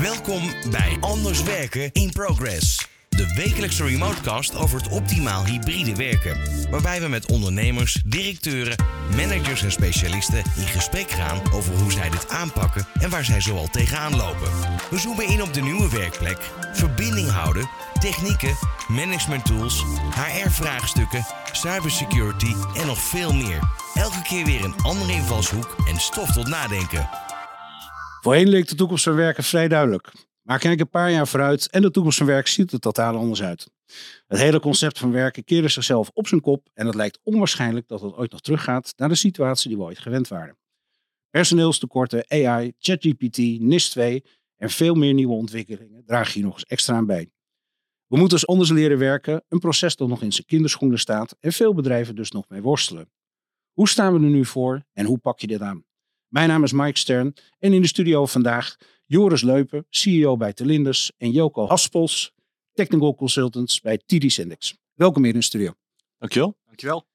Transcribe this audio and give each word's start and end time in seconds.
Welkom 0.00 0.42
bij 0.70 0.96
Anders 1.00 1.42
Werken 1.42 1.90
in 1.92 2.10
Progress. 2.12 2.88
De 3.08 3.34
wekelijkse 3.34 3.84
remotecast 3.84 4.56
over 4.56 4.78
het 4.78 4.88
optimaal 4.88 5.44
hybride 5.44 5.94
werken. 5.94 6.38
Waarbij 6.70 7.00
we 7.00 7.08
met 7.08 7.30
ondernemers, 7.32 8.02
directeuren, 8.06 8.76
managers 9.16 9.62
en 9.62 9.72
specialisten 9.72 10.38
in 10.38 10.66
gesprek 10.66 11.10
gaan 11.10 11.40
over 11.52 11.74
hoe 11.74 11.92
zij 11.92 12.10
dit 12.10 12.28
aanpakken 12.28 12.86
en 13.00 13.10
waar 13.10 13.24
zij 13.24 13.40
zoal 13.40 13.68
tegenaan 13.68 14.16
lopen. 14.16 14.50
We 14.90 14.98
zoomen 14.98 15.28
in 15.28 15.42
op 15.42 15.54
de 15.54 15.62
nieuwe 15.62 15.90
werkplek, 15.90 16.50
verbinding 16.72 17.30
houden, 17.30 17.68
technieken, 18.00 18.56
management 18.88 19.44
tools, 19.44 19.84
HR-vraagstukken, 20.14 21.26
cybersecurity 21.52 22.54
en 22.74 22.86
nog 22.86 22.98
veel 22.98 23.32
meer. 23.32 23.58
Elke 23.94 24.22
keer 24.22 24.44
weer 24.44 24.64
een 24.64 24.82
andere 24.82 25.12
invalshoek 25.12 25.76
en 25.88 26.00
stof 26.00 26.32
tot 26.32 26.48
nadenken. 26.48 27.08
Voorheen 28.26 28.48
leek 28.48 28.68
de 28.68 28.74
toekomst 28.74 29.04
van 29.04 29.14
werken 29.14 29.44
vrij 29.44 29.68
duidelijk. 29.68 30.12
Maar 30.42 30.58
kijk 30.58 30.80
een 30.80 30.88
paar 30.88 31.10
jaar 31.10 31.28
vooruit 31.28 31.70
en 31.70 31.82
de 31.82 31.90
toekomst 31.90 32.18
van 32.18 32.26
werk 32.26 32.46
ziet 32.46 32.72
er 32.72 32.78
totaal 32.78 33.16
anders 33.16 33.42
uit. 33.42 33.70
Het 34.26 34.38
hele 34.38 34.60
concept 34.60 34.98
van 34.98 35.12
werken 35.12 35.44
keerde 35.44 35.68
zichzelf 35.68 36.10
op 36.14 36.26
zijn 36.26 36.40
kop 36.40 36.68
en 36.74 36.86
het 36.86 36.94
lijkt 36.94 37.18
onwaarschijnlijk 37.22 37.88
dat 37.88 38.00
het 38.00 38.14
ooit 38.14 38.30
nog 38.30 38.40
teruggaat 38.40 38.92
naar 38.96 39.08
de 39.08 39.14
situatie 39.14 39.68
die 39.68 39.78
we 39.78 39.84
ooit 39.84 39.98
gewend 39.98 40.28
waren. 40.28 40.58
Personeelstekorten, 41.30 42.24
AI, 42.28 42.72
ChatGPT, 42.78 43.38
NIS2 43.60 44.30
en 44.56 44.70
veel 44.70 44.94
meer 44.94 45.14
nieuwe 45.14 45.34
ontwikkelingen 45.34 46.04
dragen 46.04 46.32
hier 46.34 46.44
nog 46.44 46.54
eens 46.54 46.64
extra 46.64 46.94
aan 46.94 47.06
bij. 47.06 47.30
We 48.06 48.16
moeten 48.16 48.38
dus 48.38 48.46
anders 48.46 48.70
leren 48.70 48.98
werken, 48.98 49.44
een 49.48 49.58
proces 49.58 49.96
dat 49.96 50.08
nog 50.08 50.22
in 50.22 50.32
zijn 50.32 50.46
kinderschoenen 50.46 50.98
staat 50.98 51.36
en 51.40 51.52
veel 51.52 51.74
bedrijven 51.74 52.14
dus 52.14 52.30
nog 52.30 52.48
mee 52.48 52.62
worstelen. 52.62 53.10
Hoe 53.72 53.88
staan 53.88 54.12
we 54.12 54.24
er 54.24 54.30
nu 54.30 54.44
voor 54.44 54.84
en 54.92 55.06
hoe 55.06 55.18
pak 55.18 55.38
je 55.38 55.46
dit 55.46 55.60
aan? 55.60 55.84
Mijn 56.28 56.48
naam 56.48 56.62
is 56.62 56.72
Mike 56.72 56.98
Stern 56.98 57.34
en 57.58 57.72
in 57.72 57.80
de 57.80 57.86
studio 57.86 58.26
vandaag 58.26 58.76
Joris 59.04 59.42
Leupen, 59.42 59.86
CEO 59.90 60.36
bij 60.36 60.52
Telindus 60.52 61.12
en 61.16 61.30
Joko 61.30 61.66
Haspels, 61.66 62.32
Technical 62.72 63.14
Consultants 63.14 63.80
bij 63.80 63.96
TD 63.96 64.32
Syndics. 64.32 64.76
Welkom 64.94 65.22
hier 65.22 65.32
in 65.32 65.38
de 65.38 65.44
studio. 65.44 65.74
Dankjewel. 66.18 66.56
Dankjewel. 66.64 67.06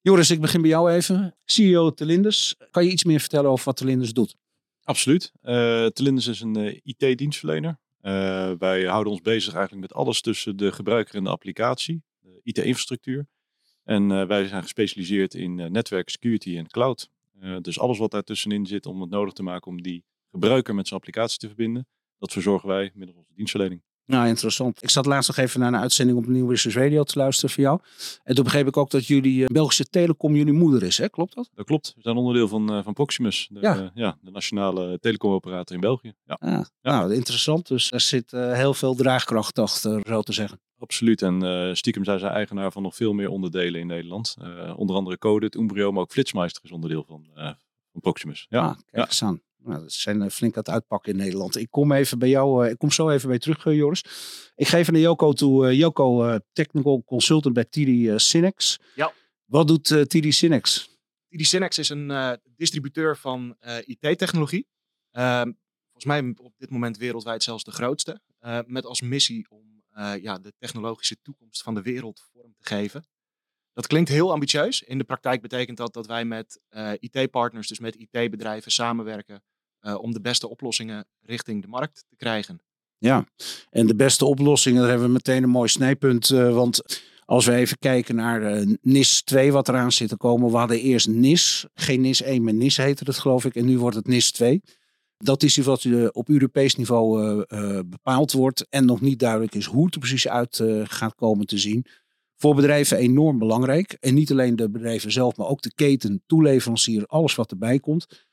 Joris, 0.00 0.30
ik 0.30 0.40
begin 0.40 0.60
bij 0.60 0.70
jou 0.70 0.92
even. 0.92 1.36
CEO 1.44 1.90
Telindus. 1.90 2.56
Kan 2.70 2.84
je 2.84 2.90
iets 2.90 3.04
meer 3.04 3.20
vertellen 3.20 3.50
over 3.50 3.64
wat 3.64 3.76
Telindus 3.76 4.12
doet? 4.12 4.36
Absoluut. 4.82 5.32
Uh, 5.42 5.86
Telindus 5.86 6.26
is 6.26 6.40
een 6.40 6.58
uh, 6.58 6.80
IT-dienstverlener. 6.82 7.78
Uh, 8.02 8.52
wij 8.58 8.84
houden 8.84 9.12
ons 9.12 9.22
bezig 9.22 9.54
eigenlijk 9.54 9.82
met 9.82 9.98
alles 9.98 10.20
tussen 10.20 10.56
de 10.56 10.72
gebruiker 10.72 11.14
en 11.14 11.24
de 11.24 11.30
applicatie, 11.30 12.02
de 12.20 12.40
IT-infrastructuur. 12.42 13.26
En 13.84 14.26
wij 14.26 14.46
zijn 14.46 14.62
gespecialiseerd 14.62 15.34
in 15.34 15.54
netwerk, 15.54 16.08
security 16.08 16.56
en 16.56 16.68
cloud. 16.68 17.10
Dus 17.60 17.78
alles 17.78 17.98
wat 17.98 18.10
daartussenin 18.10 18.66
zit 18.66 18.86
om 18.86 19.00
het 19.00 19.10
nodig 19.10 19.32
te 19.32 19.42
maken 19.42 19.70
om 19.70 19.82
die 19.82 20.04
gebruiker 20.30 20.74
met 20.74 20.88
zijn 20.88 21.00
applicatie 21.00 21.38
te 21.38 21.46
verbinden. 21.46 21.86
Dat 22.18 22.32
verzorgen 22.32 22.68
wij 22.68 22.90
middels 22.94 23.18
onze 23.18 23.34
dienstverlening. 23.34 23.82
Nou, 24.06 24.28
interessant. 24.28 24.82
Ik 24.82 24.90
zat 24.90 25.06
laatst 25.06 25.28
nog 25.28 25.36
even 25.36 25.60
naar 25.60 25.72
een 25.72 25.80
uitzending 25.80 26.18
op 26.18 26.26
Nieuw 26.26 26.46
Business 26.46 26.76
Radio 26.76 27.02
te 27.02 27.18
luisteren 27.18 27.50
voor 27.50 27.62
jou. 27.62 27.80
En 28.24 28.34
toen 28.34 28.44
begreep 28.44 28.66
ik 28.66 28.76
ook 28.76 28.90
dat 28.90 29.06
jullie 29.06 29.40
uh, 29.40 29.46
Belgische 29.46 29.84
Telecom 29.84 30.34
jullie 30.34 30.52
moeder 30.52 30.82
is, 30.82 30.98
hè? 30.98 31.08
Klopt 31.08 31.34
dat? 31.34 31.50
Dat 31.54 31.66
klopt. 31.66 31.92
We 31.96 32.02
zijn 32.02 32.16
onderdeel 32.16 32.48
van, 32.48 32.74
uh, 32.74 32.84
van 32.84 32.92
Proximus, 32.92 33.48
de, 33.52 33.60
ja. 33.60 33.76
Uh, 33.76 33.88
ja, 33.94 34.18
de 34.20 34.30
nationale 34.30 34.98
telecomoperator 35.00 35.74
in 35.74 35.80
België. 35.80 36.12
Ja. 36.24 36.36
Ah, 36.40 36.50
ja. 36.50 36.66
Nou, 36.82 37.14
interessant. 37.14 37.68
Dus 37.68 37.90
er 37.90 38.00
zit 38.00 38.30
heel 38.30 38.74
veel 38.74 38.94
draagkracht 38.94 39.58
achter, 39.58 40.02
zo 40.06 40.22
te 40.22 40.32
zeggen. 40.32 40.60
Absoluut. 40.78 41.22
En 41.22 41.76
stiekem 41.76 42.04
zijn 42.04 42.18
zij 42.18 42.30
eigenaar 42.30 42.72
van 42.72 42.82
nog 42.82 42.94
veel 42.94 43.12
meer 43.12 43.28
onderdelen 43.28 43.80
in 43.80 43.86
Nederland. 43.86 44.36
onder 44.76 44.96
andere 44.96 45.18
Coded, 45.18 45.54
Umbrio, 45.54 45.92
maar 45.92 46.02
ook 46.02 46.12
Flitsmeister 46.12 46.64
is 46.64 46.70
onderdeel 46.70 47.04
van, 47.04 47.26
van 47.92 48.00
Proximus. 48.00 48.46
Ja, 48.48 48.60
ah, 48.60 48.78
kijk 48.90 49.06
eens 49.06 49.22
aan. 49.22 49.42
Nou, 49.68 49.80
dat 49.80 49.92
zijn 49.92 50.22
eh, 50.22 50.28
flink 50.28 50.56
aan 50.56 50.62
het 50.62 50.70
uitpakken 50.70 51.12
in 51.12 51.18
Nederland. 51.18 51.56
Ik 51.56 51.70
kom 51.70 51.92
even 51.92 52.18
bij 52.18 52.28
jou, 52.28 52.64
uh, 52.64 52.70
ik 52.70 52.78
kom 52.78 52.90
zo 52.90 53.10
even 53.10 53.28
bij 53.28 53.38
terug, 53.38 53.64
uh, 53.64 53.74
Joris. 53.74 54.04
Ik 54.54 54.68
geef 54.68 54.90
naar 54.90 55.00
Joko 55.00 55.32
toe. 55.32 55.76
Joko, 55.76 56.38
Technical 56.52 57.02
Consultant 57.04 57.54
bij 57.54 57.64
TD 57.64 58.20
Synex. 58.20 58.78
Ja. 58.94 59.12
Wat 59.44 59.68
doet 59.68 59.84
TD 59.84 60.34
Synex? 60.34 60.88
TD 61.28 61.46
Synex 61.46 61.78
is 61.78 61.88
een 61.88 62.38
distributeur 62.56 63.16
van 63.16 63.56
IT-technologie. 63.84 64.66
Ehm, 65.10 65.52
volgens 65.84 66.04
mij 66.04 66.34
op 66.36 66.54
dit 66.58 66.70
moment 66.70 66.96
wereldwijd 66.96 67.42
zelfs 67.42 67.64
de 67.64 67.70
grootste. 67.70 68.20
met 68.66 68.84
als 68.84 69.00
missie 69.00 69.46
om 69.50 69.77
ja, 70.20 70.38
de 70.38 70.52
technologische 70.58 71.16
toekomst 71.22 71.62
van 71.62 71.74
de 71.74 71.82
wereld 71.82 72.28
vorm 72.32 72.54
te 72.54 72.66
geven. 72.66 73.04
Dat 73.72 73.86
klinkt 73.86 74.08
heel 74.08 74.32
ambitieus. 74.32 74.82
In 74.82 74.98
de 74.98 75.04
praktijk 75.04 75.42
betekent 75.42 75.76
dat 75.76 75.92
dat 75.94 76.06
wij 76.06 76.24
met 76.24 76.60
uh, 76.70 76.90
IT-partners, 76.98 77.68
dus 77.68 77.78
met 77.78 77.96
IT-bedrijven, 77.96 78.72
samenwerken 78.72 79.42
uh, 79.80 79.98
om 79.98 80.12
de 80.12 80.20
beste 80.20 80.48
oplossingen 80.48 81.06
richting 81.20 81.62
de 81.62 81.68
markt 81.68 82.04
te 82.08 82.16
krijgen. 82.16 82.60
Ja, 82.98 83.26
en 83.70 83.86
de 83.86 83.94
beste 83.94 84.24
oplossingen, 84.24 84.80
daar 84.80 84.90
hebben 84.90 85.06
we 85.06 85.12
meteen 85.12 85.42
een 85.42 85.48
mooi 85.48 85.68
snijpunt. 85.68 86.28
Want 86.28 87.00
als 87.24 87.46
we 87.46 87.54
even 87.54 87.78
kijken 87.78 88.14
naar 88.14 88.66
NIS 88.80 89.22
2, 89.22 89.52
wat 89.52 89.68
eraan 89.68 89.92
zit 89.92 90.08
te 90.08 90.16
komen. 90.16 90.50
We 90.50 90.56
hadden 90.56 90.80
eerst 90.80 91.08
NIS, 91.08 91.66
geen 91.74 92.00
NIS 92.00 92.22
1, 92.22 92.44
maar 92.44 92.54
NIS 92.54 92.76
heette 92.76 93.04
het 93.06 93.18
geloof 93.18 93.44
ik. 93.44 93.54
En 93.54 93.64
nu 93.64 93.78
wordt 93.78 93.96
het 93.96 94.06
NIS 94.06 94.30
2. 94.30 94.62
Dat 95.24 95.42
is 95.42 95.56
wat 95.56 95.86
op 96.12 96.28
Europees 96.28 96.74
niveau 96.74 97.44
bepaald 97.86 98.32
wordt. 98.32 98.66
En 98.70 98.84
nog 98.84 99.00
niet 99.00 99.18
duidelijk 99.18 99.54
is 99.54 99.64
hoe 99.64 99.84
het 99.84 99.94
er 99.94 100.00
precies 100.00 100.28
uit 100.28 100.62
gaat 100.84 101.14
komen 101.14 101.46
te 101.46 101.58
zien 101.58 101.86
voor 102.36 102.54
bedrijven 102.54 102.96
enorm 102.96 103.38
belangrijk. 103.38 103.96
En 104.00 104.14
niet 104.14 104.30
alleen 104.30 104.56
de 104.56 104.70
bedrijven 104.70 105.12
zelf, 105.12 105.36
maar 105.36 105.46
ook 105.46 105.62
de 105.62 105.72
keten, 105.74 106.22
toeleverancier, 106.26 107.06
alles 107.06 107.34
wat 107.34 107.50
erbij 107.50 107.78
komt. 107.78 108.26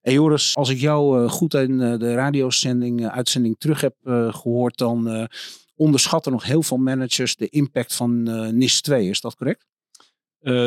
En 0.00 0.12
Joris, 0.12 0.56
als 0.56 0.68
ik 0.68 0.78
jou 0.78 1.28
goed 1.28 1.54
in 1.54 1.78
de 1.78 2.14
radiozending, 2.14 3.06
uitzending 3.06 3.58
terug 3.58 3.80
heb 3.80 3.96
gehoord, 4.30 4.76
dan 4.76 5.28
onderschatten 5.74 6.32
nog 6.32 6.44
heel 6.44 6.62
veel 6.62 6.76
managers 6.76 7.36
de 7.36 7.48
impact 7.48 7.94
van 7.94 8.22
NIS 8.56 8.80
2. 8.80 9.08
Is 9.08 9.20
dat 9.20 9.36
correct? 9.36 9.66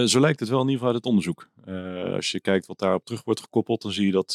Zo 0.06 0.20
lijkt 0.20 0.40
het 0.40 0.50
wel 0.50 0.62
in 0.62 0.70
ieder 0.70 0.80
geval 0.80 0.94
uit 0.94 0.96
het 0.96 1.06
onderzoek. 1.06 1.50
als 2.16 2.32
je 2.32 2.40
kijkt 2.40 2.66
wat 2.66 2.80
daarop 2.80 3.06
terug 3.06 3.24
wordt 3.24 3.42
gekoppeld, 3.42 3.82
dan 3.82 3.92
zie 3.92 4.06
je 4.06 4.12
dat, 4.12 4.32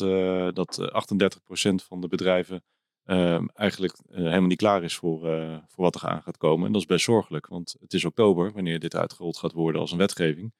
dat 0.54 0.78
38% 0.80 1.84
van 1.86 2.00
de 2.00 2.08
bedrijven 2.08 2.62
Ehm, 3.04 3.46
eigenlijk 3.54 3.96
helemaal 4.12 4.48
niet 4.48 4.58
klaar 4.58 4.82
is 4.82 4.96
voor, 4.96 5.20
voor 5.68 5.84
wat 5.84 5.94
er 5.94 6.08
aan 6.08 6.22
gaat 6.22 6.36
komen. 6.36 6.66
En 6.66 6.72
dat 6.72 6.80
is 6.80 6.86
best 6.86 7.04
zorgelijk, 7.04 7.46
want 7.46 7.76
het 7.80 7.94
is 7.94 8.04
oktober 8.04 8.52
wanneer 8.52 8.78
dit 8.78 8.96
uitgerold 8.96 9.36
gaat 9.36 9.52
worden 9.52 9.80
als 9.80 9.92
een 9.92 9.98
wetgeving. 9.98 10.52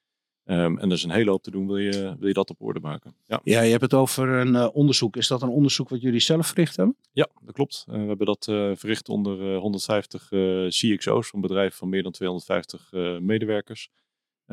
Um, 0.45 0.77
en 0.77 0.89
er 0.89 0.95
is 0.95 1.03
een 1.03 1.11
hele 1.11 1.29
hoop 1.29 1.43
te 1.43 1.51
doen, 1.51 1.67
wil 1.67 1.77
je, 1.77 2.15
wil 2.19 2.27
je 2.27 2.33
dat 2.33 2.49
op 2.49 2.61
orde 2.61 2.79
maken. 2.79 3.15
Ja, 3.25 3.41
ja 3.43 3.61
je 3.61 3.69
hebt 3.69 3.81
het 3.81 3.93
over 3.93 4.29
een 4.29 4.53
uh, 4.53 4.67
onderzoek. 4.73 5.15
Is 5.15 5.27
dat 5.27 5.41
een 5.41 5.49
onderzoek 5.49 5.89
wat 5.89 6.01
jullie 6.01 6.19
zelf 6.19 6.47
verricht 6.47 6.75
hebben? 6.75 6.95
Ja, 7.11 7.27
dat 7.41 7.53
klopt. 7.53 7.83
we 7.87 7.97
hebben 7.97 8.25
dat 8.25 8.43
verricht 8.79 9.09
onder 9.09 9.55
150 9.55 10.29
CXO's 10.67 11.27
van 11.27 11.41
bedrijven 11.41 11.77
van 11.77 11.89
meer 11.89 12.03
dan 12.03 12.11
250 12.11 12.91
medewerkers. 13.19 13.89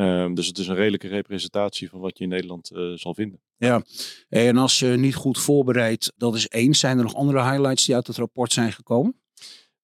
Um, 0.00 0.34
dus 0.34 0.46
het 0.46 0.58
is 0.58 0.68
een 0.68 0.74
redelijke 0.74 1.08
representatie 1.08 1.88
van 1.88 2.00
wat 2.00 2.18
je 2.18 2.24
in 2.24 2.30
Nederland 2.30 2.70
uh, 2.72 2.92
zal 2.94 3.14
vinden. 3.14 3.40
Ja, 3.56 3.82
en 4.28 4.56
als 4.56 4.78
je 4.78 4.86
niet 4.86 5.14
goed 5.14 5.38
voorbereidt, 5.38 6.12
dat 6.16 6.34
is 6.34 6.48
één. 6.48 6.74
Zijn 6.74 6.98
er 6.98 7.04
nog 7.04 7.14
andere 7.14 7.42
highlights 7.42 7.86
die 7.86 7.94
uit 7.94 8.06
het 8.06 8.16
rapport 8.16 8.52
zijn 8.52 8.72
gekomen? 8.72 9.20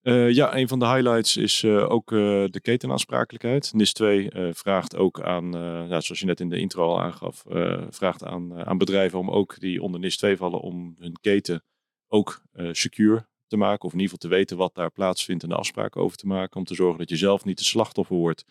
Uh, 0.02 0.30
ja, 0.30 0.56
een 0.56 0.68
van 0.68 0.78
de 0.78 0.86
highlights 0.86 1.36
is 1.36 1.62
uh, 1.62 1.90
ook 1.90 2.08
de 2.08 2.58
ketenaansprakelijkheid. 2.62 3.72
NIS 3.72 3.92
2 3.92 4.30
vraagt 4.52 4.96
ook 4.96 5.20
aan, 5.20 5.52
ja, 5.88 6.00
zoals 6.00 6.20
je 6.20 6.26
net 6.26 6.40
in 6.40 6.48
de 6.48 6.58
intro 6.58 6.82
al 6.82 7.00
aangaf, 7.00 7.42
vraagt 7.90 8.24
aan, 8.24 8.64
aan 8.64 8.78
bedrijven 8.78 9.18
om 9.18 9.30
ook 9.30 9.60
die 9.60 9.82
onder 9.82 10.00
NIS 10.00 10.16
2 10.16 10.36
vallen, 10.36 10.60
om 10.60 10.96
hun 10.98 11.16
keten 11.20 11.64
ook 12.08 12.42
secure 12.72 13.26
te 13.46 13.56
maken. 13.56 13.84
Of 13.84 13.92
in 13.92 14.00
ieder 14.00 14.14
geval 14.14 14.30
te 14.30 14.36
weten 14.36 14.56
wat 14.56 14.74
daar 14.74 14.90
plaatsvindt 14.90 15.42
en 15.42 15.48
de 15.48 15.54
afspraken 15.54 16.00
over 16.00 16.16
te 16.16 16.26
maken. 16.26 16.56
Om 16.56 16.64
te 16.64 16.74
zorgen 16.74 16.98
dat 16.98 17.08
je 17.08 17.16
zelf 17.16 17.44
niet 17.44 17.58
de 17.58 17.64
slachtoffer 17.64 18.16
wordt 18.16 18.44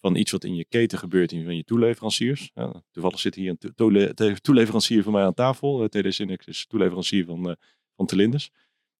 van 0.00 0.16
iets 0.16 0.30
wat 0.30 0.44
in 0.44 0.54
je 0.54 0.64
keten 0.64 0.98
gebeurt 0.98 1.32
in 1.32 1.44
van 1.44 1.56
je 1.56 1.64
toeleveranciers. 1.64 2.50
Toevallig 2.90 3.18
zit 3.18 3.34
hier 3.34 3.56
een 3.58 3.74
toele 3.74 4.14
toeleverancier 4.40 5.02
van 5.02 5.12
mij 5.12 5.24
aan 5.24 5.34
tafel. 5.34 5.82
Uh, 5.82 5.88
TD 5.88 6.14
Synex 6.14 6.46
is 6.46 6.66
toeleverancier 6.66 7.24
van, 7.24 7.48
uh, 7.48 7.54
van 7.96 8.06
Telindus. 8.06 8.50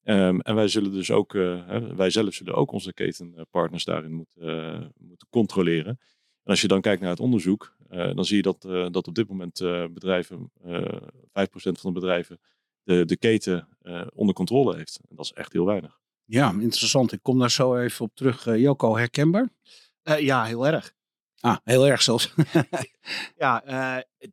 Um, 0.04 0.40
en 0.40 0.54
wij 0.54 0.68
zullen 0.68 0.92
dus 0.92 1.10
ook, 1.10 1.34
uh, 1.34 1.66
wij 1.96 2.10
zelf 2.10 2.34
zullen 2.34 2.54
ook 2.54 2.72
onze 2.72 2.92
ketenpartners 2.92 3.84
daarin 3.84 4.12
moeten, 4.12 4.92
moeten 4.98 5.28
controleren. 5.30 5.98
En 6.42 6.54
als 6.54 6.60
je 6.60 6.68
dan 6.68 6.80
kijkt 6.80 7.00
naar 7.00 7.10
het 7.10 7.20
onderzoek, 7.20 7.76
dan 7.88 8.24
zie 8.24 8.36
je 8.36 8.42
dat, 8.42 8.62
dat 8.92 9.06
op 9.06 9.14
dit 9.14 9.28
moment 9.28 9.58
bedrijven, 9.94 10.52
5% 10.62 11.30
van 11.32 11.92
de 11.92 11.92
bedrijven 11.92 12.40
de, 12.82 13.04
de 13.04 13.16
keten 13.16 13.68
onder 14.14 14.34
controle 14.34 14.76
heeft. 14.76 15.00
En 15.08 15.16
dat 15.16 15.24
is 15.24 15.32
echt 15.32 15.52
heel 15.52 15.64
weinig. 15.64 16.00
Ja, 16.24 16.50
interessant. 16.52 17.12
Ik 17.12 17.22
kom 17.22 17.38
daar 17.38 17.50
zo 17.50 17.76
even 17.76 18.04
op 18.04 18.14
terug. 18.14 18.44
Joko, 18.44 18.96
herkenbaar? 18.96 19.48
Uh, 20.08 20.18
ja, 20.20 20.44
heel 20.44 20.66
erg. 20.66 20.92
Ah, 21.40 21.56
heel 21.64 21.86
erg 21.86 22.02
zelfs. 22.02 22.34
ja, 23.36 23.66
uh, 23.66 24.30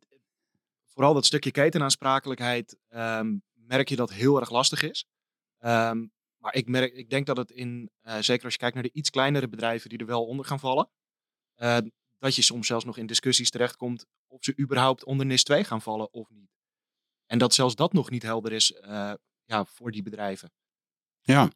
vooral 0.85 1.13
dat 1.13 1.25
stukje 1.25 1.51
ketenaansprakelijkheid 1.51 2.77
um, 2.89 3.43
merk 3.53 3.89
je 3.89 3.95
dat 3.95 4.11
heel 4.11 4.39
erg 4.39 4.49
lastig 4.49 4.81
is. 4.81 5.05
Um, 5.59 6.13
maar 6.37 6.55
ik, 6.55 6.67
merk, 6.67 6.93
ik 6.93 7.09
denk 7.09 7.25
dat 7.25 7.37
het 7.37 7.51
in, 7.51 7.91
uh, 8.03 8.17
zeker 8.19 8.43
als 8.43 8.53
je 8.53 8.59
kijkt 8.59 8.73
naar 8.73 8.83
de 8.83 8.93
iets 8.93 9.09
kleinere 9.09 9.47
bedrijven 9.47 9.89
die 9.89 9.97
er 9.97 10.05
wel 10.05 10.25
onder 10.25 10.45
gaan 10.45 10.59
vallen, 10.59 10.89
dat 12.19 12.35
je 12.35 12.41
soms 12.41 12.67
zelfs 12.67 12.85
nog 12.85 12.97
in 12.97 13.05
discussies 13.05 13.49
terechtkomt 13.49 14.05
of 14.27 14.43
ze 14.43 14.57
überhaupt 14.59 15.03
onder 15.03 15.25
NIS 15.25 15.43
2 15.43 15.63
gaan 15.63 15.81
vallen 15.81 16.13
of 16.13 16.29
niet. 16.29 16.49
En 17.25 17.37
dat 17.37 17.53
zelfs 17.53 17.75
dat 17.75 17.93
nog 17.93 18.09
niet 18.09 18.23
helder 18.23 18.51
is 18.51 18.73
ja, 19.45 19.65
voor 19.65 19.91
die 19.91 20.03
bedrijven. 20.03 20.51
Ja, 21.21 21.51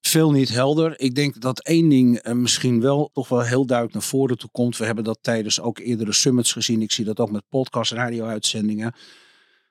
veel 0.00 0.30
niet 0.30 0.48
helder. 0.48 1.00
Ik 1.00 1.14
denk 1.14 1.40
dat 1.40 1.60
één 1.60 1.88
ding 1.88 2.18
eh, 2.18 2.34
misschien 2.34 2.80
wel 2.80 3.10
toch 3.12 3.28
wel 3.28 3.40
heel 3.40 3.66
duidelijk 3.66 3.96
naar 3.96 4.06
voren 4.06 4.38
toe 4.38 4.50
komt. 4.52 4.76
We 4.76 4.84
hebben 4.84 5.04
dat 5.04 5.18
tijdens 5.20 5.60
ook 5.60 5.78
eerdere 5.78 6.12
summits 6.12 6.52
gezien. 6.52 6.82
Ik 6.82 6.92
zie 6.92 7.04
dat 7.04 7.20
ook 7.20 7.30
met 7.30 7.48
podcast, 7.48 7.92
radio-uitzendingen. 7.92 8.94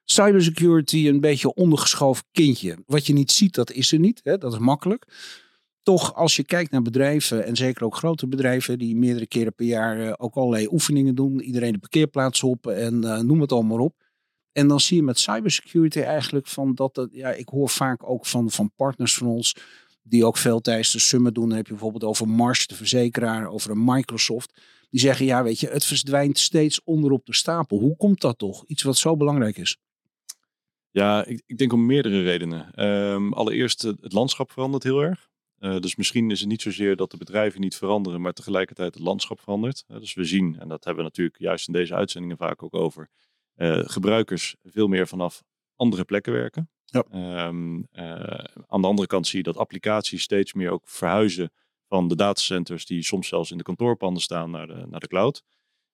Cybersecurity 0.06 1.08
een 1.08 1.20
beetje 1.20 1.54
ondergeschoven 1.54 2.24
kindje. 2.32 2.78
Wat 2.86 3.08
je 3.08 3.14
niet 3.14 3.32
ziet, 3.32 3.56
dat 3.56 3.72
is 3.72 3.92
er 3.92 4.00
niet. 4.00 4.20
Hè? 4.24 4.38
Dat 4.38 4.54
is 4.54 4.60
makkelijk. 4.60 5.06
Toch, 5.84 6.16
als 6.16 6.36
je 6.36 6.44
kijkt 6.44 6.72
naar 6.72 6.82
bedrijven, 6.82 7.46
en 7.46 7.56
zeker 7.56 7.84
ook 7.84 7.96
grote 7.96 8.28
bedrijven, 8.28 8.80
die 8.80 8.96
meerdere 8.96 9.28
keren 9.28 9.54
per 9.54 9.66
jaar 9.66 10.00
uh, 10.00 10.14
ook 10.18 10.36
allerlei 10.36 10.68
oefeningen 10.72 11.16
doen. 11.16 11.42
Iedereen 11.42 11.72
de 11.72 11.80
parkeerplaats 11.80 12.44
op 12.44 12.68
en 12.68 13.04
uh, 13.04 13.20
noem 13.20 13.42
het 13.42 13.52
allemaal 13.52 13.80
op. 13.80 13.96
En 14.52 14.68
dan 14.68 14.80
zie 14.80 14.98
je 14.98 15.04
met 15.04 15.20
cybersecurity 15.20 16.00
eigenlijk 16.00 16.48
van 16.48 16.76
dat, 16.76 16.96
dat 16.96 17.10
ja, 17.12 17.30
ik 17.30 17.50
hoor 17.50 17.70
vaak 17.70 18.10
ook 18.10 18.26
van, 18.26 18.52
van 18.52 18.72
partners 18.76 19.14
van 19.14 19.28
ons 19.28 19.56
die 20.10 20.26
ook 20.26 20.38
veel 20.38 20.60
tijdens 20.60 20.92
de 20.92 21.00
summit 21.00 21.36
doen. 21.36 21.52
Heb 21.52 21.66
je 21.66 21.72
bijvoorbeeld 21.72 22.04
over 22.04 22.28
Marsh, 22.28 22.66
de 22.66 22.76
verzekeraar, 22.76 23.48
over 23.48 23.72
een 23.72 23.84
Microsoft. 23.84 24.62
Die 24.90 25.00
zeggen, 25.00 25.26
ja 25.26 25.44
weet 25.44 25.60
je, 25.60 25.68
het 25.68 25.86
verdwijnt 25.86 26.40
steeds 26.40 26.84
onderop 26.84 27.26
de 27.26 27.36
stapel. 27.36 27.80
Hoe 27.80 27.96
komt 27.96 28.22
dat 28.22 28.38
toch? 28.38 28.66
Iets 28.66 28.84
wat 28.84 28.98
zo 28.98 29.18
belangrijk 29.18 29.58
is. 29.58 29.78
Ja, 30.92 31.26
ik, 31.26 31.44
ik 31.46 31.58
denk 31.58 31.74
om 31.74 31.86
meerdere 31.86 32.22
redenen. 32.22 32.86
Um, 32.86 33.34
allereerst, 33.34 33.82
het 33.82 34.14
landschap 34.14 34.52
verandert 34.52 34.84
heel 34.84 35.02
erg. 35.02 35.30
Uh, 35.60 35.80
dus 35.80 35.96
misschien 35.96 36.32
is 36.32 36.40
het 36.40 36.50
niet 36.50 36.62
zozeer 36.62 36.96
dat 36.96 37.12
de 37.12 37.18
bedrijven 37.18 37.62
niet 37.62 37.76
veranderen, 37.76 38.22
maar 38.22 38.34
tegelijkertijd 38.34 38.94
het 38.94 39.04
landschap 39.04 39.40
verandert. 39.40 39.84
Uh, 39.88 40.00
dus 40.00 40.14
we 40.14 40.24
zien, 40.24 40.60
en 40.60 40.68
dat 40.68 40.84
hebben 40.84 41.04
we 41.04 41.10
natuurlijk 41.10 41.40
juist 41.40 41.68
in 41.68 41.74
deze 41.74 41.96
uitzendingen 41.96 42.38
vaak 42.38 42.64
ook 42.64 42.76
over, 42.76 43.10
uh, 43.56 43.80
gebruikers 43.84 44.56
veel 44.64 44.88
meer 44.88 45.08
vanaf 45.08 45.44
andere 45.76 46.04
plekken 46.04 46.34
werken. 46.34 46.70
Ja. 46.92 47.06
Um, 47.48 47.88
aan 48.68 48.82
de 48.82 48.88
andere 48.88 49.08
kant 49.08 49.28
zie 49.28 49.38
je 49.38 49.44
dat 49.44 49.58
applicaties 49.58 50.22
steeds 50.22 50.54
meer 50.54 50.72
ook 50.72 50.88
verhuizen 50.88 51.52
van 51.88 52.08
de 52.08 52.16
datacenters 52.16 52.86
die 52.86 53.04
soms 53.04 53.28
zelfs 53.28 53.52
in 53.52 53.58
de 53.58 53.64
kantoorpanden 53.64 54.22
staan 54.22 54.52
naar 54.52 54.68
de, 54.68 54.86
naar 54.90 55.00
de 55.00 55.08
cloud. 55.08 55.44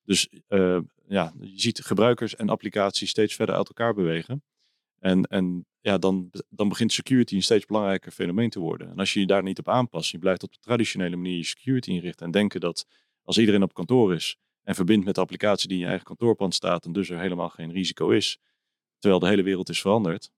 Dus 0.04 0.30
ja, 1.08 1.34
je 1.40 1.60
ziet 1.60 1.80
gebruikers 1.80 2.36
en 2.36 2.50
applicaties 2.50 3.10
steeds 3.10 3.36
verder 3.36 3.56
uit 3.56 3.68
elkaar 3.68 3.94
bewegen. 3.94 4.44
En, 5.00 5.24
en 5.24 5.66
ja, 5.82 5.98
dan, 5.98 6.32
dan 6.50 6.70
begint 6.70 6.92
security 6.92 7.36
een 7.36 7.44
steeds 7.44 7.66
belangrijker 7.66 8.12
fenomeen 8.12 8.50
te 8.50 8.60
worden. 8.60 8.90
En 8.90 8.98
als 8.98 9.14
je 9.14 9.20
je 9.20 9.26
daar 9.26 9.44
niet 9.44 9.60
op 9.60 9.70
aanpast, 9.70 10.12
je 10.12 10.18
blijft 10.18 10.44
op 10.44 10.52
de 10.52 10.60
traditionele 10.60 11.16
manier 11.16 11.38
je 11.38 11.44
security 11.44 11.90
inrichten 11.90 12.26
en 12.26 12.32
denken 12.32 12.60
dat 12.60 12.86
als 13.24 13.38
iedereen 13.38 13.64
op 13.64 13.74
kantoor 13.74 14.14
is 14.14 14.38
en 14.64 14.76
verbindt 14.76 15.06
met 15.06 15.16
de 15.16 15.22
applicatie 15.22 15.68
die 15.68 15.78
in 15.78 15.84
je 15.84 15.90
eigen 15.90 16.06
kantoorpand 16.06 16.54
staat 16.54 16.86
en 16.86 16.92
dus 16.92 17.10
er 17.10 17.20
helemaal 17.20 17.50
geen 17.50 17.72
risico 17.72 18.10
is, 18.10 18.40
terwijl 19.00 19.22
de 19.22 19.28
hele 19.28 19.44
wereld 19.44 19.70
is 19.70 19.82
veranderd, 19.82 20.32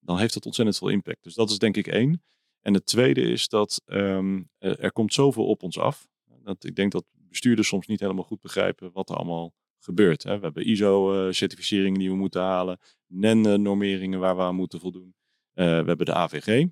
dan 0.00 0.18
heeft 0.18 0.34
dat 0.34 0.46
ontzettend 0.46 0.78
veel 0.78 0.88
impact. 0.88 1.22
Dus 1.22 1.34
dat 1.34 1.50
is 1.50 1.58
denk 1.58 1.76
ik 1.76 1.86
één. 1.86 2.22
En 2.60 2.74
het 2.74 2.86
tweede 2.86 3.20
is 3.20 3.48
dat 3.48 3.82
um, 3.86 4.50
er 4.58 4.92
komt 4.92 5.14
zoveel 5.14 5.46
op 5.46 5.62
ons 5.62 5.78
af. 5.78 6.08
Dat 6.42 6.64
ik 6.64 6.76
denk 6.76 6.92
dat 6.92 7.04
bestuurders 7.12 7.68
soms 7.68 7.86
niet 7.86 8.00
helemaal 8.00 8.24
goed 8.24 8.40
begrijpen 8.40 8.92
wat 8.92 9.10
er 9.10 9.16
allemaal 9.16 9.54
gebeurt. 9.78 10.22
Hè. 10.22 10.38
We 10.38 10.44
hebben 10.44 10.66
ISO-certificeringen 10.66 11.98
die 11.98 12.10
we 12.10 12.16
moeten 12.16 12.42
halen, 12.42 12.78
NEN-normeringen 13.06 14.20
waar 14.20 14.36
we 14.36 14.42
aan 14.42 14.54
moeten 14.54 14.80
voldoen. 14.80 15.14
Uh, 15.54 15.64
we 15.64 15.86
hebben 15.86 16.06
de 16.06 16.14
AVG. 16.14 16.66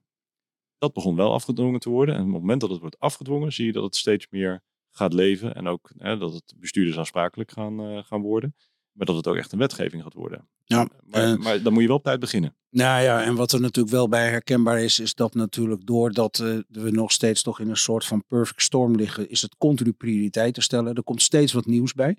Dat 0.78 0.92
begon 0.92 1.16
wel 1.16 1.32
afgedwongen 1.32 1.80
te 1.80 1.90
worden. 1.90 2.14
En 2.14 2.20
op 2.20 2.26
het 2.26 2.40
moment 2.40 2.60
dat 2.60 2.70
het 2.70 2.80
wordt 2.80 2.98
afgedwongen, 2.98 3.52
zie 3.52 3.66
je 3.66 3.72
dat 3.72 3.82
het 3.82 3.96
steeds 3.96 4.26
meer 4.30 4.62
gaat 4.90 5.12
leven. 5.12 5.54
En 5.54 5.66
ook 5.66 5.92
hè, 5.96 6.18
dat 6.18 6.32
het 6.32 6.54
bestuurders 6.56 6.98
aansprakelijk 6.98 7.50
gaan, 7.50 8.04
gaan 8.04 8.20
worden. 8.20 8.54
Maar 8.98 9.06
dat 9.06 9.16
het 9.16 9.26
ook 9.26 9.36
echt 9.36 9.52
een 9.52 9.58
wetgeving 9.58 10.02
gaat 10.02 10.14
worden. 10.14 10.48
Ja, 10.64 10.88
maar, 11.04 11.32
uh, 11.32 11.36
maar 11.36 11.62
dan 11.62 11.72
moet 11.72 11.82
je 11.82 11.88
wel 11.88 11.96
op 11.96 12.02
tijd 12.02 12.20
beginnen. 12.20 12.56
Nou 12.70 13.02
ja, 13.02 13.22
en 13.22 13.34
wat 13.34 13.52
er 13.52 13.60
natuurlijk 13.60 13.94
wel 13.94 14.08
bij 14.08 14.28
herkenbaar 14.28 14.80
is, 14.80 15.00
is 15.00 15.14
dat 15.14 15.34
natuurlijk 15.34 15.86
doordat 15.86 16.38
uh, 16.38 16.58
we 16.68 16.90
nog 16.90 17.12
steeds 17.12 17.42
toch 17.42 17.60
in 17.60 17.68
een 17.68 17.76
soort 17.76 18.04
van 18.04 18.24
perfect 18.26 18.62
storm 18.62 18.94
liggen, 18.94 19.30
is 19.30 19.42
het 19.42 19.56
continu 19.58 19.92
prioriteiten 19.92 20.62
stellen. 20.62 20.94
Er 20.94 21.02
komt 21.02 21.22
steeds 21.22 21.52
wat 21.52 21.66
nieuws 21.66 21.92
bij 21.92 22.16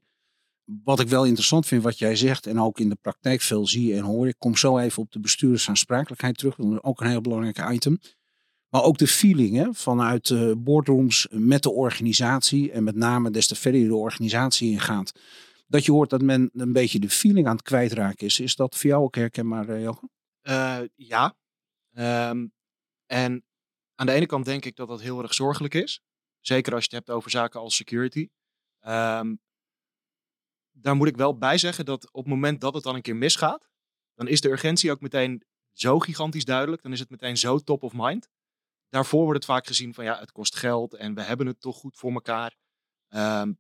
wat 0.84 1.00
ik 1.00 1.08
wel 1.08 1.26
interessant 1.26 1.66
vind, 1.66 1.84
wat 1.84 2.00
jij 2.00 2.16
zegt, 2.16 2.48
en 2.48 2.62
ook 2.62 2.80
in 2.80 2.90
de 2.90 2.98
praktijk 3.02 3.42
veel 3.42 3.68
zie 3.68 3.96
en 3.96 4.04
hoor. 4.04 4.28
Ik 4.28 4.36
kom 4.38 4.56
zo 4.56 4.78
even 4.78 5.02
op 5.02 5.12
de 5.12 5.20
bestuurdersaansprakelijkheid 5.20 6.38
terug. 6.38 6.56
Dat 6.56 6.72
is 6.72 6.84
ook 6.84 7.02
een 7.02 7.10
heel 7.10 7.22
belangrijk 7.22 7.72
item. 7.72 8.00
Maar 8.70 8.84
ook 8.84 8.98
de 8.98 9.08
feeling 9.08 9.56
hè, 9.56 9.68
vanuit 9.72 10.28
de 10.28 10.56
boardrooms 10.58 11.28
met 11.32 11.64
de 11.64 11.72
organisatie. 11.72 12.72
En 12.72 12.84
met 12.84 12.96
name 12.96 13.32
des 13.32 13.48
te 13.48 13.56
verder 13.56 13.82
je 13.82 13.88
de 13.88 13.96
organisatie 13.96 14.72
ingaat. 14.72 15.12
Dat 15.70 15.86
je 15.86 15.92
hoort 15.92 16.10
dat 16.10 16.22
men 16.22 16.50
een 16.54 16.74
beetje 16.74 17.00
de 17.00 17.10
feeling 17.10 17.48
aan 17.48 17.56
het 17.56 17.62
kwijtraken 17.62 18.26
is. 18.26 18.40
Is 18.40 18.56
dat 18.56 18.76
voor 18.76 18.90
jou 18.90 19.04
ook 19.04 19.16
herkenbaar, 19.16 19.70
uh, 19.70 19.82
Jochen? 19.82 20.12
Uh, 20.42 20.80
ja. 20.96 21.36
Um, 22.30 22.54
en 23.06 23.46
aan 23.96 24.06
de 24.06 24.12
ene 24.12 24.26
kant 24.26 24.46
denk 24.46 24.66
ik 24.66 24.76
dat 24.76 24.88
dat 24.88 25.02
heel 25.02 25.22
erg 25.22 25.34
zorgelijk 25.34 25.74
is. 25.74 26.02
Zeker 26.40 26.74
als 26.74 26.84
je 26.84 26.96
het 26.96 27.06
hebt 27.06 27.18
over 27.18 27.32
zaken 27.32 27.60
als 27.60 27.76
security. 27.76 28.30
Um, 28.88 29.42
daar 30.72 30.96
moet 30.96 31.08
ik 31.08 31.18
wel 31.18 31.38
bij 31.38 31.58
zeggen 31.58 31.86
dat 31.86 32.12
op 32.12 32.24
het 32.24 32.34
moment 32.34 32.62
dat 32.62 32.74
het 32.74 32.84
dan 32.84 32.96
een 32.96 33.02
keer 33.02 33.16
misgaat, 33.16 33.70
dan 34.14 34.28
is 34.28 34.42
de 34.42 34.50
urgentie 34.50 34.92
ook 34.92 35.02
meteen 35.02 35.44
zo 35.72 36.00
gigantisch 36.00 36.46
duidelijk. 36.46 36.82
Dan 36.82 36.92
is 36.92 37.00
het 37.00 37.10
meteen 37.10 37.38
zo 37.38 37.58
top 37.58 37.84
of 37.84 37.94
mind. 37.96 38.30
Daarvoor 38.90 39.24
wordt 39.24 39.36
het 39.46 39.52
vaak 39.52 39.68
gezien 39.68 39.94
van 39.94 40.04
ja, 40.04 40.20
het 40.20 40.32
kost 40.32 40.56
geld 40.56 40.94
en 40.94 41.14
we 41.14 41.22
hebben 41.22 41.48
het 41.48 41.62
toch 41.62 41.78
goed 41.78 41.98
voor 41.98 42.12
elkaar. 42.12 42.56
Um, 43.10 43.60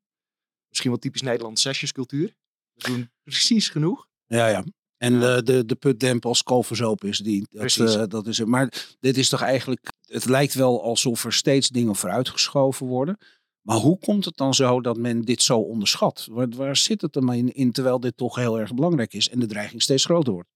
misschien 0.69 0.92
wel 0.92 1.00
typisch 1.00 1.21
Nederlands 1.21 1.62
sessiescultuur. 1.62 2.36
We 2.74 2.83
doen 2.83 3.12
precies 3.24 3.69
genoeg. 3.69 4.07
Ja, 4.25 4.48
ja. 4.48 4.63
En 4.98 5.13
uh, 5.13 5.38
de, 5.38 5.66
de 5.66 5.75
putdemp 5.75 6.25
als 6.25 6.44
kalverzoop 6.44 7.04
is 7.04 7.18
die. 7.18 7.48
Dat, 7.50 7.75
uh, 7.75 8.04
dat 8.07 8.27
is 8.27 8.38
het. 8.38 8.48
Maar 8.48 8.95
dit 9.00 9.18
is 9.18 9.30
toch 9.30 9.42
eigenlijk. 9.42 9.92
Het 10.06 10.25
lijkt 10.25 10.54
wel 10.54 10.83
alsof 10.83 11.25
er 11.25 11.33
steeds 11.33 11.68
dingen 11.68 11.95
vooruitgeschoven 11.95 12.88
worden. 12.88 13.18
Maar 13.62 13.77
hoe 13.77 14.00
komt 14.00 14.25
het 14.25 14.38
dan 14.38 14.54
zo 14.54 14.81
dat 14.81 14.98
men 14.98 15.21
dit 15.21 15.42
zo 15.42 15.60
onderschat? 15.60 16.27
Waar, 16.31 16.50
waar 16.50 16.75
zit 16.75 17.01
het 17.01 17.13
dan 17.13 17.33
in, 17.33 17.54
in, 17.54 17.71
terwijl 17.71 18.00
dit 18.00 18.18
toch 18.18 18.36
heel 18.36 18.60
erg 18.60 18.74
belangrijk 18.74 19.13
is 19.13 19.30
en 19.30 19.39
de 19.39 19.45
dreiging 19.45 19.81
steeds 19.81 20.06
groter 20.06 20.33
wordt? 20.33 20.50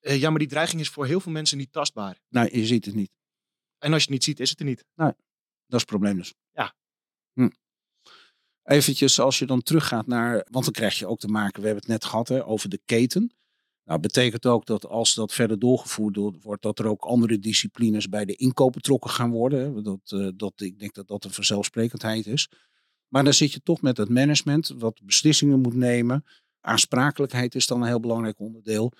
Uh, 0.00 0.20
ja, 0.20 0.30
maar 0.30 0.38
die 0.38 0.48
dreiging 0.48 0.80
is 0.80 0.88
voor 0.88 1.06
heel 1.06 1.20
veel 1.20 1.32
mensen 1.32 1.58
niet 1.58 1.72
tastbaar. 1.72 2.18
Nou, 2.28 2.48
je 2.58 2.66
ziet 2.66 2.84
het 2.84 2.94
niet. 2.94 3.10
En 3.78 3.92
als 3.92 4.02
je 4.02 4.08
het 4.08 4.10
niet 4.10 4.24
ziet, 4.24 4.40
is 4.40 4.50
het 4.50 4.58
er 4.58 4.64
niet. 4.64 4.84
Nee, 4.94 5.12
dat 5.66 5.80
is 5.80 5.80
het 5.80 5.86
probleem 5.86 6.16
dus. 6.16 6.34
Ja. 6.52 6.74
Hm. 7.32 7.48
Eventjes 8.64 9.20
als 9.20 9.38
je 9.38 9.46
dan 9.46 9.62
teruggaat 9.62 10.06
naar, 10.06 10.46
want 10.50 10.64
dan 10.64 10.74
krijg 10.74 10.98
je 10.98 11.06
ook 11.06 11.18
te 11.18 11.28
maken, 11.28 11.60
we 11.60 11.66
hebben 11.66 11.84
het 11.84 11.92
net 11.92 12.04
gehad 12.04 12.28
hè, 12.28 12.46
over 12.46 12.68
de 12.68 12.80
keten. 12.84 13.32
Nou, 13.84 14.00
betekent 14.00 14.46
ook 14.46 14.66
dat 14.66 14.86
als 14.86 15.14
dat 15.14 15.32
verder 15.32 15.58
doorgevoerd 15.58 16.42
wordt, 16.42 16.62
dat 16.62 16.78
er 16.78 16.86
ook 16.86 17.04
andere 17.04 17.38
disciplines 17.38 18.08
bij 18.08 18.24
de 18.24 18.34
inkoop 18.34 18.72
betrokken 18.72 19.10
gaan 19.10 19.30
worden. 19.30 19.82
Dat, 19.82 20.10
uh, 20.14 20.28
dat, 20.36 20.52
ik 20.60 20.78
denk 20.78 20.94
dat 20.94 21.08
dat 21.08 21.24
een 21.24 21.30
vanzelfsprekendheid 21.30 22.26
is. 22.26 22.48
Maar 23.08 23.24
dan 23.24 23.34
zit 23.34 23.52
je 23.52 23.60
toch 23.62 23.82
met 23.82 23.96
het 23.96 24.08
management, 24.08 24.74
wat 24.78 25.00
beslissingen 25.04 25.60
moet 25.60 25.74
nemen. 25.74 26.24
Aansprakelijkheid 26.60 27.54
is 27.54 27.66
dan 27.66 27.80
een 27.80 27.88
heel 27.88 28.00
belangrijk 28.00 28.38
onderdeel. 28.38 28.92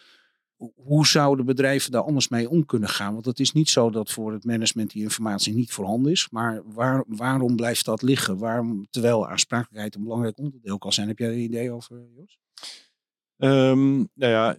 Hoe 0.75 1.07
zouden 1.07 1.47
bedrijven 1.47 1.91
daar 1.91 2.03
anders 2.03 2.29
mee 2.29 2.49
om 2.49 2.67
kunnen 2.67 2.89
gaan? 2.89 3.13
Want 3.13 3.25
het 3.25 3.41
is 3.41 3.53
niet 3.53 3.69
zo 3.69 3.91
dat 3.91 4.11
voor 4.11 4.33
het 4.33 4.45
management 4.45 4.91
die 4.91 5.03
informatie 5.03 5.55
niet 5.55 5.73
voorhanden 5.73 6.13
is. 6.13 6.29
Maar 6.31 6.63
waar, 6.65 7.05
waarom 7.07 7.57
blijft 7.57 7.85
dat 7.85 8.03
liggen? 8.03 8.39
Waarom, 8.39 8.87
terwijl 8.91 9.29
aansprakelijkheid 9.29 9.95
een 9.95 10.03
belangrijk 10.03 10.39
onderdeel 10.39 10.79
kan 10.79 10.93
zijn. 10.93 11.09
Heb 11.09 11.19
jij 11.19 11.29
een 11.29 11.39
idee 11.39 11.71
over, 11.71 12.07
Jos? 12.17 12.39
Um, 13.37 13.97
nou 14.15 14.33
ja, 14.33 14.57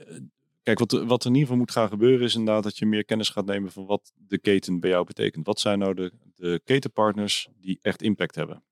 kijk, 0.63 0.79
wat, 0.79 0.91
wat 0.91 1.23
er 1.23 1.29
in 1.29 1.33
ieder 1.33 1.41
geval 1.41 1.57
moet 1.57 1.71
gaan 1.71 1.89
gebeuren 1.89 2.25
is 2.25 2.35
inderdaad 2.35 2.63
dat 2.63 2.77
je 2.77 2.85
meer 2.85 3.05
kennis 3.05 3.29
gaat 3.29 3.45
nemen 3.45 3.71
van 3.71 3.85
wat 3.85 4.11
de 4.15 4.37
keten 4.37 4.79
bij 4.79 4.89
jou 4.89 5.05
betekent. 5.05 5.45
Wat 5.45 5.59
zijn 5.59 5.79
nou 5.79 5.93
de, 5.93 6.11
de 6.35 6.61
ketenpartners 6.63 7.47
die 7.59 7.79
echt 7.81 8.01
impact 8.01 8.35
hebben? 8.35 8.63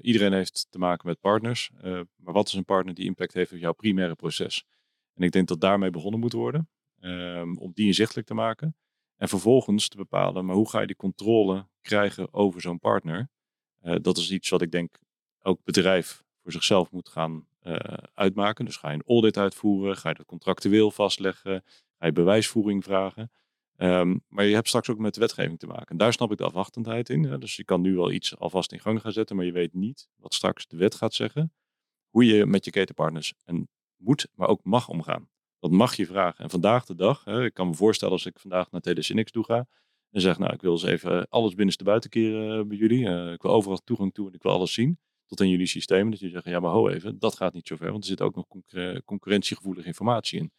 Iedereen 0.00 0.32
heeft 0.32 0.66
te 0.70 0.78
maken 0.78 1.08
met 1.08 1.20
partners, 1.20 1.70
uh, 1.84 2.00
maar 2.16 2.34
wat 2.34 2.48
is 2.48 2.54
een 2.54 2.64
partner 2.64 2.94
die 2.94 3.04
impact 3.04 3.34
heeft 3.34 3.52
op 3.52 3.58
jouw 3.58 3.72
primaire 3.72 4.14
proces? 4.14 4.64
En 5.18 5.24
ik 5.24 5.32
denk 5.32 5.48
dat 5.48 5.60
daarmee 5.60 5.90
begonnen 5.90 6.20
moet 6.20 6.32
worden, 6.32 6.68
um, 7.00 7.58
om 7.58 7.72
die 7.74 7.86
inzichtelijk 7.86 8.26
te 8.26 8.34
maken. 8.34 8.76
En 9.16 9.28
vervolgens 9.28 9.88
te 9.88 9.96
bepalen, 9.96 10.44
maar 10.44 10.54
hoe 10.54 10.68
ga 10.68 10.80
je 10.80 10.86
die 10.86 10.96
controle 10.96 11.68
krijgen 11.80 12.34
over 12.34 12.60
zo'n 12.60 12.78
partner? 12.78 13.30
Uh, 13.82 13.96
dat 14.00 14.16
is 14.16 14.30
iets 14.30 14.48
wat 14.48 14.62
ik 14.62 14.70
denk 14.70 14.98
elk 15.38 15.60
bedrijf 15.64 16.24
voor 16.42 16.52
zichzelf 16.52 16.90
moet 16.90 17.08
gaan 17.08 17.46
uh, 17.62 17.76
uitmaken. 18.14 18.64
Dus 18.64 18.76
ga 18.76 18.88
je 18.88 18.94
een 18.94 19.06
audit 19.06 19.36
uitvoeren, 19.36 19.96
ga 19.96 20.08
je 20.08 20.14
dat 20.14 20.26
contractueel 20.26 20.90
vastleggen, 20.90 21.64
ga 21.98 22.06
je 22.06 22.12
bewijsvoering 22.12 22.84
vragen. 22.84 23.30
Um, 23.76 24.24
maar 24.28 24.44
je 24.44 24.54
hebt 24.54 24.68
straks 24.68 24.90
ook 24.90 24.98
met 24.98 25.14
de 25.14 25.20
wetgeving 25.20 25.58
te 25.58 25.66
maken. 25.66 25.96
daar 25.96 26.12
snap 26.12 26.30
ik 26.30 26.38
de 26.38 26.44
afwachtendheid 26.44 27.08
in. 27.08 27.24
Hè. 27.24 27.38
Dus 27.38 27.56
je 27.56 27.64
kan 27.64 27.80
nu 27.80 27.94
wel 27.94 28.10
iets 28.10 28.38
alvast 28.38 28.72
in 28.72 28.80
gang 28.80 29.00
gaan 29.00 29.12
zetten, 29.12 29.36
maar 29.36 29.44
je 29.44 29.52
weet 29.52 29.74
niet 29.74 30.08
wat 30.16 30.34
straks 30.34 30.66
de 30.66 30.76
wet 30.76 30.94
gaat 30.94 31.14
zeggen. 31.14 31.52
Hoe 32.08 32.24
je 32.24 32.46
met 32.46 32.64
je 32.64 32.70
ketenpartners 32.70 33.34
en 33.44 33.68
moet, 33.98 34.28
maar 34.34 34.48
ook 34.48 34.64
mag 34.64 34.88
omgaan. 34.88 35.28
Dat 35.58 35.70
mag 35.70 35.96
je 35.96 36.06
vragen. 36.06 36.44
En 36.44 36.50
vandaag 36.50 36.84
de 36.84 36.94
dag, 36.94 37.24
hè, 37.24 37.44
ik 37.44 37.54
kan 37.54 37.68
me 37.68 37.74
voorstellen 37.74 38.14
als 38.14 38.26
ik 38.26 38.38
vandaag 38.38 38.70
naar 38.70 38.80
Telecinix 38.80 39.30
toe 39.30 39.44
ga 39.44 39.66
en 40.10 40.20
zeg, 40.20 40.38
nou, 40.38 40.52
ik 40.52 40.60
wil 40.60 40.72
eens 40.72 40.82
even 40.82 41.28
alles 41.28 41.54
binnenste 41.54 41.84
buiten 41.84 42.10
keren 42.10 42.58
uh, 42.58 42.66
bij 42.66 42.76
jullie. 42.76 43.04
Uh, 43.04 43.32
ik 43.32 43.42
wil 43.42 43.50
overal 43.50 43.78
toegang 43.84 44.14
toe 44.14 44.28
en 44.28 44.34
ik 44.34 44.42
wil 44.42 44.52
alles 44.52 44.72
zien 44.72 44.98
tot 45.26 45.40
in 45.40 45.48
jullie 45.48 45.66
systeem. 45.66 46.10
Dat 46.10 46.18
jullie 46.18 46.34
zeggen, 46.34 46.52
ja 46.52 46.60
maar 46.60 46.70
ho 46.70 46.88
even, 46.88 47.18
dat 47.18 47.36
gaat 47.36 47.52
niet 47.52 47.66
zo 47.66 47.76
ver. 47.76 47.90
Want 47.90 48.02
er 48.02 48.08
zit 48.08 48.20
ook 48.20 48.34
nog 48.34 48.46
concurrentiegevoelige 49.04 49.86
informatie 49.86 50.38
in. 50.38 50.52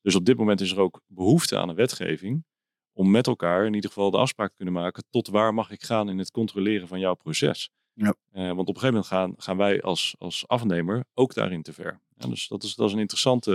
Dus 0.00 0.14
op 0.14 0.24
dit 0.24 0.36
moment 0.36 0.60
is 0.60 0.70
er 0.70 0.80
ook 0.80 1.00
behoefte 1.06 1.58
aan 1.58 1.68
een 1.68 1.74
wetgeving 1.74 2.44
om 2.92 3.10
met 3.10 3.26
elkaar 3.26 3.66
in 3.66 3.74
ieder 3.74 3.90
geval 3.90 4.10
de 4.10 4.16
afspraak 4.16 4.50
te 4.50 4.56
kunnen 4.56 4.74
maken 4.74 5.04
tot 5.10 5.28
waar 5.28 5.54
mag 5.54 5.70
ik 5.70 5.82
gaan 5.82 6.08
in 6.08 6.18
het 6.18 6.30
controleren 6.30 6.88
van 6.88 7.00
jouw 7.00 7.14
proces. 7.14 7.70
Ja. 7.94 8.14
Eh, 8.30 8.46
want 8.46 8.68
op 8.68 8.74
een 8.74 8.80
gegeven 8.80 8.88
moment 8.88 9.06
gaan, 9.06 9.34
gaan 9.36 9.56
wij 9.56 9.82
als, 9.82 10.14
als 10.18 10.48
afnemer 10.48 11.04
ook 11.14 11.34
daarin 11.34 11.62
te 11.62 11.72
ver. 11.72 12.00
Ja, 12.16 12.28
dus 12.28 12.48
dat 12.48 12.62
is, 12.62 12.74
dat 12.74 12.86
is 12.86 12.92
een 12.92 13.00
interessante 13.00 13.52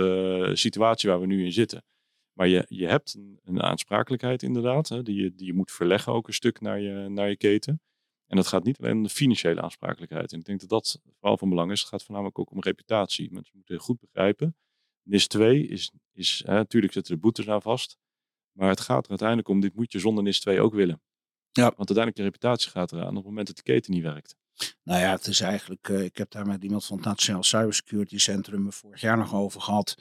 eh, 0.48 0.54
situatie 0.54 1.10
waar 1.10 1.20
we 1.20 1.26
nu 1.26 1.44
in 1.44 1.52
zitten. 1.52 1.84
Maar 2.32 2.48
je, 2.48 2.64
je 2.68 2.86
hebt 2.86 3.14
een, 3.14 3.40
een 3.44 3.62
aansprakelijkheid 3.62 4.42
inderdaad, 4.42 4.88
hè, 4.88 5.02
die, 5.02 5.22
je, 5.22 5.34
die 5.34 5.46
je 5.46 5.54
moet 5.54 5.70
verleggen 5.70 6.12
ook 6.12 6.26
een 6.26 6.34
stuk 6.34 6.60
naar 6.60 6.80
je, 6.80 7.08
naar 7.08 7.28
je 7.28 7.36
keten. 7.36 7.80
En 8.26 8.36
dat 8.36 8.46
gaat 8.46 8.64
niet 8.64 8.78
alleen 8.78 8.96
om 8.96 9.02
de 9.02 9.08
financiële 9.08 9.60
aansprakelijkheid. 9.60 10.32
En 10.32 10.38
ik 10.38 10.44
denk 10.44 10.60
dat 10.60 10.68
dat 10.68 11.00
vooral 11.18 11.38
van 11.38 11.48
belang 11.48 11.70
is. 11.70 11.80
Het 11.80 11.88
gaat 11.88 12.02
voornamelijk 12.02 12.38
ook 12.38 12.50
om 12.50 12.60
reputatie. 12.60 13.32
Mensen 13.32 13.56
moeten 13.56 13.78
goed 13.78 14.00
begrijpen. 14.00 14.56
NIS 15.02 15.26
2 15.26 15.66
is, 15.66 15.92
is 16.12 16.42
hè, 16.46 16.54
natuurlijk 16.54 16.92
zitten 16.92 17.14
de 17.14 17.20
boetes 17.20 17.48
aan 17.48 17.62
vast. 17.62 17.98
Maar 18.52 18.68
het 18.68 18.80
gaat 18.80 19.04
er 19.04 19.10
uiteindelijk 19.10 19.48
om, 19.48 19.60
dit 19.60 19.74
moet 19.74 19.92
je 19.92 19.98
zonder 19.98 20.24
NIS 20.24 20.40
2 20.40 20.60
ook 20.60 20.74
willen. 20.74 21.02
Ja. 21.52 21.62
Want 21.62 21.76
uiteindelijk 21.76 22.16
je 22.16 22.22
reputatie 22.22 22.70
gaat 22.70 22.92
eraan 22.92 23.08
op 23.08 23.14
het 23.16 23.24
moment 23.24 23.46
dat 23.46 23.56
de 23.56 23.62
keten 23.62 23.92
niet 23.92 24.02
werkt. 24.02 24.36
Nou 24.84 25.00
ja, 25.00 25.10
het 25.10 25.26
is 25.26 25.40
eigenlijk, 25.40 25.88
eh, 25.88 26.04
ik 26.04 26.16
heb 26.16 26.30
daar 26.30 26.46
met 26.46 26.62
iemand 26.62 26.84
van 26.84 26.96
het 26.96 27.06
Nationaal 27.06 27.42
Cybersecurity 27.42 28.18
Centrum 28.18 28.72
vorig 28.72 29.00
jaar 29.00 29.16
nog 29.16 29.34
over 29.34 29.60
gehad. 29.60 29.94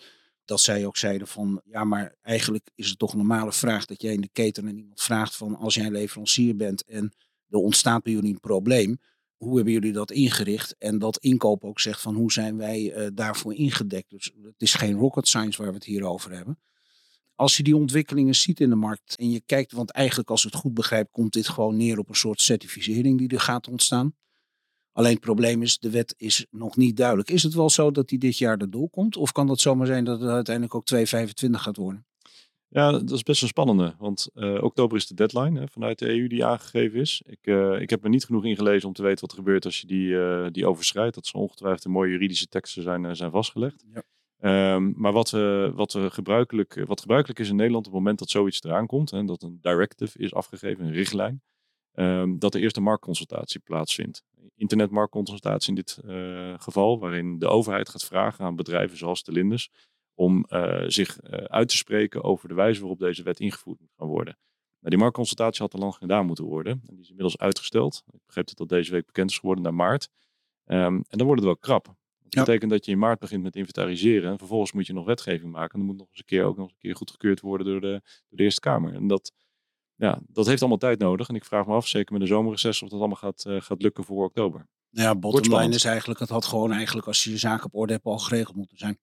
Dat 0.45 0.61
zij 0.61 0.85
ook 0.85 0.97
zeiden 0.97 1.27
van, 1.27 1.61
ja, 1.65 1.83
maar 1.83 2.15
eigenlijk 2.21 2.69
is 2.75 2.89
het 2.89 2.99
toch 2.99 3.11
een 3.11 3.17
normale 3.17 3.51
vraag 3.51 3.85
dat 3.85 4.01
jij 4.01 4.13
in 4.13 4.21
de 4.21 4.29
keten 4.31 4.67
en 4.67 4.77
iemand 4.77 5.01
vraagt 5.01 5.35
van, 5.35 5.55
als 5.55 5.73
jij 5.73 5.91
leverancier 5.91 6.55
bent 6.55 6.83
en 6.83 7.13
er 7.49 7.57
ontstaat 7.57 8.03
bij 8.03 8.13
jullie 8.13 8.33
een 8.33 8.39
probleem, 8.39 8.99
hoe 9.37 9.55
hebben 9.55 9.73
jullie 9.73 9.91
dat 9.91 10.11
ingericht? 10.11 10.75
En 10.77 10.99
dat 10.99 11.17
inkoop 11.17 11.63
ook 11.63 11.79
zegt 11.79 12.01
van, 12.01 12.15
hoe 12.15 12.31
zijn 12.31 12.57
wij 12.57 12.93
eh, 12.93 13.07
daarvoor 13.13 13.53
ingedekt? 13.53 14.09
Dus 14.09 14.31
het 14.43 14.61
is 14.61 14.73
geen 14.73 14.97
rocket 14.97 15.27
science 15.27 15.61
waar 15.61 15.71
we 15.71 15.75
het 15.75 15.85
hier 15.85 16.03
over 16.03 16.31
hebben. 16.31 16.59
Als 17.39 17.57
je 17.57 17.63
die 17.63 17.75
ontwikkelingen 17.75 18.35
ziet 18.35 18.59
in 18.59 18.69
de 18.69 18.75
markt 18.75 19.15
en 19.17 19.31
je 19.31 19.41
kijkt, 19.45 19.71
want 19.71 19.91
eigenlijk 19.91 20.29
als 20.29 20.45
ik 20.45 20.51
het 20.51 20.61
goed 20.61 20.73
begrijp, 20.73 21.11
komt 21.11 21.33
dit 21.33 21.47
gewoon 21.47 21.77
neer 21.77 21.99
op 21.99 22.09
een 22.09 22.15
soort 22.15 22.41
certificering 22.41 23.17
die 23.17 23.29
er 23.29 23.39
gaat 23.39 23.67
ontstaan. 23.67 24.15
Alleen 24.91 25.11
het 25.11 25.19
probleem 25.19 25.61
is, 25.61 25.77
de 25.77 25.89
wet 25.89 26.13
is 26.17 26.45
nog 26.49 26.75
niet 26.77 26.97
duidelijk. 26.97 27.29
Is 27.29 27.43
het 27.43 27.53
wel 27.53 27.69
zo 27.69 27.91
dat 27.91 28.07
die 28.09 28.19
dit 28.19 28.37
jaar 28.37 28.57
erdoor 28.57 28.89
komt? 28.89 29.17
Of 29.17 29.31
kan 29.31 29.47
dat 29.47 29.59
zomaar 29.59 29.87
zijn 29.87 30.03
dat 30.03 30.19
het 30.19 30.29
uiteindelijk 30.29 30.75
ook 30.75 30.83
2,25 30.95 31.49
gaat 31.49 31.77
worden? 31.77 32.05
Ja, 32.67 32.91
dat 32.91 33.11
is 33.11 33.23
best 33.23 33.41
een 33.41 33.47
spannende. 33.47 33.95
Want 33.97 34.29
uh, 34.33 34.63
oktober 34.63 34.97
is 34.97 35.07
de 35.07 35.13
deadline 35.13 35.59
hè, 35.59 35.67
vanuit 35.67 35.99
de 35.99 36.09
EU 36.09 36.27
die 36.27 36.45
aangegeven 36.45 36.99
is. 36.99 37.21
Ik, 37.25 37.47
uh, 37.47 37.81
ik 37.81 37.89
heb 37.89 38.03
me 38.03 38.09
niet 38.09 38.25
genoeg 38.25 38.45
ingelezen 38.45 38.87
om 38.87 38.93
te 38.93 39.03
weten 39.03 39.21
wat 39.21 39.31
er 39.31 39.37
gebeurt 39.37 39.65
als 39.65 39.81
je 39.81 39.87
die, 39.87 40.07
uh, 40.07 40.47
die 40.51 40.67
overschrijdt. 40.67 41.15
Dat 41.15 41.27
zal 41.27 41.41
ongetwijfeld 41.41 41.85
in 41.85 41.91
mooie 41.91 42.11
juridische 42.11 42.47
teksten 42.47 42.83
zijn, 42.83 43.15
zijn 43.15 43.31
vastgelegd. 43.31 43.83
Ja. 43.93 44.03
Um, 44.41 44.93
maar 44.95 45.11
wat, 45.11 45.29
wat, 45.75 45.97
gebruikelijk, 45.99 46.83
wat 46.85 47.01
gebruikelijk 47.01 47.39
is 47.39 47.49
in 47.49 47.55
Nederland 47.55 47.85
op 47.85 47.91
het 47.91 48.01
moment 48.01 48.19
dat 48.19 48.29
zoiets 48.29 48.63
eraan 48.63 48.87
komt, 48.87 49.11
hè, 49.11 49.25
dat 49.25 49.43
een 49.43 49.57
directive 49.61 50.19
is 50.19 50.33
afgegeven, 50.33 50.85
een 50.85 50.91
richtlijn, 50.91 51.41
um, 51.93 52.39
dat 52.39 52.53
er 52.53 52.61
eerst 52.61 52.77
een 52.77 52.83
marktconsultatie 52.83 53.59
plaatsvindt. 53.59 54.23
Internetmarktconsultatie 54.55 55.69
in 55.69 55.75
dit 55.75 55.99
geval, 56.61 56.99
waarin 56.99 57.39
de 57.39 57.47
overheid 57.47 57.89
gaat 57.89 58.03
vragen 58.03 58.45
aan 58.45 58.55
bedrijven 58.55 58.97
zoals 58.97 59.23
de 59.23 59.31
Linders 59.31 59.69
om 60.13 60.45
zich 60.87 61.21
uit 61.47 61.69
te 61.69 61.77
spreken 61.77 62.23
over 62.23 62.47
de 62.47 62.53
wijze 62.55 62.79
waarop 62.79 62.99
deze 62.99 63.23
wet 63.23 63.39
ingevoerd 63.39 63.79
moet 63.79 63.93
gaan 63.97 64.07
worden. 64.07 64.37
Nou, 64.79 64.89
die 64.89 64.99
marktconsultatie 64.99 65.61
had 65.61 65.73
al 65.73 65.79
lang 65.79 65.95
gedaan 65.95 66.25
moeten 66.25 66.45
worden. 66.45 66.71
En 66.71 66.93
die 66.93 66.99
is 66.99 67.09
inmiddels 67.09 67.37
uitgesteld. 67.37 68.03
Ik 68.11 68.19
begreep 68.25 68.47
dat 68.47 68.57
dat 68.57 68.69
deze 68.69 68.91
week 68.91 69.05
bekend 69.05 69.29
is 69.29 69.37
geworden 69.37 69.63
naar 69.63 69.73
maart. 69.73 70.09
Um, 70.65 71.03
en 71.09 71.17
dan 71.17 71.27
wordt 71.27 71.41
het 71.41 71.49
wel 71.51 71.57
krap. 71.57 71.95
Dat 72.29 72.45
betekent 72.45 72.71
dat 72.71 72.85
je 72.85 72.91
in 72.91 72.99
maart 72.99 73.19
begint 73.19 73.43
met 73.43 73.55
inventariseren. 73.55 74.31
En 74.31 74.37
vervolgens 74.37 74.71
moet 74.71 74.87
je 74.87 74.93
nog 74.93 75.05
wetgeving 75.05 75.51
maken. 75.51 75.73
En 75.73 75.79
dan 75.79 75.87
moet 75.87 75.97
nog 75.97 76.07
eens 76.09 76.19
een 76.19 76.25
keer 76.25 76.43
ook 76.43 76.57
nog 76.57 76.65
eens 76.65 76.73
een 76.73 76.81
keer 76.81 76.95
goedgekeurd 76.95 77.39
worden 77.39 77.67
door 77.67 77.81
de, 77.81 78.01
door 78.27 78.37
de 78.37 78.43
Eerste 78.43 78.59
Kamer. 78.59 78.93
En 78.93 79.07
dat, 79.07 79.31
ja, 79.95 80.19
dat 80.27 80.45
heeft 80.45 80.59
allemaal 80.59 80.77
tijd 80.77 80.99
nodig. 80.99 81.29
En 81.29 81.35
ik 81.35 81.45
vraag 81.45 81.65
me 81.67 81.73
af, 81.73 81.87
zeker 81.87 82.13
met 82.13 82.21
de 82.21 82.27
zomerreces, 82.27 82.81
of 82.81 82.89
dat 82.89 82.99
allemaal 82.99 83.17
gaat, 83.17 83.45
uh, 83.47 83.61
gaat 83.61 83.81
lukken 83.81 84.03
voor 84.03 84.25
oktober. 84.25 84.67
Ja, 84.89 85.15
bottom 85.15 85.55
line 85.55 85.75
is 85.75 85.83
eigenlijk, 85.83 86.19
het 86.19 86.29
had 86.29 86.45
gewoon 86.45 86.71
eigenlijk 86.71 87.07
als 87.07 87.23
je 87.23 87.29
je 87.29 87.37
zaken 87.37 87.65
op 87.65 87.75
orde 87.75 87.93
hebt 87.93 88.05
al 88.05 88.17
geregeld 88.17 88.55
moeten 88.55 88.77
zijn. 88.77 88.99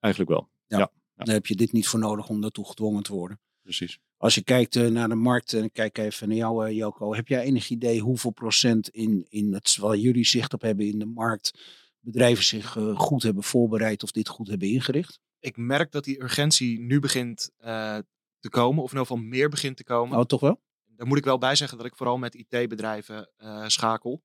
Eigenlijk 0.00 0.32
wel, 0.32 0.50
Ja. 0.66 0.90
Dan 1.14 1.34
heb 1.34 1.46
je 1.46 1.54
dit 1.56 1.72
niet 1.72 1.88
voor 1.88 2.00
nodig 2.00 2.28
om 2.28 2.40
daartoe 2.40 2.66
gedwongen 2.68 3.02
te 3.02 3.12
worden. 3.12 3.40
precies. 3.62 3.98
Als 4.16 4.34
je 4.34 4.44
kijkt 4.44 4.76
eh, 4.76 4.86
naar 4.86 5.08
de 5.08 5.14
markt, 5.14 5.52
en 5.52 5.64
ik 5.64 5.72
kijk 5.72 5.98
even 5.98 6.28
naar 6.28 6.36
jou 6.36 6.66
eh, 6.66 6.76
Joko, 6.76 7.14
heb 7.14 7.28
jij 7.28 7.42
enig 7.42 7.68
idee 7.68 8.00
hoeveel 8.00 8.30
procent 8.30 8.88
in, 8.88 9.26
in 9.28 9.52
het, 9.52 9.76
waar 9.76 9.96
jullie 9.96 10.24
zicht 10.24 10.52
op 10.52 10.62
hebben 10.62 10.86
in 10.86 10.98
de 10.98 11.06
markt, 11.06 11.58
bedrijven 12.02 12.44
zich 12.44 12.76
eh, 12.76 12.98
goed 12.98 13.22
hebben 13.22 13.42
voorbereid 13.42 14.02
of 14.02 14.10
dit 14.10 14.28
goed 14.28 14.48
hebben 14.48 14.68
ingericht? 14.68 15.20
Ik 15.38 15.56
merk 15.56 15.92
dat 15.92 16.04
die 16.04 16.22
urgentie 16.22 16.80
nu 16.80 17.00
begint 17.00 17.50
eh, 17.56 17.98
te 18.38 18.48
komen, 18.48 18.82
of 18.82 18.92
in 18.92 18.98
ieder 18.98 19.06
geval 19.06 19.28
meer 19.28 19.48
begint 19.48 19.76
te 19.76 19.84
komen. 19.84 20.18
Oh, 20.18 20.24
toch 20.24 20.40
wel? 20.40 20.60
Daar 20.84 21.06
moet 21.06 21.18
ik 21.18 21.24
wel 21.24 21.38
bij 21.38 21.54
zeggen 21.54 21.78
dat 21.78 21.86
ik 21.86 21.96
vooral 21.96 22.18
met 22.18 22.34
IT-bedrijven 22.34 23.30
eh, 23.36 23.68
schakel. 23.68 24.22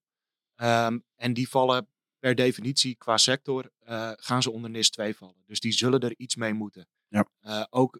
Ehm, 0.55 1.00
en 1.15 1.34
die 1.34 1.50
vallen 1.50 1.88
per 2.19 2.36
definitie 2.36 2.96
qua 2.96 3.17
sector, 3.17 3.72
gaan 4.15 4.41
ze 4.41 4.51
onder 4.51 4.69
NIS 4.69 4.89
2 4.89 5.15
vallen. 5.15 5.43
Dus 5.46 5.60
die 5.60 5.72
zullen 5.72 6.00
er 6.00 6.13
iets 6.17 6.36
mee 6.36 6.53
moeten. 6.53 6.88
Ja. 7.07 7.27
Ook 7.69 8.00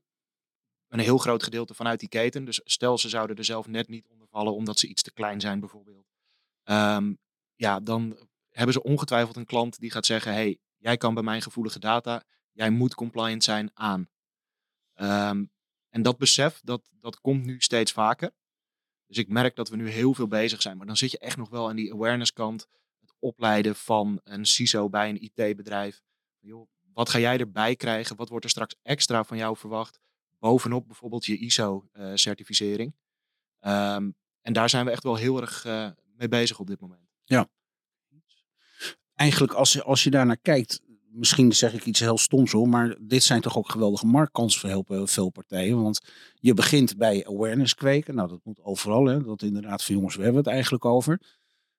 een 0.88 1.00
heel 1.00 1.18
groot 1.18 1.44
gedeelte 1.44 1.74
vanuit 1.74 2.00
die 2.00 2.10
keten. 2.10 2.46
Dus 2.46 2.62
stel 2.64 2.98
ze 2.98 3.10
zouden 3.10 3.36
er 3.36 3.44
zelf 3.46 3.68
net 3.68 3.88
niet 3.88 4.08
onder 4.08 4.28
vallen 4.28 4.54
omdat 4.54 4.80
ze 4.80 4.88
iets 4.88 5.02
te 5.02 5.14
klein 5.14 5.42
zijn 5.42 5.60
bijvoorbeeld. 5.60 6.08
Ehm, 6.64 7.14
ja, 7.56 7.80
dan 7.80 8.27
hebben 8.58 8.74
ze 8.74 8.84
ongetwijfeld 8.84 9.36
een 9.36 9.46
klant 9.46 9.80
die 9.80 9.92
gaat 9.92 10.06
zeggen, 10.06 10.34
hey, 10.34 10.60
jij 10.78 10.98
kan 10.98 11.14
bij 11.14 11.24
mijn 11.24 11.42
gevoelige 11.42 11.80
data, 11.80 12.24
jij 12.52 12.70
moet 12.70 12.96
compliant 12.96 13.44
zijn 13.44 13.72
aan. 13.74 14.10
Ehm, 14.94 15.46
en 15.90 16.02
dat 16.02 16.18
besef, 16.18 16.62
dat, 16.64 16.90
dat 17.00 17.22
komt 17.22 17.46
nu 17.46 17.60
steeds 17.60 17.92
vaker. 17.92 18.32
Dus 19.06 19.18
ik 19.18 19.28
merk 19.28 19.56
dat 19.56 19.70
we 19.70 19.76
nu 19.76 19.90
heel 19.90 20.14
veel 20.14 20.28
bezig 20.28 20.62
zijn. 20.62 20.78
Maar 20.78 20.88
dan 20.88 20.98
zit 20.98 21.12
je 21.12 21.18
echt 21.18 21.38
nog 21.38 21.50
wel 21.50 21.70
aan 21.70 21.76
die 21.76 21.94
awareness 21.94 22.34
kant. 22.34 22.68
Het 23.00 23.14
opleiden 23.20 23.76
van 23.76 24.20
een 24.24 24.46
CISO 24.46 24.90
bij 24.90 25.10
een 25.10 25.22
IT-bedrijf. 25.22 26.02
Wat 26.94 27.10
ga 27.10 27.20
jij 27.20 27.38
erbij 27.38 27.76
krijgen? 27.76 28.16
Wat 28.16 28.30
wordt 28.30 28.44
er 28.44 28.52
straks 28.52 28.76
extra 28.82 29.24
van 29.24 29.38
jou 29.38 29.58
verwacht? 29.58 30.00
Bovenop 30.40 30.88
bijvoorbeeld 30.88 31.26
je 31.26 31.38
ISO-certificering. 31.38 32.96
Ehm, 33.60 34.12
en 34.42 34.54
daar 34.54 34.70
zijn 34.70 34.86
we 34.86 34.92
echt 34.92 35.04
wel 35.04 35.16
heel 35.16 35.42
erg 35.42 35.66
eh, 35.66 35.90
mee 36.04 36.28
bezig 36.28 36.60
op 36.60 36.68
dit 36.68 36.80
moment. 36.80 37.10
Eigenlijk 39.18 39.54
als 39.54 39.74
je, 39.74 39.84
als 39.84 40.04
je 40.04 40.10
daar 40.10 40.26
naar 40.26 40.38
kijkt, 40.38 40.82
misschien 41.12 41.56
zeg 41.56 41.74
ik 41.74 41.86
iets 41.86 42.00
heel 42.00 42.18
stoms 42.18 42.52
hoor, 42.52 42.70
maar 42.70 42.96
dit 43.00 43.24
zijn 43.24 43.42
toch 43.42 43.58
ook 43.58 43.70
geweldige 43.70 44.06
marktkansen 44.06 44.60
voor 44.60 44.70
heel 44.70 45.08
veel- 45.08 45.30
partijen. 45.30 45.82
Want 45.82 46.00
je 46.40 46.54
begint 46.54 46.98
bij 46.98 47.26
awareness 47.28 47.76
kweken. 47.76 48.16
Nou, 48.16 48.30
dat 48.30 48.40
moet 48.44 48.64
overal. 48.64 49.06
Hè? 49.06 49.24
Dat 49.24 49.42
inderdaad 49.42 49.84
voor 49.84 49.96
jongens, 49.96 50.16
we 50.16 50.24
hebben 50.24 50.42
het 50.44 50.52
eigenlijk 50.52 50.86
over. 50.86 51.22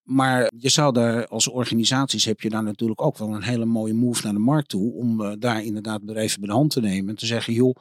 Maar 0.03 0.53
je 0.57 0.69
zou 0.69 0.93
daar 0.93 1.27
als 1.27 1.49
organisaties 1.49 2.25
heb 2.25 2.41
je 2.41 2.51
daar 2.51 2.63
natuurlijk 2.63 3.03
ook 3.03 3.19
wel 3.19 3.35
een 3.35 3.43
hele 3.43 3.65
mooie 3.65 3.95
move 3.95 4.25
naar 4.25 4.33
de 4.33 4.39
markt 4.39 4.69
toe. 4.69 4.93
Om 4.93 5.21
eh, 5.21 5.33
daar 5.39 5.65
inderdaad 5.65 6.05
bedrijven 6.05 6.41
bij 6.41 6.49
de 6.49 6.55
hand 6.55 6.71
te 6.71 6.81
nemen. 6.81 7.11
En 7.11 7.17
te 7.17 7.27
zeggen, 7.27 7.53
joh, 7.53 7.77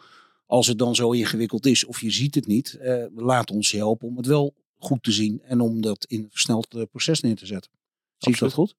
als 0.45 0.67
het 0.67 0.77
dan 0.77 0.95
zo 0.95 1.11
ingewikkeld 1.11 1.65
is 1.65 1.85
of 1.85 2.01
je 2.01 2.11
ziet 2.11 2.35
het 2.35 2.47
niet, 2.47 2.73
eh, 2.73 3.05
laat 3.15 3.51
ons 3.51 3.71
je 3.71 3.77
helpen 3.77 4.07
om 4.07 4.17
het 4.17 4.25
wel 4.25 4.53
goed 4.77 5.03
te 5.03 5.11
zien. 5.11 5.41
En 5.43 5.59
om 5.59 5.81
dat 5.81 6.05
in 6.05 6.23
een 6.23 6.29
versneld 6.31 6.75
eh, 6.75 6.81
proces 6.91 7.21
neer 7.21 7.35
te 7.35 7.45
zetten. 7.45 7.71
Zie 8.17 8.33
ik 8.33 8.39
dat 8.39 8.53
goed? 8.53 8.75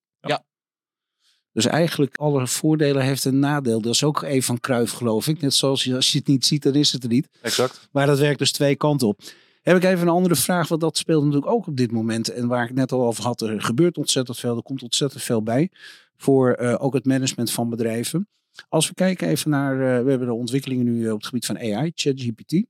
Dus 1.59 1.67
eigenlijk 1.67 2.17
alle 2.17 2.47
voordelen 2.47 3.03
heeft 3.03 3.25
een 3.25 3.39
nadeel. 3.39 3.81
Dat 3.81 3.95
is 3.95 4.05
ook 4.05 4.23
even 4.23 4.43
van 4.43 4.61
Kruif, 4.61 4.93
geloof 4.93 5.29
ik. 5.29 5.41
Net 5.41 5.55
zoals 5.55 5.85
je, 5.85 5.95
als 5.95 6.13
je 6.13 6.19
het 6.19 6.27
niet 6.27 6.47
ziet, 6.47 6.63
dan 6.63 6.75
is 6.75 6.93
het 6.93 7.03
er 7.03 7.09
niet. 7.09 7.29
Exact. 7.43 7.89
Maar 7.93 8.07
dat 8.07 8.19
werkt 8.19 8.39
dus 8.39 8.53
twee 8.53 8.77
kanten 8.77 9.09
op. 9.09 9.21
Heb 9.63 9.77
ik 9.77 9.85
even 9.85 10.01
een 10.01 10.13
andere 10.13 10.35
vraag, 10.35 10.69
want 10.69 10.81
dat 10.81 10.99
speelt 10.99 11.25
natuurlijk 11.25 11.53
ook 11.53 11.67
op 11.67 11.77
dit 11.77 11.93
moment. 11.93 12.29
En 12.29 12.49
waar 12.49 12.65
ik 12.65 12.75
net 12.75 12.93
al 12.93 13.07
over 13.07 13.25
had, 13.25 13.41
er 13.41 13.63
gebeurt 13.63 13.97
ontzettend 13.97 14.39
veel. 14.39 14.57
Er 14.57 14.63
komt 14.63 14.83
ontzettend 14.83 15.23
veel 15.23 15.43
bij 15.43 15.71
voor 16.17 16.53
eh, 16.53 16.75
ook 16.79 16.95
het 16.95 17.05
management 17.05 17.51
van 17.51 17.71
bedrijven. 17.71 18.29
Als 18.69 18.89
we 18.89 18.95
kijken 18.95 19.29
even 19.29 19.51
naar, 19.51 19.73
eh, 19.73 20.05
we 20.05 20.11
hebben 20.11 20.27
de 20.29 20.35
ontwikkelingen 20.35 20.85
nu 20.85 21.07
eh, 21.07 21.13
op 21.13 21.19
het 21.19 21.27
gebied 21.27 21.47
van 21.47 21.59
AI, 21.59 21.93
ChatGPT. 21.95 22.65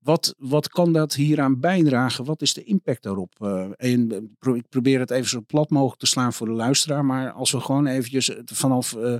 Wat, 0.00 0.34
wat 0.38 0.68
kan 0.68 0.92
dat 0.92 1.14
hieraan 1.14 1.60
bijdragen? 1.60 2.24
Wat 2.24 2.42
is 2.42 2.54
de 2.54 2.64
impact 2.64 3.02
daarop? 3.02 3.34
Eh, 3.38 3.70
eh, 3.76 4.54
ik 4.54 4.68
probeer 4.68 5.00
het 5.00 5.10
even 5.10 5.28
zo 5.28 5.40
plat 5.46 5.70
mogelijk 5.70 6.00
te 6.00 6.06
slaan 6.06 6.32
voor 6.32 6.46
de 6.46 6.52
luisteraar. 6.52 7.04
Maar 7.04 7.32
als 7.32 7.50
we 7.50 7.60
gewoon 7.60 7.86
eventjes 7.86 8.26
het 8.26 8.50
vanaf 8.54 8.94
eh, 8.94 9.16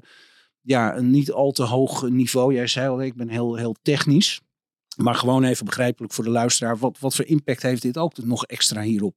ja, 0.60 0.96
een 0.96 1.10
niet 1.10 1.32
al 1.32 1.52
te 1.52 1.62
hoog 1.62 2.08
niveau. 2.08 2.54
Jij 2.54 2.66
zei 2.66 2.88
al, 2.88 3.02
ik 3.02 3.14
ben 3.14 3.28
heel, 3.28 3.56
heel 3.56 3.76
technisch. 3.82 4.40
Maar 4.96 5.14
gewoon 5.14 5.44
even 5.44 5.64
begrijpelijk 5.64 6.12
voor 6.12 6.24
de 6.24 6.30
luisteraar. 6.30 6.78
Wat, 6.78 6.98
wat 6.98 7.14
voor 7.14 7.24
impact 7.24 7.62
heeft 7.62 7.82
dit 7.82 7.98
ook 7.98 8.24
nog 8.24 8.44
extra 8.44 8.82
hierop? 8.82 9.14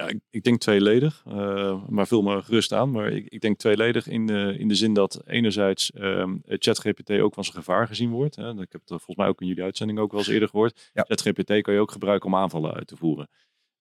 Ja, 0.00 0.08
ik, 0.08 0.20
ik 0.30 0.42
denk 0.42 0.60
tweeledig, 0.60 1.22
eh, 1.26 1.82
maar 1.88 2.06
vul 2.06 2.22
me 2.22 2.42
gerust 2.42 2.72
aan. 2.72 2.90
Maar 2.90 3.12
ik, 3.12 3.26
ik 3.28 3.40
denk 3.40 3.58
tweeledig 3.58 4.06
in 4.08 4.26
de, 4.26 4.54
in 4.58 4.68
de 4.68 4.74
zin 4.74 4.94
dat 4.94 5.22
enerzijds 5.26 5.90
ehm 5.90 6.36
ChatGPT 6.44 7.10
ook 7.10 7.34
van 7.34 7.44
zijn 7.44 7.56
gevaar 7.56 7.86
gezien 7.86 8.10
wordt. 8.10 8.36
Hè. 8.36 8.50
Ik 8.50 8.72
heb 8.72 8.80
het 8.80 8.88
volgens 8.88 9.16
mij 9.16 9.28
ook 9.28 9.40
in 9.40 9.46
jullie 9.46 9.62
uitzending 9.62 9.98
ook 9.98 10.10
wel 10.10 10.20
eens 10.20 10.28
eerder 10.28 10.48
gehoord. 10.48 10.90
Ja. 10.92 11.02
ChatGPT 11.02 11.60
kan 11.60 11.74
je 11.74 11.80
ook 11.80 11.92
gebruiken 11.92 12.28
om 12.28 12.36
aanvallen 12.36 12.74
uit 12.74 12.86
te 12.86 12.96
voeren. 12.96 13.28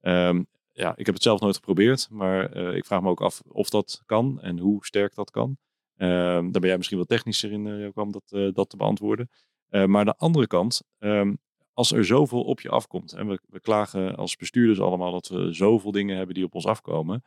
Ehm, 0.02 0.44
ja, 0.72 0.94
ik 0.96 1.06
heb 1.06 1.16
het 1.16 1.24
zelf 1.24 1.40
nooit 1.40 1.56
geprobeerd, 1.56 2.08
maar 2.10 2.52
eh, 2.52 2.76
ik 2.76 2.86
vraag 2.86 3.02
me 3.02 3.10
ook 3.10 3.22
af 3.22 3.42
of 3.48 3.70
dat 3.70 4.02
kan 4.06 4.42
en 4.42 4.60
hoe 4.60 4.86
sterk 4.86 5.16
dat 5.16 5.32
kan. 5.32 5.58
Ehm 5.96 6.42
daar 6.42 6.62
ben 6.62 6.70
jij 6.70 6.78
misschien 6.78 6.98
wel 6.98 7.06
technischer 7.06 7.52
in, 7.52 7.66
uh, 7.66 7.90
om 7.94 8.12
dat, 8.12 8.24
eh, 8.30 8.48
dat 8.54 8.70
te 8.70 8.78
beantwoorden. 8.78 9.30
Eh, 9.70 9.86
maar 9.86 10.00
aan 10.00 10.06
de 10.06 10.18
andere 10.18 10.48
kant, 10.48 10.82
als 11.80 11.92
er 11.92 12.06
zoveel 12.06 12.42
op 12.44 12.62
je 12.62 12.70
afkomt, 12.70 13.14
en 13.14 13.28
we, 13.28 13.40
we 13.48 13.60
klagen 13.60 14.16
als 14.16 14.36
bestuurders 14.36 14.80
allemaal 14.80 15.12
dat 15.12 15.28
we 15.28 15.54
zoveel 15.54 15.92
dingen 15.92 16.18
hebben 16.18 16.36
die 16.36 16.44
op 16.44 16.56
ons 16.56 16.66
afkomen, 16.66 17.24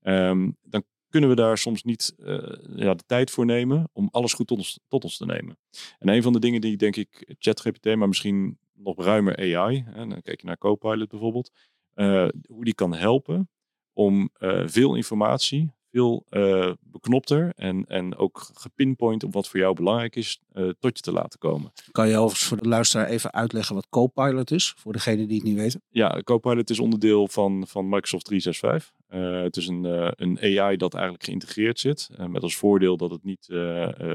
ehm, 0.00 0.50
dan 0.62 0.84
kunnen 1.08 1.30
we 1.30 1.36
daar 1.36 1.58
soms 1.58 1.82
niet 1.82 2.14
uh, 2.18 2.52
ja, 2.76 2.94
de 2.94 3.02
tijd 3.06 3.30
voor 3.30 3.44
nemen 3.44 3.88
om 3.92 4.08
alles 4.10 4.32
goed 4.32 4.46
tot 4.46 4.58
ons, 4.58 4.80
tot 4.88 5.04
ons 5.04 5.16
te 5.16 5.26
nemen. 5.26 5.58
En 5.98 6.08
een 6.08 6.22
van 6.22 6.32
de 6.32 6.38
dingen 6.38 6.60
die 6.60 6.76
denk 6.76 6.96
ik 6.96 7.34
ChatGPT, 7.38 7.96
maar 7.96 8.08
misschien 8.08 8.58
nog 8.72 9.04
ruimer 9.04 9.36
AI, 9.36 9.84
hè, 9.86 10.06
dan 10.06 10.22
kijk 10.22 10.40
je 10.40 10.46
naar 10.46 10.58
Copilot 10.58 11.08
bijvoorbeeld, 11.08 11.50
uh, 11.94 12.28
hoe 12.46 12.64
die 12.64 12.74
kan 12.74 12.94
helpen 12.94 13.50
om 13.92 14.30
uh, 14.38 14.62
veel 14.66 14.94
informatie 14.94 15.72
veel 15.92 16.26
uh, 16.30 16.72
beknopter 16.80 17.52
en, 17.56 17.84
en 17.86 18.16
ook 18.16 18.50
gepinpoint 18.54 19.24
op 19.24 19.32
wat 19.32 19.48
voor 19.48 19.60
jou 19.60 19.74
belangrijk 19.74 20.16
is, 20.16 20.40
uh, 20.52 20.68
tot 20.78 20.96
je 20.96 21.02
te 21.02 21.12
laten 21.12 21.38
komen. 21.38 21.72
Kan 21.90 22.08
je 22.08 22.16
overigens 22.16 22.48
voor 22.48 22.56
de 22.56 22.68
luisteraar 22.68 23.06
even 23.06 23.32
uitleggen 23.32 23.74
wat 23.74 23.88
Copilot 23.88 24.50
is, 24.50 24.74
voor 24.76 24.92
degenen 24.92 25.28
die 25.28 25.36
het 25.36 25.46
niet 25.46 25.56
weten? 25.56 25.82
Ja, 25.88 26.20
Copilot 26.24 26.70
is 26.70 26.80
onderdeel 26.80 27.28
van, 27.28 27.66
van 27.66 27.88
Microsoft 27.88 28.24
365. 28.24 29.00
Uh, 29.08 29.42
het 29.42 29.56
is 29.56 29.66
een, 29.66 29.84
een 30.22 30.60
AI 30.60 30.76
dat 30.76 30.94
eigenlijk 30.94 31.24
geïntegreerd 31.24 31.80
zit, 31.80 32.08
met 32.28 32.42
als 32.42 32.56
voordeel 32.56 32.96
dat 32.96 33.10
het 33.10 33.24
niet 33.24 33.48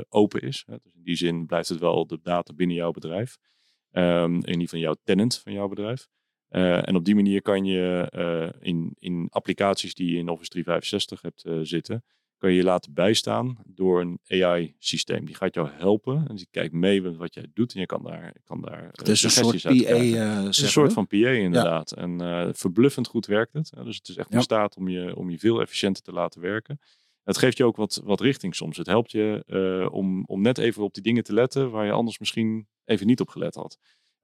open 0.09 0.41
is. 0.41 0.63
Dus 0.67 0.93
in 0.93 1.03
die 1.03 1.15
zin 1.15 1.45
blijft 1.45 1.69
het 1.69 1.79
wel 1.79 2.07
de 2.07 2.19
data 2.23 2.53
binnen 2.53 2.75
jouw 2.75 2.91
bedrijf. 2.91 3.37
Um, 3.91 4.35
in 4.35 4.45
ieder 4.45 4.61
geval 4.61 4.79
jouw 4.79 4.95
tenant 5.03 5.37
van 5.37 5.53
jouw 5.53 5.67
bedrijf. 5.67 6.07
Uh, 6.51 6.87
en 6.87 6.95
op 6.95 7.05
die 7.05 7.15
manier 7.15 7.41
kan 7.41 7.65
je 7.65 8.11
uh, 8.15 8.67
in, 8.67 8.95
in 8.99 9.27
applicaties 9.29 9.93
die 9.93 10.11
je 10.11 10.17
in 10.17 10.29
Office 10.29 10.49
365 10.49 11.21
hebt 11.21 11.45
uh, 11.45 11.59
zitten, 11.61 12.03
kan 12.37 12.49
je 12.49 12.55
je 12.55 12.63
laten 12.63 12.93
bijstaan 12.93 13.57
door 13.65 14.01
een 14.01 14.19
AI-systeem. 14.27 15.25
Die 15.25 15.35
gaat 15.35 15.53
jou 15.53 15.69
helpen 15.71 16.25
en 16.27 16.35
die 16.35 16.47
kijkt 16.51 16.73
mee 16.73 17.01
met 17.01 17.15
wat 17.15 17.33
jij 17.33 17.45
doet 17.53 17.73
en 17.73 17.79
je 17.79 17.85
kan 17.85 18.03
daar, 18.03 18.33
kan 18.43 18.61
daar 18.61 18.89
het 18.91 19.07
is 19.07 19.23
een 19.23 19.29
soort 19.29 19.61
PA, 19.61 19.69
het 19.69 20.47
is 20.47 20.61
een 20.61 20.67
soort 20.67 20.93
van 20.93 21.07
PA 21.07 21.15
inderdaad. 21.15 21.93
Ja. 21.95 22.01
En 22.01 22.55
verbluffend 22.55 23.07
goed 23.07 23.25
werkt 23.25 23.53
het. 23.53 23.71
dus 23.83 23.97
het 23.97 24.07
is 24.07 24.15
echt 24.15 24.33
in 24.33 24.41
staat 24.41 24.75
om 24.75 24.87
je, 24.87 25.15
om 25.15 25.29
je 25.29 25.39
veel 25.39 25.61
efficiënter 25.61 26.03
te 26.03 26.11
laten 26.11 26.41
werken. 26.41 26.79
Het 27.23 27.37
geeft 27.37 27.57
je 27.57 27.63
ook 27.63 27.75
wat, 27.75 28.01
wat 28.03 28.21
richting 28.21 28.55
soms. 28.55 28.77
Het 28.77 28.87
helpt 28.87 29.11
je 29.11 29.43
om, 29.91 30.23
om 30.25 30.41
net 30.41 30.57
even 30.57 30.83
op 30.83 30.93
die 30.93 31.03
dingen 31.03 31.23
te 31.23 31.33
letten 31.33 31.71
waar 31.71 31.85
je 31.85 31.91
anders 31.91 32.19
misschien 32.19 32.67
even 32.85 33.07
niet 33.07 33.19
op 33.19 33.29
gelet 33.29 33.55
had. 33.55 33.77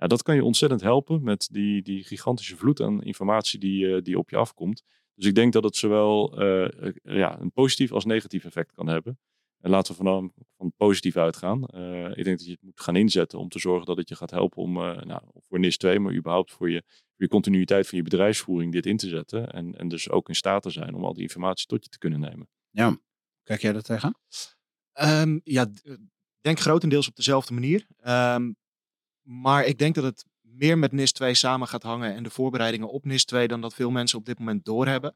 Ja, 0.03 0.09
dat 0.09 0.23
kan 0.23 0.35
je 0.35 0.43
ontzettend 0.43 0.81
helpen 0.81 1.23
met 1.23 1.47
die, 1.51 1.81
die 1.81 2.03
gigantische 2.03 2.57
vloed 2.57 2.81
aan 2.81 3.03
informatie 3.03 3.59
die, 3.59 4.01
die 4.01 4.17
op 4.17 4.29
je 4.29 4.35
afkomt. 4.35 4.83
Dus 5.15 5.25
ik 5.25 5.35
denk 5.35 5.53
dat 5.53 5.63
het 5.63 5.75
zowel 5.75 6.41
uh, 6.43 6.91
ja, 7.03 7.39
een 7.39 7.51
positief 7.51 7.91
als 7.91 8.05
negatief 8.05 8.45
effect 8.45 8.71
kan 8.71 8.87
hebben. 8.87 9.19
En 9.59 9.69
laten 9.69 9.95
we 9.95 10.03
van, 10.03 10.33
van 10.57 10.73
positief 10.77 11.17
uitgaan. 11.17 11.63
Uh, 11.75 12.17
ik 12.17 12.23
denk 12.23 12.37
dat 12.37 12.45
je 12.45 12.51
het 12.51 12.61
moet 12.61 12.81
gaan 12.81 12.95
inzetten 12.95 13.39
om 13.39 13.49
te 13.49 13.59
zorgen 13.59 13.85
dat 13.85 13.97
het 13.97 14.09
je 14.09 14.15
gaat 14.15 14.31
helpen 14.31 14.61
om 14.61 14.73
nou, 14.73 15.21
voor 15.39 15.59
NIS 15.59 15.77
2, 15.77 15.99
maar 15.99 16.13
überhaupt 16.13 16.51
voor 16.51 16.69
je, 16.69 16.83
voor 16.87 17.25
je 17.25 17.27
continuïteit 17.27 17.87
van 17.87 17.97
je 17.97 18.03
bedrijfsvoering 18.03 18.71
dit 18.71 18.85
in 18.85 18.97
te 18.97 19.07
zetten. 19.07 19.51
En, 19.51 19.77
en 19.77 19.87
dus 19.87 20.09
ook 20.09 20.27
in 20.27 20.35
staat 20.35 20.63
te 20.63 20.69
zijn 20.69 20.95
om 20.95 21.05
al 21.05 21.13
die 21.13 21.23
informatie 21.23 21.67
tot 21.67 21.83
je 21.83 21.89
te 21.89 21.97
kunnen 21.97 22.19
nemen. 22.19 22.47
Ja, 22.69 22.97
kijk 23.43 23.61
jij 23.61 23.73
dat 23.73 23.85
tegen? 23.85 24.17
Um, 25.01 25.41
ja, 25.43 25.71
denk 26.41 26.59
grotendeels 26.59 27.07
op 27.07 27.15
dezelfde 27.15 27.53
manier. 27.53 27.87
Um, 28.07 28.55
maar 29.23 29.65
ik 29.65 29.77
denk 29.77 29.95
dat 29.95 30.03
het 30.03 30.25
meer 30.41 30.77
met 30.77 30.91
NIS 30.91 31.11
2 31.11 31.33
samen 31.33 31.67
gaat 31.67 31.83
hangen 31.83 32.15
en 32.15 32.23
de 32.23 32.29
voorbereidingen 32.29 32.89
op 32.89 33.05
NIS 33.05 33.25
2 33.25 33.47
dan 33.47 33.61
dat 33.61 33.73
veel 33.73 33.91
mensen 33.91 34.17
op 34.17 34.25
dit 34.25 34.39
moment 34.39 34.65
doorhebben. 34.65 35.15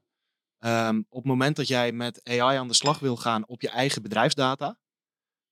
Um, 0.59 1.05
op 1.09 1.17
het 1.17 1.25
moment 1.25 1.55
dat 1.55 1.67
jij 1.67 1.91
met 1.91 2.21
AI 2.23 2.57
aan 2.57 2.67
de 2.67 2.73
slag 2.73 2.99
wil 2.99 3.15
gaan 3.15 3.47
op 3.47 3.61
je 3.61 3.69
eigen 3.69 4.01
bedrijfsdata, 4.01 4.79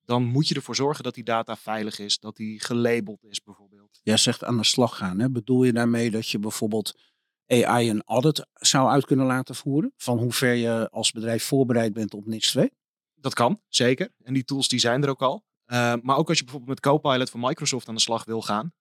dan 0.06 0.24
moet 0.24 0.48
je 0.48 0.56
ervoor 0.56 0.76
zorgen 0.76 1.04
dat 1.04 1.14
die 1.14 1.24
data 1.24 1.56
veilig 1.56 2.00
is, 2.00 2.20
dat 2.20 2.36
die 2.36 2.60
gelabeld 2.60 3.24
is 3.24 3.44
bijvoorbeeld. 3.44 4.00
Jij 4.04 4.18
zegt 4.18 4.44
aan 4.44 4.58
de 4.58 4.64
slag 4.64 4.98
gaan. 4.98 5.20
Hè? 5.20 5.30
Bedoel 5.30 5.64
je 5.64 5.74
daarmee 5.74 6.12
dat 6.12 6.30
je 6.30 6.40
bijvoorbeeld 6.40 7.00
AI 7.48 7.90
een 7.90 8.04
audit 8.04 8.48
zou 8.54 8.90
uit 8.90 9.06
kunnen 9.06 9.26
laten 9.26 9.56
voeren? 9.56 9.94
Van 9.98 10.18
hoe 10.18 10.34
ver 10.34 10.54
je 10.54 10.90
als 10.90 11.12
bedrijf 11.12 11.44
voorbereid 11.44 11.94
bent 11.94 12.14
op 12.14 12.26
NIS 12.26 12.52
2? 12.52 12.72
Dat 13.16 13.34
kan, 13.34 13.62
zeker. 13.68 14.14
En 14.24 14.34
die 14.34 14.44
tools 14.44 14.68
die 14.68 14.80
zijn 14.80 15.04
er 15.04 15.10
ook 15.10 15.22
al. 15.22 15.45
Uh, 15.68 15.94
maar 16.02 16.18
ook 16.18 16.30
als 16.30 16.38
je 16.38 16.44
bijvoorbeeld 16.44 16.82
met 16.82 16.92
Copilot 16.92 17.30
van 17.30 17.40
Microsoft 17.40 17.88
aan 17.88 17.96
de 17.96 18.02
slag 18.02 18.26
wil 18.26 18.42
gaan. 18.42 18.74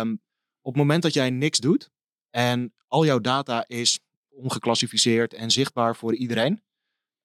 Um, 0.00 0.20
op 0.62 0.72
het 0.72 0.82
moment 0.82 1.02
dat 1.02 1.12
jij 1.14 1.30
niks 1.30 1.58
doet 1.58 1.90
en 2.30 2.74
al 2.88 3.04
jouw 3.04 3.18
data 3.18 3.64
is 3.66 4.00
ongeclassificeerd 4.28 5.34
en 5.34 5.50
zichtbaar 5.50 5.96
voor 5.96 6.14
iedereen. 6.14 6.62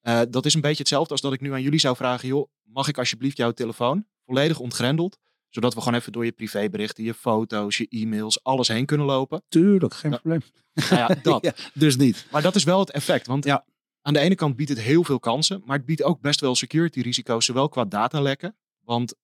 Uh, 0.02 0.22
dat 0.30 0.46
is 0.46 0.54
een 0.54 0.62
beetje 0.62 0.78
hetzelfde 0.78 1.12
als 1.12 1.22
dat 1.22 1.34
ik 1.34 1.42
nu 1.42 1.52
aan 1.54 1.62
jullie 1.62 1.80
zou 1.80 1.96
vragen, 1.96 2.28
joh, 2.28 2.48
mag 2.64 2.88
ik 2.88 2.98
alsjeblieft 2.98 3.38
jouw 3.38 3.52
telefoon 3.52 4.06
volledig 4.26 4.60
ontgrendeld, 4.60 5.18
zodat 5.50 5.74
we 5.74 5.82
gewoon 5.82 6.00
even 6.00 6.12
door 6.12 6.26
je 6.26 6.32
privéberichten, 6.32 7.04
je 7.04 7.14
foto's, 7.14 7.78
je 7.78 7.88
e-mails, 7.90 8.44
alles 8.44 8.68
heen 8.68 8.86
kunnen 8.86 9.06
lopen. 9.06 9.44
Tuurlijk, 9.50 9.94
geen 9.94 10.10
nou, 10.12 10.22
probleem. 10.22 10.42
Nou 10.74 10.96
ja, 10.96 11.08
dat. 11.32 11.44
ja, 11.44 11.54
dus 11.74 11.96
niet. 11.98 12.26
Maar 12.32 12.42
dat 12.42 12.56
is 12.56 12.64
wel 12.64 12.80
het 12.80 12.92
effect, 12.92 13.28
want 13.28 13.46
Ja. 13.46 13.66
aan 14.02 14.14
de 14.14 14.20
ene 14.20 14.36
kant 14.36 14.56
biedt 14.56 14.70
het 14.70 14.80
heel 14.80 15.04
veel 15.04 15.20
kansen, 15.20 15.62
maar 15.66 15.78
het 15.78 15.86
biedt 15.86 16.04
ook 16.04 16.22
best 16.22 16.40
wel 16.40 16.56
security 16.56 17.00
risico's, 17.02 17.46
zowel 17.46 17.70
qua 17.70 17.86
datalekken, 17.86 18.56
want 18.86 19.16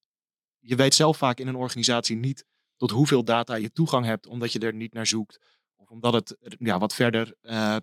je 0.60 0.76
weet 0.76 0.94
zelf 0.94 1.18
vaak 1.18 1.40
in 1.40 1.48
een 1.48 1.56
organisatie 1.56 2.16
niet 2.16 2.46
tot 2.76 2.92
hoeveel 2.92 3.24
data 3.24 3.56
je 3.56 3.72
toegang 3.72 4.06
hebt, 4.06 4.28
omdat 4.28 4.52
je 4.52 4.60
er 4.60 4.74
niet 4.74 4.94
naar 4.94 5.08
zoekt. 5.08 5.40
Of 5.76 5.90
omdat 5.90 6.14
het 6.14 6.38
ja, 6.60 6.80
wat 6.80 6.94
verder 6.94 7.36
uh, 7.42 7.76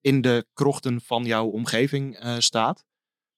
in 0.00 0.20
de 0.20 0.46
krochten 0.52 1.00
van 1.00 1.24
jouw 1.24 1.46
omgeving 1.46 2.24
uh, 2.24 2.38
staat. 2.38 2.84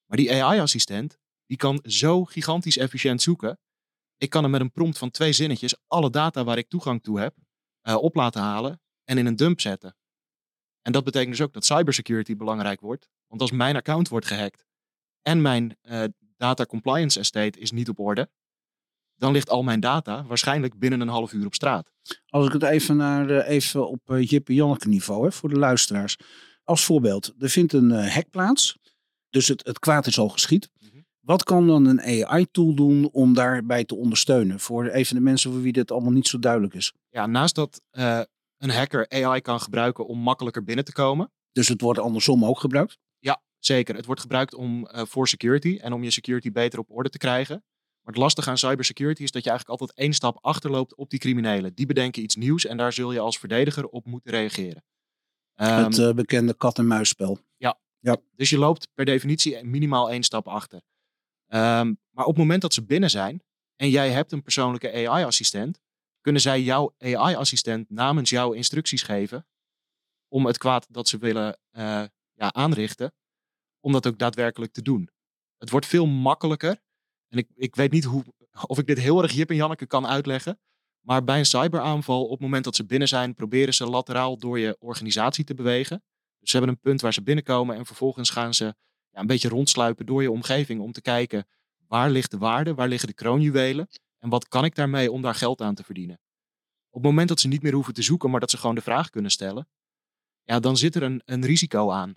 Maar 0.06 0.16
die 0.16 0.42
AI-assistent, 0.42 1.18
die 1.46 1.56
kan 1.56 1.80
zo 1.82 2.24
gigantisch 2.24 2.76
efficiënt 2.76 3.22
zoeken. 3.22 3.58
Ik 4.16 4.30
kan 4.30 4.42
hem 4.42 4.50
met 4.50 4.60
een 4.60 4.72
prompt 4.72 4.98
van 4.98 5.10
twee 5.10 5.32
zinnetjes 5.32 5.74
alle 5.86 6.10
data 6.10 6.44
waar 6.44 6.58
ik 6.58 6.68
toegang 6.68 7.02
toe 7.02 7.20
heb, 7.20 7.36
op 7.82 8.14
laten 8.14 8.42
halen 8.42 8.80
en 9.04 9.18
in 9.18 9.26
een 9.26 9.36
dump 9.36 9.60
zetten. 9.60 9.96
En 10.82 10.92
dat 10.92 11.04
betekent 11.04 11.30
dus 11.30 11.46
ook 11.46 11.52
dat 11.52 11.64
cybersecurity 11.64 12.36
belangrijk 12.36 12.80
wordt. 12.80 13.08
Want 13.26 13.40
als 13.40 13.50
mijn 13.50 13.76
account 13.76 14.08
wordt 14.08 14.26
gehackt 14.26 14.66
en 15.22 15.42
mijn 15.42 15.78
data 16.36 16.66
compliance 16.66 17.18
estate 17.18 17.58
is 17.58 17.70
niet 17.70 17.88
op 17.88 17.98
orde, 17.98 18.28
dan 19.16 19.32
ligt 19.32 19.50
al 19.50 19.62
mijn 19.62 19.80
data 19.80 20.24
waarschijnlijk 20.24 20.78
binnen 20.78 21.00
een 21.00 21.08
half 21.08 21.32
uur 21.32 21.46
op 21.46 21.54
straat. 21.54 21.90
Als 22.26 22.46
ik 22.46 22.52
het 22.52 22.62
even, 22.62 22.96
naar, 22.96 23.30
even 23.30 23.88
op 23.88 24.10
uh, 24.10 24.28
Jippe 24.28 24.54
Janneke 24.54 24.88
niveau, 24.88 25.24
hè, 25.24 25.32
voor 25.32 25.48
de 25.48 25.58
luisteraars. 25.58 26.16
Als 26.64 26.84
voorbeeld, 26.84 27.34
er 27.38 27.48
vindt 27.48 27.72
een 27.72 27.90
uh, 27.90 28.14
hack 28.14 28.30
plaats. 28.30 28.78
Dus 29.30 29.48
het, 29.48 29.66
het 29.66 29.78
kwaad 29.78 30.06
is 30.06 30.18
al 30.18 30.28
geschied. 30.28 30.70
Mm 30.78 30.88
-hmm. 30.92 31.06
Wat 31.20 31.44
kan 31.44 31.66
dan 31.66 31.86
een 31.86 32.26
AI-tool 32.26 32.74
doen 32.74 33.08
om 33.12 33.34
daarbij 33.34 33.84
te 33.84 33.94
ondersteunen? 33.94 34.60
Voor 34.60 34.86
even 34.86 35.14
de 35.14 35.20
mensen 35.20 35.52
voor 35.52 35.62
wie 35.62 35.72
dit 35.72 35.90
allemaal 35.90 36.12
niet 36.12 36.28
zo 36.28 36.38
duidelijk 36.38 36.74
is. 36.74 36.92
Ja, 37.10 37.26
naast 37.26 37.54
dat 37.54 37.80
uh, 37.92 38.20
een 38.58 38.70
hacker 38.70 39.08
AI 39.08 39.40
kan 39.40 39.60
gebruiken 39.60 40.06
om 40.06 40.18
makkelijker 40.18 40.64
binnen 40.64 40.84
te 40.84 40.92
komen. 40.92 41.32
Dus 41.52 41.68
het 41.68 41.80
wordt 41.80 41.98
andersom 41.98 42.44
ook 42.44 42.58
gebruikt? 42.58 42.98
Zeker. 43.66 43.94
Het 43.94 44.06
wordt 44.06 44.20
gebruikt 44.20 44.54
om, 44.54 44.88
voor 44.90 45.28
security 45.28 45.78
en 45.80 45.92
om 45.92 46.02
je 46.02 46.10
security 46.10 46.52
beter 46.52 46.78
op 46.78 46.90
orde 46.90 47.08
te 47.08 47.18
krijgen. 47.18 47.64
Maar 48.04 48.14
het 48.14 48.22
lastige 48.22 48.50
aan 48.50 48.58
cybersecurity 48.58 49.22
is 49.22 49.30
dat 49.30 49.44
je 49.44 49.50
eigenlijk 49.50 49.80
altijd 49.80 49.98
één 49.98 50.12
stap 50.12 50.38
achterloopt 50.40 50.94
op 50.94 51.10
die 51.10 51.18
criminelen. 51.18 51.74
Die 51.74 51.86
bedenken 51.86 52.22
iets 52.22 52.36
nieuws 52.36 52.66
en 52.66 52.76
daar 52.76 52.92
zul 52.92 53.12
je 53.12 53.18
als 53.18 53.38
verdediger 53.38 53.86
op 53.86 54.06
moeten 54.06 54.30
reageren. 54.30 54.84
Um, 55.54 55.66
het 55.66 55.98
uh, 55.98 56.12
bekende 56.12 56.54
kat-en-muisspel. 56.54 57.38
Ja. 57.56 57.78
ja, 57.98 58.16
dus 58.34 58.50
je 58.50 58.58
loopt 58.58 58.88
per 58.94 59.04
definitie 59.04 59.64
minimaal 59.64 60.10
één 60.10 60.22
stap 60.22 60.48
achter. 60.48 60.82
Um, 61.48 61.98
maar 62.10 62.24
op 62.24 62.26
het 62.26 62.36
moment 62.36 62.62
dat 62.62 62.74
ze 62.74 62.84
binnen 62.84 63.10
zijn 63.10 63.42
en 63.76 63.90
jij 63.90 64.10
hebt 64.10 64.32
een 64.32 64.42
persoonlijke 64.42 64.92
AI-assistent, 64.92 65.80
kunnen 66.20 66.40
zij 66.40 66.62
jouw 66.62 66.94
AI-assistent 66.98 67.90
namens 67.90 68.30
jou 68.30 68.56
instructies 68.56 69.02
geven 69.02 69.46
om 70.28 70.46
het 70.46 70.58
kwaad 70.58 70.86
dat 70.90 71.08
ze 71.08 71.18
willen 71.18 71.58
uh, 71.72 72.04
ja, 72.32 72.52
aanrichten, 72.52 73.12
om 73.84 73.92
dat 73.92 74.06
ook 74.06 74.18
daadwerkelijk 74.18 74.72
te 74.72 74.82
doen. 74.82 75.08
Het 75.58 75.70
wordt 75.70 75.86
veel 75.86 76.06
makkelijker 76.06 76.80
en 77.28 77.38
ik, 77.38 77.48
ik 77.54 77.74
weet 77.74 77.92
niet 77.92 78.04
hoe, 78.04 78.24
of 78.66 78.78
ik 78.78 78.86
dit 78.86 78.98
heel 78.98 79.22
erg 79.22 79.32
Jip 79.32 79.50
en 79.50 79.56
Janneke 79.56 79.86
kan 79.86 80.06
uitleggen. 80.06 80.58
Maar 81.00 81.24
bij 81.24 81.38
een 81.38 81.46
cyberaanval, 81.46 82.24
op 82.24 82.30
het 82.30 82.40
moment 82.40 82.64
dat 82.64 82.76
ze 82.76 82.84
binnen 82.84 83.08
zijn, 83.08 83.34
proberen 83.34 83.74
ze 83.74 83.86
lateraal 83.86 84.38
door 84.38 84.58
je 84.58 84.76
organisatie 84.78 85.44
te 85.44 85.54
bewegen. 85.54 86.02
Dus 86.38 86.50
ze 86.50 86.56
hebben 86.56 86.74
een 86.74 86.80
punt 86.80 87.00
waar 87.00 87.12
ze 87.12 87.22
binnenkomen 87.22 87.76
en 87.76 87.86
vervolgens 87.86 88.30
gaan 88.30 88.54
ze 88.54 88.64
ja, 89.10 89.20
een 89.20 89.26
beetje 89.26 89.48
rondsluipen 89.48 90.06
door 90.06 90.22
je 90.22 90.30
omgeving 90.30 90.80
om 90.80 90.92
te 90.92 91.02
kijken 91.02 91.46
waar 91.88 92.10
ligt 92.10 92.30
de 92.30 92.38
waarde, 92.38 92.74
waar 92.74 92.88
liggen 92.88 93.08
de 93.08 93.14
kroonjuwelen 93.14 93.88
en 94.18 94.28
wat 94.28 94.48
kan 94.48 94.64
ik 94.64 94.74
daarmee 94.74 95.12
om 95.12 95.22
daar 95.22 95.34
geld 95.34 95.60
aan 95.60 95.74
te 95.74 95.84
verdienen. 95.84 96.20
Op 96.88 97.02
het 97.02 97.10
moment 97.10 97.28
dat 97.28 97.40
ze 97.40 97.48
niet 97.48 97.62
meer 97.62 97.72
hoeven 97.72 97.94
te 97.94 98.02
zoeken, 98.02 98.30
maar 98.30 98.40
dat 98.40 98.50
ze 98.50 98.56
gewoon 98.56 98.74
de 98.74 98.80
vraag 98.80 99.10
kunnen 99.10 99.30
stellen, 99.30 99.68
ja, 100.42 100.60
dan 100.60 100.76
zit 100.76 100.94
er 100.94 101.02
een, 101.02 101.22
een 101.24 101.44
risico 101.44 101.90
aan. 101.90 102.14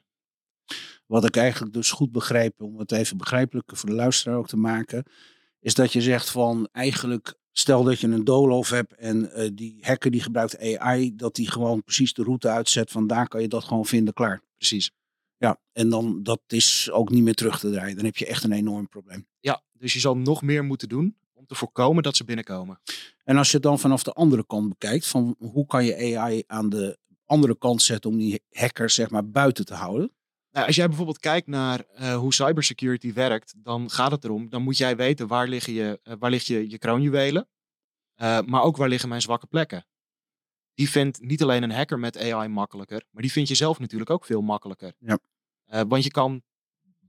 Wat 1.07 1.25
ik 1.25 1.35
eigenlijk 1.35 1.73
dus 1.73 1.91
goed 1.91 2.11
begreep, 2.11 2.61
om 2.61 2.79
het 2.79 2.91
even 2.91 3.17
begrijpelijker 3.17 3.77
voor 3.77 3.89
de 3.89 3.95
luisteraar 3.95 4.37
ook 4.37 4.47
te 4.47 4.57
maken, 4.57 5.03
is 5.59 5.73
dat 5.73 5.93
je 5.93 6.01
zegt 6.01 6.29
van 6.29 6.67
eigenlijk, 6.71 7.33
stel 7.51 7.83
dat 7.83 7.99
je 7.99 8.07
een 8.07 8.23
doolhof 8.23 8.69
hebt 8.69 8.95
en 8.95 9.29
uh, 9.35 9.49
die 9.53 9.77
hacker 9.81 10.11
die 10.11 10.21
gebruikt 10.21 10.77
AI, 10.79 11.15
dat 11.15 11.35
die 11.35 11.51
gewoon 11.51 11.83
precies 11.83 12.13
de 12.13 12.23
route 12.23 12.49
uitzet, 12.49 12.91
van 12.91 13.07
daar 13.07 13.27
kan 13.27 13.41
je 13.41 13.47
dat 13.47 13.63
gewoon 13.63 13.85
vinden, 13.85 14.13
klaar. 14.13 14.41
Precies. 14.57 14.91
Ja, 15.37 15.59
en 15.71 15.89
dan 15.89 16.23
dat 16.23 16.41
is 16.47 16.89
ook 16.91 17.09
niet 17.09 17.23
meer 17.23 17.33
terug 17.33 17.59
te 17.59 17.71
draaien. 17.71 17.95
Dan 17.95 18.05
heb 18.05 18.17
je 18.17 18.25
echt 18.25 18.43
een 18.43 18.51
enorm 18.51 18.89
probleem. 18.89 19.27
Ja, 19.39 19.63
dus 19.73 19.93
je 19.93 19.99
zal 19.99 20.17
nog 20.17 20.41
meer 20.41 20.63
moeten 20.63 20.89
doen 20.89 21.15
om 21.33 21.45
te 21.45 21.55
voorkomen 21.55 22.03
dat 22.03 22.15
ze 22.15 22.23
binnenkomen. 22.23 22.79
En 23.23 23.37
als 23.37 23.47
je 23.47 23.53
het 23.53 23.63
dan 23.63 23.79
vanaf 23.79 24.03
de 24.03 24.13
andere 24.13 24.45
kant 24.45 24.69
bekijkt, 24.69 25.07
van 25.07 25.35
hoe 25.37 25.65
kan 25.65 25.85
je 25.85 26.17
AI 26.17 26.43
aan 26.47 26.69
de 26.69 26.97
andere 27.25 27.57
kant 27.57 27.81
zetten 27.81 28.09
om 28.09 28.17
die 28.17 28.41
hackers 28.51 28.95
zeg 28.95 29.09
maar 29.09 29.29
buiten 29.29 29.65
te 29.65 29.73
houden? 29.73 30.11
Nou, 30.57 30.69
als 30.69 30.77
jij 30.77 30.87
bijvoorbeeld 30.87 31.19
kijkt 31.19 31.47
naar 31.47 31.85
uh, 31.99 32.15
hoe 32.15 32.33
cybersecurity 32.33 33.13
werkt, 33.13 33.53
dan 33.57 33.89
gaat 33.89 34.11
het 34.11 34.23
erom, 34.23 34.49
dan 34.49 34.61
moet 34.61 34.77
jij 34.77 34.95
weten 34.95 35.27
waar 35.27 35.47
liggen 35.47 35.73
je, 35.73 35.99
uh, 36.03 36.13
waar 36.19 36.29
ligt 36.29 36.45
je, 36.45 36.69
je 36.69 36.77
kroonjuwelen, 36.77 37.47
uh, 38.21 38.41
maar 38.41 38.61
ook 38.61 38.77
waar 38.77 38.89
liggen 38.89 39.09
mijn 39.09 39.21
zwakke 39.21 39.47
plekken. 39.47 39.85
Die 40.73 40.89
vindt 40.89 41.21
niet 41.21 41.41
alleen 41.41 41.63
een 41.63 41.71
hacker 41.71 41.99
met 41.99 42.17
AI 42.17 42.47
makkelijker, 42.47 43.03
maar 43.09 43.21
die 43.21 43.31
vind 43.31 43.47
je 43.47 43.55
zelf 43.55 43.79
natuurlijk 43.79 44.09
ook 44.09 44.25
veel 44.25 44.41
makkelijker. 44.41 44.93
Ja. 44.99 45.19
want 45.87 46.03
je 46.03 46.11
kan 46.11 46.43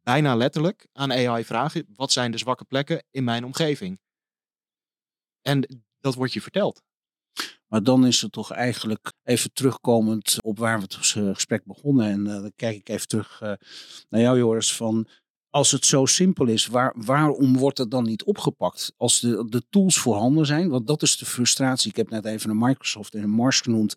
bijna 0.02 0.36
letterlijk 0.36 0.86
aan 0.92 1.12
AI 1.12 1.44
vragen, 1.44 1.86
wat 1.94 2.12
zijn 2.12 2.30
de 2.30 2.38
zwakke 2.38 2.64
plekken 2.64 3.04
in 3.10 3.24
mijn 3.24 3.44
omgeving? 3.44 4.00
En 5.42 5.82
dat 6.00 6.14
wordt 6.14 6.32
je 6.32 6.40
verteld. 6.40 6.82
Maar 7.68 7.82
dan 7.82 8.06
is 8.06 8.20
het 8.20 8.32
toch 8.32 8.52
eigenlijk 8.52 9.12
even 9.24 9.52
terugkomend 9.52 10.36
op 10.40 10.58
waar 10.58 10.76
we 10.76 10.82
het 10.82 10.94
gesprek 10.94 11.64
begonnen. 11.64 12.06
En 12.06 12.26
uh, 12.26 12.32
dan 12.32 12.52
kijk 12.56 12.76
ik 12.76 12.88
even 12.88 13.08
terug 13.08 13.40
uh, 13.42 13.52
naar 14.08 14.20
jou, 14.20 14.38
Joris. 14.38 14.74
Van 14.74 15.08
als 15.50 15.70
het 15.70 15.86
zo 15.86 16.06
simpel 16.06 16.46
is, 16.46 16.66
waar, 16.66 16.94
waarom 16.96 17.56
wordt 17.56 17.78
het 17.78 17.90
dan 17.90 18.04
niet 18.04 18.24
opgepakt? 18.24 18.92
Als 18.96 19.20
de, 19.20 19.44
de 19.48 19.62
tools 19.70 19.98
voorhanden 19.98 20.46
zijn, 20.46 20.68
want 20.68 20.86
dat 20.86 21.02
is 21.02 21.16
de 21.16 21.26
frustratie. 21.26 21.90
Ik 21.90 21.96
heb 21.96 22.10
net 22.10 22.24
even 22.24 22.50
een 22.50 22.58
Microsoft 22.58 23.14
en 23.14 23.22
een 23.22 23.30
Mars 23.30 23.60
genoemd. 23.60 23.96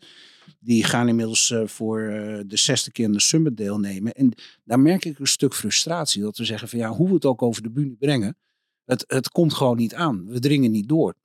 Die 0.60 0.84
gaan 0.84 1.08
inmiddels 1.08 1.50
uh, 1.50 1.68
voor 1.68 2.00
de 2.48 2.58
zesde 2.58 2.92
keer 2.92 3.06
in 3.06 3.12
de 3.12 3.20
Summit 3.22 3.58
deelnemen. 3.58 4.12
En 4.12 4.34
daar 4.64 4.80
merk 4.80 5.06
ik 5.06 5.20
een 5.20 5.28
stuk 5.28 5.54
frustratie. 5.54 6.22
Dat 6.22 6.38
we 6.38 6.46
zeggen 6.46 6.68
van 6.68 6.80
ja, 6.80 6.90
hoe 6.90 7.08
we 7.08 7.14
het 7.14 7.26
ook 7.26 7.42
over 7.42 7.62
de 7.62 7.72
bühne 7.72 7.96
brengen. 7.96 8.38
Het, 8.86 9.04
het 9.08 9.30
komt 9.30 9.54
gewoon 9.54 9.78
niet 9.78 9.96
aan. 9.96 10.26
We 10.26 10.40
dringen 10.40 10.72
niet 10.72 10.90
door. 10.90 11.16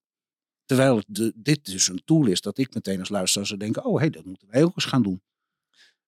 Terwijl 0.67 1.03
de, 1.07 1.33
dit 1.37 1.65
dus 1.65 1.89
een 1.89 2.03
tool 2.05 2.27
is 2.27 2.41
dat 2.41 2.59
ik 2.59 2.75
meteen 2.75 2.99
als 2.99 3.09
luisteraar 3.09 3.47
zou 3.47 3.59
denken, 3.59 3.85
oh 3.85 3.95
hé, 3.95 4.01
hey, 4.01 4.11
dat 4.11 4.25
moeten 4.25 4.49
wij 4.51 4.65
ook 4.65 4.77
eens 4.77 4.85
gaan 4.85 5.03
doen. 5.03 5.23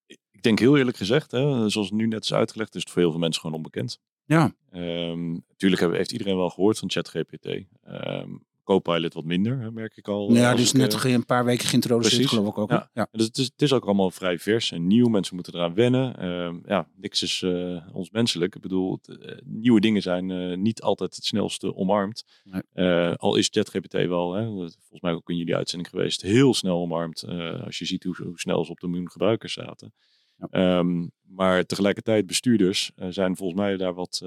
Ik 0.07 0.43
denk 0.43 0.59
heel 0.59 0.77
eerlijk 0.77 0.97
gezegd, 0.97 1.31
hè, 1.31 1.69
zoals 1.69 1.89
het 1.89 1.99
nu 1.99 2.07
net 2.07 2.25
is 2.25 2.33
uitgelegd, 2.33 2.75
is 2.75 2.83
het 2.83 2.91
voor 2.91 3.03
heel 3.03 3.11
veel 3.11 3.21
mensen 3.21 3.41
gewoon 3.41 3.57
onbekend. 3.57 4.01
Ja. 4.25 4.55
Um, 4.73 5.45
natuurlijk 5.49 5.83
heeft 5.93 6.13
iedereen 6.13 6.37
wel 6.37 6.51
gehoord 6.51 6.79
van 6.79 6.91
ChatGPT. 6.91 7.47
Um, 7.89 8.47
Copilot 8.69 9.15
wat 9.15 9.25
minder, 9.25 9.73
merk 9.73 9.97
ik 9.97 10.09
al. 10.09 10.33
Ja, 10.33 10.55
dus 10.55 10.73
net 10.73 10.93
ik, 10.93 11.05
een 11.05 11.27
paar 11.27 11.45
weken 11.45 11.67
geïntroduceerd, 11.67 12.15
precies. 12.15 12.39
geloof 12.39 12.49
ik 12.49 12.59
ook. 12.59 12.71
Ja. 12.71 12.91
ja. 12.95 13.09
Dus 13.13 13.27
het 13.27 13.39
is, 13.39 13.45
het 13.45 13.63
is 13.63 13.73
ook 13.73 13.85
allemaal 13.85 14.11
vrij 14.11 14.39
vers 14.39 14.73
en 14.73 14.87
nieuw. 14.87 15.09
Mensen 15.09 15.35
moeten 15.35 15.55
eraan 15.55 15.75
wennen. 15.75 16.25
Uh, 16.25 16.55
ja, 16.67 16.89
niks 16.97 17.23
is 17.23 17.43
uh, 17.43 17.87
ons 17.93 18.11
menselijk. 18.11 18.55
Ik 18.55 18.61
bedoel, 18.61 19.01
nieuwe 19.45 19.81
dingen 19.81 20.03
zijn 20.03 20.31
uh, 20.31 20.57
niet 20.57 20.83
altijd 20.83 21.17
het 21.17 21.25
snelste 21.25 21.75
omarmd. 21.75 22.25
Nee. 22.45 23.15
al 23.17 23.37
is 23.37 23.49
ChatGPT 23.51 23.93
wel, 23.93 24.33
hè, 24.33 24.45
volgens 24.47 25.01
mij 25.01 25.13
ook 25.13 25.31
in 25.31 25.37
jullie 25.37 25.57
uitzending 25.57 25.91
geweest, 25.91 26.23
heel 26.23 26.55
snel 26.55 26.79
omarmd. 26.79 27.25
als 27.65 27.79
je 27.79 27.85
ziet 27.85 28.05
hoe, 28.05 28.17
hoe, 28.23 28.41
snel 28.41 28.65
ze 28.65 28.71
op 28.71 28.81
de 28.81 28.89
miljoen 28.89 29.11
gebruikers 29.11 29.53
zaten. 29.53 29.95
Ja. 30.37 30.79
Um, 30.79 31.11
maar 31.23 31.65
tegelijkertijd 31.65 32.27
bestuurders 32.27 32.91
zijn 33.09 33.37
volgens 33.37 33.61
mij 33.61 33.77
daar 33.77 33.95
wat, 33.95 34.25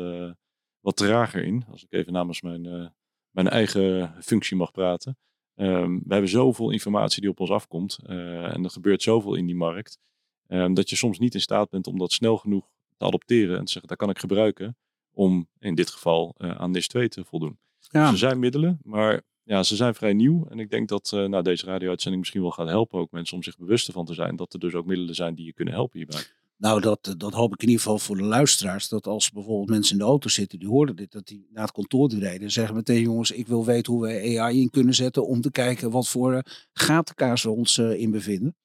wat 0.80 0.96
trager 0.96 1.44
in. 1.44 1.66
Als 1.72 1.84
ik 1.84 1.94
even 1.94 2.14
namens 2.14 2.42
mijn 2.42 2.94
mijn 3.32 3.48
eigen 3.48 4.16
functie 4.24 4.58
mag 4.58 4.72
praten. 4.72 5.18
Um, 5.56 6.02
we 6.06 6.14
hebben 6.14 6.30
zoveel 6.30 6.72
informatie 6.72 7.22
die 7.22 7.30
op 7.30 7.40
ons 7.40 7.50
afkomt. 7.50 8.00
Uh, 8.06 8.54
en 8.54 8.64
er 8.64 8.70
gebeurt 8.70 9.02
zoveel 9.02 9.36
in 9.36 9.46
die 9.46 9.56
markt. 9.56 10.00
Um, 10.48 10.74
dat 10.74 10.90
je 10.90 10.96
soms 10.96 11.20
niet 11.20 11.34
in 11.34 11.42
staat 11.42 11.70
bent 11.70 11.88
om 11.88 11.98
dat 11.98 12.12
snel 12.12 12.38
genoeg 12.38 12.70
te 12.98 13.06
adopteren. 13.06 13.58
En 13.58 13.66
te 13.66 13.72
zeggen, 13.72 13.90
dat 13.90 13.98
kan 13.98 14.10
ik 14.10 14.20
gebruiken. 14.20 14.78
Om 15.14 15.48
in 15.60 15.76
dit 15.76 15.90
geval 15.90 16.36
uh, 16.38 16.52
aan 16.52 16.72
NIS 16.72 16.88
2 16.88 17.08
te 17.08 17.26
voldoen. 17.26 17.60
Ja. 17.80 18.02
Dus 18.02 18.12
er 18.12 18.18
zijn 18.18 18.40
middelen, 18.40 18.80
maar 18.84 19.22
ja, 19.44 19.64
ze 19.64 19.76
zijn 19.76 19.96
vrij 19.96 20.14
nieuw. 20.14 20.46
En 20.50 20.60
ik 20.60 20.70
denk 20.70 20.88
dat 20.88 21.12
uh, 21.16 21.26
nou, 21.26 21.44
deze 21.44 21.66
radio-uitzending 21.66 22.22
misschien 22.22 22.42
wel 22.42 22.52
gaat 22.52 22.68
helpen. 22.68 23.00
Ook 23.00 23.12
mensen 23.12 23.36
om 23.36 23.44
zich 23.44 23.58
bewust 23.58 23.88
ervan 23.88 24.06
te 24.06 24.14
zijn. 24.14 24.36
Dat 24.36 24.54
er 24.54 24.60
dus 24.60 24.74
ook 24.74 24.86
middelen 24.86 25.16
zijn 25.16 25.36
die 25.36 25.46
je 25.46 25.54
kunnen 25.54 25.74
helpen 25.74 25.98
hierbij. 25.98 26.22
Nou, 26.62 26.82
dat, 26.82 27.14
dat 27.18 27.34
hoop 27.34 27.54
ik 27.54 27.62
in 27.62 27.68
ieder 27.68 27.84
geval 27.84 28.00
voor 28.00 28.18
de 28.18 28.24
luisteraars. 28.24 28.90
Dat 28.90 29.08
als 29.08 29.32
bijvoorbeeld 29.32 29.70
mensen 29.70 29.94
in 29.94 30.00
de 30.00 30.06
auto 30.08 30.30
zitten, 30.30 30.60
die 30.60 30.68
horen 30.68 30.96
dit, 30.96 31.12
dat 31.12 31.28
die 31.28 31.48
naar 31.52 31.64
het 31.64 31.72
kantoor 31.72 32.10
rijden. 32.10 32.42
En 32.42 32.52
zeggen 32.52 32.76
meteen, 32.76 33.02
jongens, 33.02 33.32
ik 33.32 33.48
wil 33.48 33.66
weten 33.66 33.94
hoe 33.94 34.02
we 34.02 34.40
AI 34.40 34.62
in 34.62 34.70
kunnen 34.70 34.94
zetten 34.94 35.28
om 35.28 35.42
te 35.42 35.52
kijken 35.52 35.92
wat 35.92 36.08
voor 36.08 36.34
uh, 36.34 36.40
gatenkaas 36.74 37.44
we 37.44 37.50
ons 37.50 37.78
uh, 37.78 38.00
in 38.00 38.12
bevinden. 38.12 38.56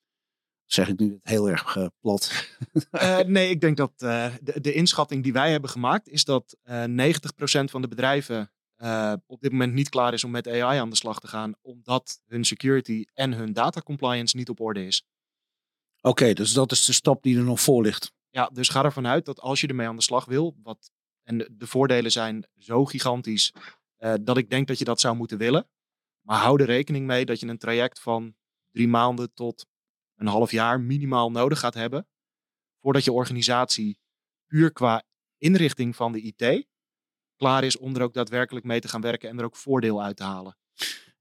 Zeg 0.65 0.89
ik 0.89 0.99
nu 0.99 1.19
heel 1.23 1.49
erg 1.49 1.91
plat? 2.01 2.49
nee, 3.27 3.51
ik 3.51 3.61
denk 3.61 3.77
dat 3.77 3.93
de, 3.97 4.31
de, 4.61 4.73
inschatting 4.73 5.23
die 5.23 5.33
wij 5.33 5.51
hebben 5.51 5.71
gemaakt 5.71 6.09
is 6.09 6.25
dat 6.25 6.57
90% 6.71 6.85
van 7.65 7.83
de 7.83 7.89
bedrijven 7.89 8.53
op 9.27 9.41
dit 9.41 9.53
moment 9.53 9.73
niet 9.73 9.89
klaar 9.89 10.13
is 10.13 10.25
om 10.25 10.31
met 10.31 10.49
AI 10.49 10.79
aan 10.79 10.91
de 10.91 10.97
slag 10.97 11.21
te 11.21 11.27
gaan, 11.27 11.55
omdat 11.63 12.21
hun 12.27 12.45
security 12.45 13.05
en 13.15 13.33
hun 13.33 13.53
data 13.53 13.81
compliance 13.81 14.37
niet 14.37 14.49
op 14.49 14.61
orde 14.61 14.87
is. 14.87 15.05
Oké, 16.01 16.33
dus 16.33 16.53
dat 16.53 16.73
is 16.73 16.85
de 16.85 16.93
stap 16.93 17.23
die 17.23 17.37
er 17.37 17.45
nog 17.45 17.61
voor 17.61 17.83
ligt. 17.83 18.13
Ja, 18.31 18.51
dus 18.53 18.69
ga 18.69 18.85
ervan 18.85 19.07
uit 19.07 19.25
dat 19.25 19.41
als 19.41 19.61
je 19.61 19.67
ermee 19.67 19.89
aan 19.89 19.97
de 19.97 20.03
slag 20.03 20.25
wil, 20.25 20.57
wat, 20.63 20.91
en 21.23 21.39
de, 21.39 21.49
de 21.53 21.67
voordelen 21.67 22.13
zijn 22.13 22.49
zo 22.59 22.85
gigantisch, 22.85 23.53
uh, 23.99 24.15
dat 24.21 24.37
ik 24.37 24.51
denk 24.51 24.69
dat 24.69 24.79
je 24.79 24.85
dat 24.85 25.01
zou 25.01 25.17
moeten 25.17 25.39
willen. 25.39 25.69
Maar 26.21 26.39
hou 26.39 26.61
er 26.61 26.67
rekening 26.67 27.07
mee 27.07 27.25
dat 27.25 27.41
je 27.41 27.47
een 27.47 27.59
traject 27.59 28.01
van 28.01 28.35
drie 28.71 28.89
maanden 28.89 29.33
tot 29.35 29.67
een 30.15 30.27
half 30.27 30.51
jaar 30.51 30.81
minimaal 30.81 31.31
nodig 31.31 31.59
gaat 31.59 31.75
hebben. 31.75 32.09
Voordat 32.81 33.05
je 33.05 33.13
organisatie 33.13 33.99
puur 34.47 34.73
qua 34.73 35.03
inrichting 35.39 35.97
van 35.97 36.13
de 36.13 36.21
IT 36.21 36.67
klaar 37.37 37.65
is 37.65 37.79
om 37.79 37.95
er 37.95 38.03
ook 38.03 38.15
daadwerkelijk 38.15 38.67
mee 38.67 38.81
te 38.81 38.89
gaan 38.89 39.01
werken 39.01 39.29
en 39.29 39.39
er 39.39 39.45
ook 39.45 39.57
voordeel 39.57 40.03
uit 40.03 40.17
te 40.17 40.23
halen. 40.23 40.57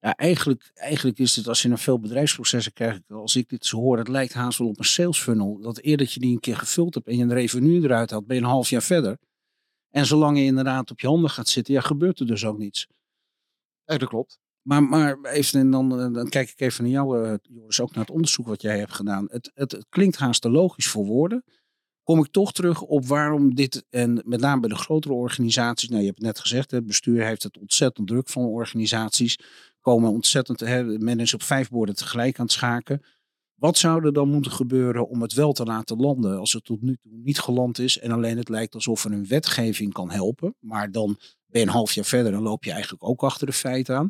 Ja, 0.06 0.16
eigenlijk, 0.16 0.72
eigenlijk 0.74 1.20
is 1.20 1.36
het 1.36 1.48
als 1.48 1.62
je 1.62 1.68
naar 1.68 1.80
veel 1.80 2.00
bedrijfsprocessen 2.00 2.74
kijkt, 2.74 3.12
als 3.12 3.36
ik 3.36 3.50
dit 3.50 3.66
zo 3.66 3.78
hoor, 3.78 3.98
het 3.98 4.08
lijkt 4.08 4.34
haast 4.34 4.58
wel 4.58 4.68
op 4.68 4.80
een 4.80 4.86
sales 4.86 5.20
funnel. 5.20 5.60
Dat 5.60 5.78
eerder 5.78 6.06
dat 6.06 6.14
je 6.14 6.20
die 6.20 6.32
een 6.32 6.40
keer 6.40 6.58
gevuld 6.58 6.94
hebt 6.94 7.08
en 7.08 7.18
je 7.18 7.24
een 7.24 7.34
revenue 7.34 7.84
eruit 7.84 8.12
had, 8.12 8.26
ben 8.26 8.36
je 8.36 8.42
een 8.42 8.48
half 8.48 8.70
jaar 8.70 8.84
verder. 8.84 9.18
En 9.90 10.06
zolang 10.06 10.38
je 10.38 10.44
inderdaad 10.44 10.92
op 10.92 11.00
je 11.00 11.08
handen 11.08 11.30
gaat 11.30 11.48
zitten, 11.48 11.74
ja, 11.74 11.82
gebeurt 11.82 12.20
er 12.20 12.28
dus 12.28 12.46
ook 12.46 12.58
niets. 12.58 12.88
Ja, 13.86 13.98
dat 13.98 14.10
klopt. 14.10 14.40
Maar, 14.62 14.84
maar 14.84 15.24
even, 15.24 15.60
en 15.60 15.72
dan, 15.72 16.00
eh, 16.00 16.14
dan 16.14 16.30
kijk 16.30 16.50
ik 16.50 16.60
even 16.60 16.84
naar 16.84 16.92
jou, 16.92 17.28
uh, 17.28 17.34
Joris, 17.42 17.82
ook 17.82 17.94
naar 17.94 18.04
het 18.04 18.14
onderzoek 18.14 18.48
wat 18.48 18.62
jij 18.62 18.80
hebt 18.80 18.94
gedaan. 18.94 19.28
Het, 19.30 19.52
het, 19.54 19.72
het 19.72 19.86
klinkt 19.90 20.16
haast 20.16 20.42
te 20.42 20.50
logisch 20.50 20.88
voor 20.88 21.06
woorden 21.06 21.44
kom 22.06 22.20
ik 22.20 22.32
toch 22.32 22.54
terug 22.54 22.82
op 22.82 23.06
waarom 23.06 23.56
dit, 23.56 23.86
en 23.90 24.22
met 24.26 24.40
name 24.40 24.60
bij 24.60 24.70
de 24.70 24.76
grotere 24.76 25.14
organisaties, 25.14 25.90
nou 25.90 26.02
je 26.02 26.08
hebt 26.08 26.18
het 26.18 26.28
net 26.28 26.40
gezegd, 26.40 26.72
het 26.72 26.86
bestuur 26.86 27.26
heeft 27.26 27.44
het 27.44 27.58
ontzettend 27.58 28.08
druk 28.08 28.30
van 28.30 28.44
organisaties, 28.44 29.40
komen 29.86 30.12
ontzettend, 30.12 30.60
hè, 30.60 30.84
men 30.84 31.20
is 31.20 31.34
op 31.34 31.44
vijf 31.44 31.70
borden 31.70 31.96
tegelijk 31.96 32.40
aan 32.40 32.46
het 32.46 32.54
schaken. 32.54 33.02
Wat 33.56 33.78
zou 33.78 34.06
er 34.06 34.14
dan 34.14 34.30
moeten 34.30 34.52
gebeuren 34.52 35.08
om 35.08 35.22
het 35.22 35.34
wel 35.34 35.54
te 35.54 35.64
laten 35.64 35.98
landen 35.98 36.40
als 36.40 36.54
het 36.54 36.64
tot 36.64 36.82
nu 36.82 36.98
toe 37.02 37.12
niet 37.18 37.40
geland 37.40 37.80
is 37.80 38.00
en 38.00 38.12
alleen 38.12 38.38
het 38.38 38.50
lijkt 38.50 38.74
alsof 38.74 39.06
er 39.06 39.12
een 39.12 39.28
wetgeving 39.28 39.94
kan 39.94 40.12
helpen, 40.12 40.56
maar 40.60 40.92
dan 40.92 41.18
ben 41.46 41.62
je 41.62 41.68
een 41.68 41.74
half 41.74 41.92
jaar 41.92 42.06
verder 42.06 42.34
en 42.34 42.42
loop 42.42 42.64
je 42.64 42.72
eigenlijk 42.72 43.04
ook 43.04 43.24
achter 43.24 43.48
de 43.48 43.54
feiten 43.54 43.96
aan. 43.96 44.10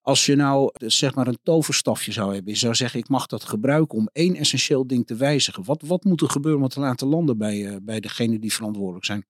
Als 0.00 0.26
je 0.26 0.36
nou 0.36 0.70
zeg 0.78 1.14
maar 1.14 1.26
een 1.26 1.38
toverstafje 1.42 2.12
zou 2.12 2.34
hebben, 2.34 2.52
je 2.52 2.58
zou 2.58 2.74
zeggen 2.74 3.00
ik 3.00 3.08
mag 3.08 3.26
dat 3.26 3.44
gebruiken 3.44 3.98
om 3.98 4.08
één 4.12 4.34
essentieel 4.34 4.86
ding 4.86 5.06
te 5.06 5.14
wijzigen. 5.14 5.64
Wat, 5.64 5.82
wat 5.82 6.04
moet 6.04 6.20
er 6.20 6.30
gebeuren 6.30 6.62
om 6.62 6.68
te 6.68 6.80
laten 6.80 7.08
landen 7.08 7.38
bij, 7.38 7.58
uh, 7.58 7.76
bij 7.82 8.00
degene 8.00 8.38
die 8.38 8.52
verantwoordelijk 8.52 9.04
zijn? 9.04 9.24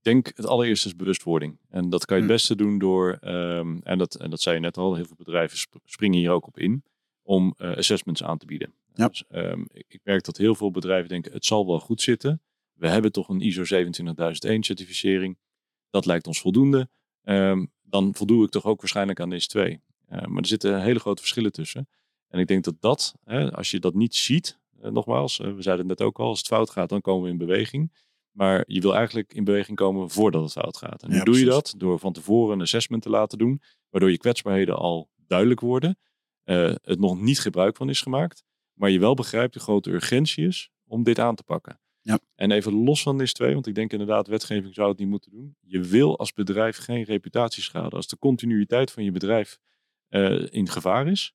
Ik 0.00 0.06
denk 0.06 0.32
het 0.36 0.46
allereerste 0.46 0.88
is 0.88 0.96
bewustwording. 0.96 1.58
En 1.68 1.90
dat 1.90 2.04
kan 2.04 2.16
je 2.16 2.22
het 2.22 2.30
hm. 2.30 2.36
beste 2.36 2.56
doen 2.56 2.78
door, 2.78 3.18
um, 3.22 3.80
en, 3.82 3.98
dat, 3.98 4.14
en 4.14 4.30
dat 4.30 4.40
zei 4.40 4.54
je 4.54 4.60
net 4.60 4.76
al, 4.76 4.94
heel 4.94 5.04
veel 5.04 5.16
bedrijven 5.16 5.58
springen 5.84 6.18
hier 6.18 6.30
ook 6.30 6.46
op 6.46 6.58
in, 6.58 6.84
om 7.22 7.54
uh, 7.58 7.76
assessments 7.76 8.22
aan 8.22 8.38
te 8.38 8.46
bieden. 8.46 8.74
Ja. 8.94 9.08
Dus, 9.08 9.24
um, 9.30 9.66
ik, 9.72 9.84
ik 9.88 10.00
merk 10.04 10.24
dat 10.24 10.36
heel 10.36 10.54
veel 10.54 10.70
bedrijven 10.70 11.08
denken 11.08 11.32
het 11.32 11.44
zal 11.44 11.66
wel 11.66 11.80
goed 11.80 12.02
zitten. 12.02 12.42
We 12.72 12.88
hebben 12.88 13.12
toch 13.12 13.28
een 13.28 13.40
ISO 13.40 13.64
27001 13.64 14.62
certificering. 14.62 15.38
Dat 15.90 16.06
lijkt 16.06 16.26
ons 16.26 16.40
voldoende. 16.40 16.88
Um, 17.24 17.72
dan 17.82 18.14
voldoe 18.14 18.44
ik 18.44 18.50
toch 18.50 18.64
ook 18.64 18.80
waarschijnlijk 18.80 19.20
aan 19.20 19.30
deze 19.30 19.46
twee. 19.46 19.80
Uh, 20.08 20.24
maar 20.24 20.42
er 20.42 20.46
zitten 20.46 20.82
hele 20.82 20.98
grote 20.98 21.20
verschillen 21.20 21.52
tussen. 21.52 21.88
En 22.28 22.40
ik 22.40 22.46
denk 22.46 22.64
dat 22.64 22.80
dat, 22.80 23.14
hè, 23.24 23.52
als 23.52 23.70
je 23.70 23.78
dat 23.78 23.94
niet 23.94 24.14
ziet, 24.14 24.58
uh, 24.82 24.90
nogmaals, 24.90 25.38
uh, 25.38 25.54
we 25.54 25.62
zeiden 25.62 25.88
het 25.88 25.98
net 25.98 26.06
ook 26.06 26.18
al, 26.18 26.26
als 26.26 26.38
het 26.38 26.46
fout 26.46 26.70
gaat, 26.70 26.88
dan 26.88 27.00
komen 27.00 27.24
we 27.24 27.30
in 27.30 27.38
beweging. 27.38 27.92
Maar 28.30 28.64
je 28.66 28.80
wil 28.80 28.94
eigenlijk 28.94 29.34
in 29.34 29.44
beweging 29.44 29.76
komen 29.76 30.10
voordat 30.10 30.42
het 30.42 30.52
fout 30.52 30.76
gaat. 30.76 31.02
En 31.02 31.08
hoe 31.08 31.18
ja, 31.18 31.24
doe 31.24 31.38
je 31.38 31.44
dat? 31.44 31.74
Door 31.76 31.98
van 31.98 32.12
tevoren 32.12 32.54
een 32.54 32.60
assessment 32.60 33.02
te 33.02 33.10
laten 33.10 33.38
doen, 33.38 33.62
waardoor 33.88 34.10
je 34.10 34.18
kwetsbaarheden 34.18 34.76
al 34.76 35.10
duidelijk 35.26 35.60
worden. 35.60 35.98
het 36.44 36.98
nog 36.98 37.20
niet 37.20 37.40
gebruik 37.40 37.76
van 37.76 37.88
is 37.88 38.02
gemaakt, 38.02 38.44
maar 38.72 38.90
je 38.90 38.98
wel 38.98 39.14
begrijpt 39.14 39.54
de 39.54 39.60
grote 39.60 39.90
urgentie 39.90 40.46
is 40.46 40.70
om 40.86 41.02
dit 41.02 41.18
aan 41.18 41.34
te 41.34 41.42
pakken. 41.42 41.80
Ja. 42.02 42.18
En 42.34 42.50
even 42.50 42.72
los 42.72 43.02
van 43.02 43.16
NIS 43.16 43.32
2, 43.32 43.54
want 43.54 43.66
ik 43.66 43.74
denk 43.74 43.92
inderdaad, 43.92 44.26
wetgeving 44.26 44.74
zou 44.74 44.88
het 44.88 44.98
niet 44.98 45.08
moeten 45.08 45.30
doen. 45.30 45.56
Je 45.60 45.80
wil 45.80 46.18
als 46.18 46.32
bedrijf 46.32 46.76
geen 46.76 47.02
reputatieschade. 47.02 47.96
Als 47.96 48.06
de 48.06 48.18
continuïteit 48.18 48.90
van 48.90 49.04
je 49.04 49.10
bedrijf 49.10 49.58
uh, 50.08 50.46
in 50.50 50.68
gevaar 50.68 51.06
is, 51.06 51.34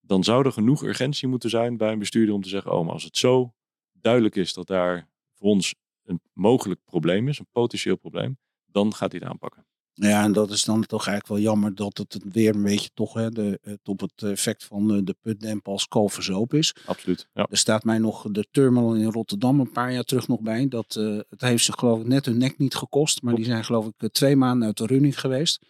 dan 0.00 0.24
zou 0.24 0.44
er 0.44 0.52
genoeg 0.52 0.82
urgentie 0.82 1.28
moeten 1.28 1.50
zijn 1.50 1.76
bij 1.76 1.92
een 1.92 1.98
bestuurder 1.98 2.34
om 2.34 2.42
te 2.42 2.48
zeggen: 2.48 2.72
Oh, 2.72 2.84
maar 2.84 2.92
als 2.92 3.04
het 3.04 3.16
zo 3.16 3.54
duidelijk 3.92 4.36
is 4.36 4.52
dat 4.52 4.66
daar 4.66 5.08
voor 5.34 5.48
ons 5.48 5.74
een 6.04 6.20
mogelijk 6.32 6.80
probleem 6.84 7.28
is, 7.28 7.38
een 7.38 7.48
potentieel 7.52 7.96
probleem, 7.96 8.38
dan 8.66 8.94
gaat 8.94 9.12
hij 9.12 9.20
het 9.20 9.30
aanpakken. 9.30 9.66
Ja, 9.96 10.22
en 10.22 10.32
dat 10.32 10.50
is 10.50 10.64
dan 10.64 10.86
toch 10.86 11.06
eigenlijk 11.06 11.28
wel 11.28 11.52
jammer 11.52 11.74
dat 11.74 11.98
het 11.98 12.18
weer 12.32 12.54
een 12.54 12.62
beetje 12.62 12.90
toch 12.94 13.12
hè, 13.12 13.30
de, 13.30 13.58
het 13.62 13.88
op 13.88 14.00
het 14.00 14.22
effect 14.22 14.64
van 14.64 14.88
de, 14.88 15.04
de 15.04 15.16
putdemp 15.20 15.68
als 15.68 15.88
kalverzoop 15.88 16.54
is. 16.54 16.76
Absoluut. 16.86 17.28
Ja. 17.32 17.46
Er 17.50 17.56
staat 17.56 17.84
mij 17.84 17.98
nog 17.98 18.26
de 18.30 18.46
terminal 18.50 18.94
in 18.94 19.10
Rotterdam 19.10 19.60
een 19.60 19.72
paar 19.72 19.92
jaar 19.92 20.04
terug 20.04 20.28
nog 20.28 20.40
bij. 20.40 20.68
Dat, 20.68 20.96
eh, 20.96 21.18
het 21.28 21.40
heeft 21.40 21.64
ze 21.64 21.72
geloof 21.72 22.00
ik 22.00 22.06
net 22.06 22.24
hun 22.24 22.38
nek 22.38 22.58
niet 22.58 22.74
gekost. 22.74 23.22
Maar 23.22 23.34
die 23.34 23.44
zijn 23.44 23.64
geloof 23.64 23.86
ik 23.86 23.94
eh, 23.96 24.08
twee 24.08 24.36
maanden 24.36 24.66
uit 24.66 24.76
de 24.76 24.86
running 24.86 25.20
geweest. 25.20 25.66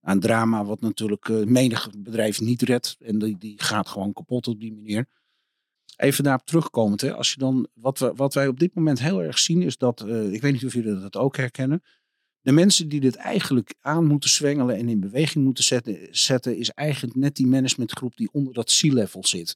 Een 0.00 0.20
drama 0.20 0.64
wat 0.64 0.80
natuurlijk 0.80 1.28
uh, 1.28 1.46
menig 1.46 1.90
bedrijf 1.98 2.40
niet 2.40 2.62
redt. 2.62 2.96
En 3.00 3.18
die, 3.18 3.36
die 3.38 3.62
gaat 3.62 3.88
gewoon 3.88 4.12
kapot 4.12 4.48
op 4.48 4.60
die 4.60 4.74
manier. 4.74 5.06
Even 5.98 6.24
daarop 6.24 6.46
terugkomend. 6.46 7.00
Hè, 7.00 7.14
als 7.14 7.32
je 7.32 7.38
dan, 7.38 7.68
wat, 7.74 7.98
we, 7.98 8.12
wat 8.14 8.34
wij 8.34 8.48
op 8.48 8.58
dit 8.58 8.74
moment 8.74 9.00
heel 9.00 9.22
erg 9.22 9.38
zien 9.38 9.62
is 9.62 9.76
dat, 9.76 10.00
ik 10.30 10.40
weet 10.40 10.52
niet 10.52 10.64
of 10.64 10.72
jullie 10.72 11.00
dat 11.00 11.16
ook 11.16 11.36
herkennen. 11.36 11.82
De 12.40 12.52
mensen 12.52 12.88
die 12.88 13.00
dit 13.00 13.16
eigenlijk 13.16 13.74
aan 13.80 14.06
moeten 14.06 14.30
zwengelen 14.30 14.76
en 14.76 14.88
in 14.88 15.00
beweging 15.00 15.44
moeten 15.44 15.64
zetten, 15.64 16.08
zetten 16.10 16.56
is 16.56 16.70
eigenlijk 16.70 17.16
net 17.16 17.36
die 17.36 17.46
managementgroep 17.46 18.16
die 18.16 18.28
onder 18.32 18.54
dat 18.54 18.78
C-level 18.80 19.24
zit. 19.26 19.54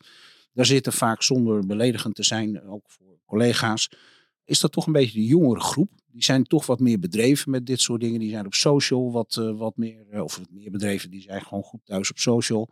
Daar 0.52 0.66
zitten 0.66 0.92
vaak 0.92 1.22
zonder 1.22 1.66
beledigend 1.66 2.14
te 2.14 2.22
zijn, 2.22 2.62
ook 2.62 2.84
voor 2.86 3.18
collega's, 3.26 3.90
is 4.44 4.60
dat 4.60 4.72
toch 4.72 4.86
een 4.86 4.92
beetje 4.92 5.20
de 5.20 5.26
jongere 5.26 5.60
groep. 5.60 5.90
Die 6.06 6.24
zijn 6.24 6.44
toch 6.44 6.66
wat 6.66 6.80
meer 6.80 6.98
bedreven 6.98 7.50
met 7.50 7.66
dit 7.66 7.80
soort 7.80 8.00
dingen. 8.00 8.20
Die 8.20 8.30
zijn 8.30 8.46
op 8.46 8.54
social 8.54 9.12
wat, 9.12 9.36
uh, 9.40 9.58
wat 9.58 9.76
meer, 9.76 10.06
uh, 10.12 10.22
of 10.22 10.36
wat 10.36 10.50
meer 10.50 10.70
bedreven, 10.70 11.10
die 11.10 11.20
zijn 11.20 11.42
gewoon 11.42 11.62
goed 11.62 11.80
thuis 11.84 12.10
op 12.10 12.18
social. 12.18 12.70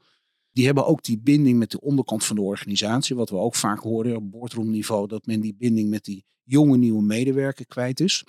Die 0.53 0.65
hebben 0.65 0.87
ook 0.87 1.03
die 1.03 1.21
binding 1.21 1.59
met 1.59 1.71
de 1.71 1.81
onderkant 1.81 2.25
van 2.25 2.37
de 2.37 2.43
organisatie. 2.43 3.17
Wat 3.17 3.31
we 3.31 3.37
ook 3.37 3.55
vaak 3.55 3.81
horen 3.81 4.17
op 4.17 4.31
boardroomniveau. 4.31 5.07
Dat 5.07 5.27
men 5.27 5.41
die 5.41 5.55
binding 5.55 5.91
met 5.91 6.05
die 6.05 6.25
jonge 6.43 6.77
nieuwe 6.77 7.03
medewerker 7.03 7.67
kwijt 7.67 8.01
is 8.01 8.25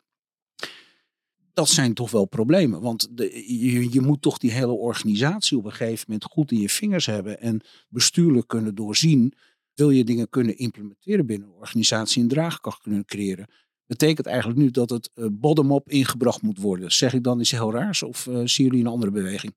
dat 1.54 1.70
zijn 1.70 1.94
toch 1.94 2.12
wel 2.12 2.26
problemen. 2.26 2.82
Want 2.82 3.18
de, 3.18 3.90
je, 3.92 4.02
moet 4.02 4.22
toch 4.22 4.38
die 4.38 4.52
hele 4.52 4.72
organisatie 4.72 5.58
op 5.58 5.66
een 5.66 5.72
gegeven 5.72 6.06
moment 6.08 6.24
goed 6.24 6.52
in 6.52 6.60
je 6.60 6.70
vingers 6.70 7.06
hebben 7.06 7.42
en 7.42 7.62
bestuurlijk 7.90 8.48
kunnen 8.48 8.76
doorzien. 8.76 9.34
Wil 9.74 9.90
je 9.90 10.04
dingen 10.04 10.30
kunnen 10.30 10.58
implementeren 10.58 11.26
binnen 11.26 11.48
een 11.48 11.54
organisatie 11.54 12.22
en 12.22 12.28
draagkracht 12.28 12.82
kunnen 12.82 13.06
creëren? 13.06 13.48
Betekent 13.86 14.28
eigenlijk 14.28 14.60
nu 14.60 14.72
dat 14.72 14.90
het 14.90 15.10
uh, 15.16 15.26
bottom-up 15.32 15.90
ingebracht 15.90 16.42
moet 16.42 16.60
worden. 16.60 16.92
Zeg 16.92 17.14
ik 17.14 17.24
dan 17.24 17.40
iets 17.40 17.52
heel 17.52 17.72
raars 17.72 18.04
of 18.04 18.26
uh, 18.26 18.42
zien 18.46 18.66
jullie 18.66 18.80
een 18.80 18.92
andere 18.92 19.12
beweging? 19.12 19.54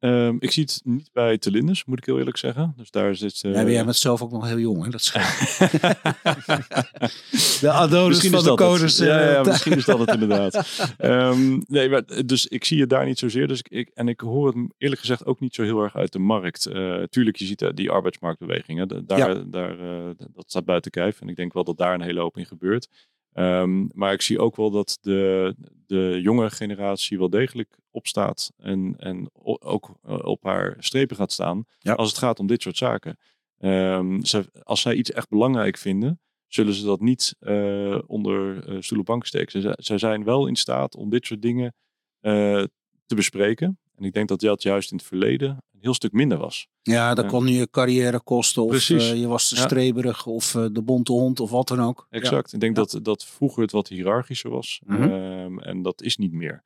Um, 0.00 0.36
ik 0.40 0.50
zie 0.50 0.62
het 0.62 0.80
niet 0.84 1.10
bij 1.12 1.38
Telindus, 1.38 1.84
moet 1.84 1.98
ik 1.98 2.04
heel 2.04 2.18
eerlijk 2.18 2.36
zeggen. 2.36 2.74
Dus 2.76 2.90
daar 2.90 3.14
zit. 3.14 3.42
Uh... 3.42 3.54
Ja, 3.54 3.62
maar 3.62 3.70
jij 3.70 3.84
bent 3.84 3.96
zelf 3.96 4.22
ook 4.22 4.30
nog 4.30 4.46
heel 4.46 4.58
jong, 4.58 4.84
hè? 4.84 4.90
Dat 4.90 5.00
is. 5.00 5.12
de 7.60 7.70
Adonis 7.70 8.28
van 8.28 8.44
de 8.44 8.54
codes. 8.54 8.98
Ja, 8.98 9.30
ja, 9.30 9.42
misschien 9.42 9.76
is 9.76 9.84
dat 9.84 9.98
het 9.98 10.10
inderdaad. 10.20 10.84
Um, 10.98 11.64
nee, 11.66 11.88
maar, 11.88 12.26
dus 12.26 12.46
ik 12.46 12.64
zie 12.64 12.80
het 12.80 12.90
daar 12.90 13.06
niet 13.06 13.18
zozeer. 13.18 13.48
Dus 13.48 13.58
ik, 13.58 13.68
ik, 13.68 13.90
en 13.94 14.08
ik 14.08 14.20
hoor 14.20 14.46
het 14.46 14.56
eerlijk 14.78 15.00
gezegd 15.00 15.26
ook 15.26 15.40
niet 15.40 15.54
zo 15.54 15.62
heel 15.62 15.82
erg 15.82 15.96
uit 15.96 16.12
de 16.12 16.18
markt. 16.18 16.66
Uh, 16.66 17.02
tuurlijk, 17.02 17.36
je 17.36 17.44
ziet 17.44 17.70
die 17.74 17.90
arbeidsmarktbewegingen. 17.90 19.06
Daar, 19.06 19.18
ja. 19.18 19.34
daar, 19.34 19.76
dat 20.16 20.44
staat 20.46 20.64
buiten 20.64 20.90
kijf. 20.90 21.20
En 21.20 21.28
ik 21.28 21.36
denk 21.36 21.52
wel 21.52 21.64
dat 21.64 21.78
daar 21.78 21.94
een 21.94 22.02
hele 22.02 22.20
hoop 22.20 22.36
in 22.36 22.46
gebeurt. 22.46 22.88
Um, 23.34 23.90
maar 23.92 24.12
ik 24.12 24.22
zie 24.22 24.38
ook 24.38 24.56
wel 24.56 24.70
dat 24.70 24.98
de, 25.00 25.54
de 25.86 26.18
jonge 26.22 26.50
generatie 26.50 27.18
wel 27.18 27.30
degelijk 27.30 27.78
opstaat 27.90 28.52
en, 28.56 28.94
en 28.98 29.30
ook 29.60 29.98
eh, 30.02 30.18
op 30.22 30.42
haar 30.42 30.76
strepen 30.78 31.16
gaat 31.16 31.32
staan 31.32 31.64
ja. 31.78 31.92
als 31.92 32.08
het 32.08 32.18
gaat 32.18 32.38
om 32.38 32.46
dit 32.46 32.62
soort 32.62 32.76
zaken. 32.76 33.18
Um, 33.58 34.24
ze, 34.24 34.50
als 34.62 34.80
zij 34.80 34.94
iets 34.94 35.12
echt 35.12 35.28
belangrijk 35.28 35.76
vinden, 35.76 36.20
zullen 36.46 36.74
ze 36.74 36.84
dat 36.84 37.00
niet 37.00 37.36
uh, 37.40 37.98
onder 38.06 38.68
uh, 38.68 38.98
op 38.98 39.04
bank 39.04 39.26
steken. 39.26 39.60
Ze, 39.60 39.78
ze, 39.80 39.98
zijn 39.98 40.24
wel 40.24 40.46
in 40.46 40.56
staat 40.56 40.96
om 40.96 41.10
dit 41.10 41.26
soort 41.26 41.42
dingen 41.42 41.74
uh, 42.20 42.64
te 43.06 43.14
bespreken. 43.14 43.78
En 43.98 44.04
ik 44.04 44.12
denk 44.12 44.28
dat 44.28 44.40
dat 44.40 44.62
juist 44.62 44.90
in 44.90 44.96
het 44.96 45.06
verleden 45.06 45.48
een 45.48 45.80
heel 45.80 45.94
stuk 45.94 46.12
minder 46.12 46.38
was. 46.38 46.66
Ja, 46.82 47.14
dat 47.14 47.26
kon 47.26 47.46
je 47.46 47.70
carrière 47.70 48.20
kosten 48.20 48.64
of 48.64 48.88
uh, 48.88 49.14
je 49.14 49.26
was 49.26 49.48
te 49.48 49.56
streberig 49.56 50.26
of 50.26 50.54
uh, 50.54 50.66
de 50.72 50.82
bonte 50.82 51.12
hond 51.12 51.40
of 51.40 51.50
wat 51.50 51.68
dan 51.68 51.80
ook. 51.80 52.06
Exact. 52.10 52.50
Ja. 52.50 52.54
Ik 52.54 52.60
denk 52.60 52.76
dat, 52.76 52.98
dat 53.02 53.24
vroeger 53.24 53.62
het 53.62 53.72
wat 53.72 53.88
hiërarchischer 53.88 54.50
was. 54.50 54.80
Mm 54.84 54.96
-hmm. 54.96 55.12
um, 55.12 55.60
en 55.60 55.82
dat 55.82 56.02
is 56.02 56.16
niet 56.16 56.32
meer. 56.32 56.64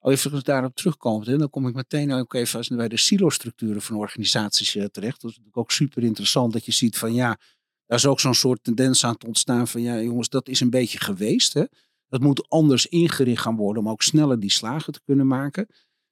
Oh, 0.00 0.12
even 0.12 0.44
daarop 0.44 0.74
terugkomen, 0.74 1.38
dan 1.38 1.50
kom 1.50 1.66
ik 1.66 1.74
meteen 1.74 2.12
ook 2.12 2.34
even 2.34 2.76
bij 2.76 2.88
de 2.88 2.96
silo-structuren 2.96 3.82
van 3.82 3.96
organisaties 3.96 4.74
uh, 4.74 4.84
terecht. 4.84 5.20
Dat 5.20 5.30
is 5.30 5.36
natuurlijk 5.36 5.56
ook 5.56 5.70
super 5.70 6.02
interessant 6.02 6.52
dat 6.52 6.64
je 6.64 6.72
ziet 6.72 6.98
van 6.98 7.14
ja, 7.14 7.38
daar 7.86 7.98
is 7.98 8.06
ook 8.06 8.20
zo'n 8.20 8.34
soort 8.34 8.64
tendens 8.64 9.04
aan 9.04 9.16
te 9.16 9.26
ontstaan 9.26 9.68
van 9.68 9.82
ja 9.82 10.00
jongens, 10.00 10.28
dat 10.28 10.48
is 10.48 10.60
een 10.60 10.70
beetje 10.70 10.98
geweest. 10.98 11.52
Hè? 11.52 11.64
Dat 12.08 12.20
moet 12.20 12.48
anders 12.48 12.86
ingericht 12.86 13.42
gaan 13.42 13.56
worden 13.56 13.82
om 13.82 13.88
ook 13.88 14.02
sneller 14.02 14.40
die 14.40 14.50
slagen 14.50 14.92
te 14.92 15.00
kunnen 15.04 15.26
maken. 15.26 15.66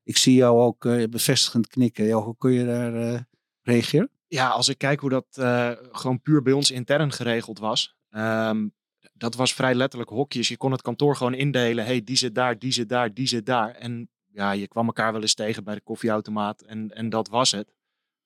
Ik 0.09 0.17
zie 0.17 0.35
jou 0.35 0.61
ook 0.61 0.85
uh, 0.85 1.09
bevestigend 1.09 1.67
knikken. 1.67 2.11
Hoe 2.11 2.37
kun 2.39 2.53
je 2.53 2.65
daar 2.65 2.95
uh, 2.95 3.21
reageren? 3.63 4.11
Ja, 4.27 4.49
als 4.49 4.69
ik 4.69 4.79
kijk 4.79 5.01
hoe 5.01 5.11
dat 5.11 5.27
uh, 5.39 5.71
gewoon 5.93 6.21
puur 6.21 6.43
bij 6.43 6.53
ons 6.53 6.71
intern 6.71 7.13
geregeld 7.13 7.59
was. 7.59 7.97
Um, 8.11 8.75
dat 9.13 9.35
was 9.35 9.55
vrij 9.55 9.75
letterlijk 9.75 10.11
hokjes. 10.11 10.49
Je 10.49 10.57
kon 10.57 10.73
het 10.73 10.83
kantoor 10.83 11.17
gewoon 11.17 11.35
indelen. 11.35 11.85
hey, 11.85 12.05
die 12.05 12.17
zit 12.17 12.35
daar, 12.35 12.59
die 12.59 12.73
zit 12.73 12.89
daar, 12.89 13.15
die 13.15 13.27
zit 13.27 13.47
daar. 13.47 13.71
En 13.71 14.11
ja, 14.27 14.51
je 14.51 14.69
kwam 14.69 14.87
elkaar 14.87 15.13
wel 15.13 15.21
eens 15.21 15.35
tegen 15.35 15.65
bij 15.65 15.75
de 15.75 15.81
koffieautomaat. 15.81 16.63
En, 16.63 16.95
en 16.95 17.09
dat 17.09 17.29
was 17.29 17.51
het. 17.51 17.75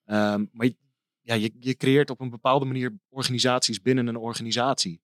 Um, 0.06 0.50
maar 0.52 0.66
je, 0.66 0.76
ja, 1.20 1.34
je, 1.34 1.52
je 1.58 1.76
creëert 1.76 2.10
op 2.10 2.20
een 2.20 2.30
bepaalde 2.30 2.64
manier 2.64 2.98
organisaties 3.08 3.82
binnen 3.82 4.06
een 4.06 4.16
organisatie. 4.16 5.02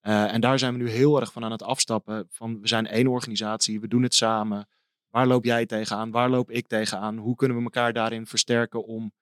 en 0.00 0.40
daar 0.40 0.58
zijn 0.58 0.72
we 0.72 0.78
nu 0.78 0.90
heel 0.90 1.20
erg 1.20 1.32
van 1.32 1.44
aan 1.44 1.52
het 1.52 1.62
afstappen. 1.62 2.26
Van 2.30 2.60
we 2.60 2.68
zijn 2.68 2.86
één 2.86 3.06
organisatie, 3.06 3.80
we 3.80 3.88
doen 3.88 4.02
het 4.02 4.14
samen. 4.14 4.68
Waar 5.12 5.26
loop 5.26 5.44
jij 5.44 5.66
tegenaan? 5.66 6.10
Waar 6.10 6.30
loop 6.30 6.50
ik 6.50 6.66
tegenaan? 6.66 7.16
Hoe 7.16 7.36
kunnen 7.36 7.56
we 7.56 7.62
elkaar 7.62 7.92
daarin 7.92 8.26
versterken 8.26 8.84
om 8.84 9.12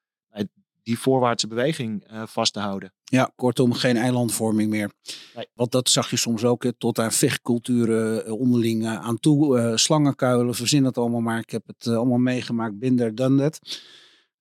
die 0.82 0.98
voorwaartse 0.98 1.46
beweging 1.46 2.12
uh, 2.12 2.22
vast 2.26 2.52
te 2.52 2.60
houden? 2.60 2.92
Ja, 3.04 3.32
kortom, 3.36 3.72
geen 3.72 3.96
eilandvorming 3.96 4.70
meer. 4.70 4.90
Nee. 5.34 5.46
Want 5.54 5.72
dat 5.72 5.88
zag 5.88 6.10
je 6.10 6.16
soms 6.16 6.44
ook, 6.44 6.62
hè, 6.62 6.72
tot 6.72 6.98
aan 6.98 7.12
vechtculturen 7.12 8.26
uh, 8.26 8.32
onderling 8.32 8.86
aan 8.86 9.18
toe. 9.18 9.58
Uh, 9.58 9.76
slangenkuilen, 9.76 10.54
verzin 10.54 10.84
het 10.84 10.98
allemaal 10.98 11.20
maar. 11.20 11.38
Ik 11.38 11.50
heb 11.50 11.66
het 11.66 11.86
allemaal 11.86 12.18
meegemaakt, 12.18 12.78
binder 12.78 13.14
dan 13.14 13.36
dat. 13.36 13.60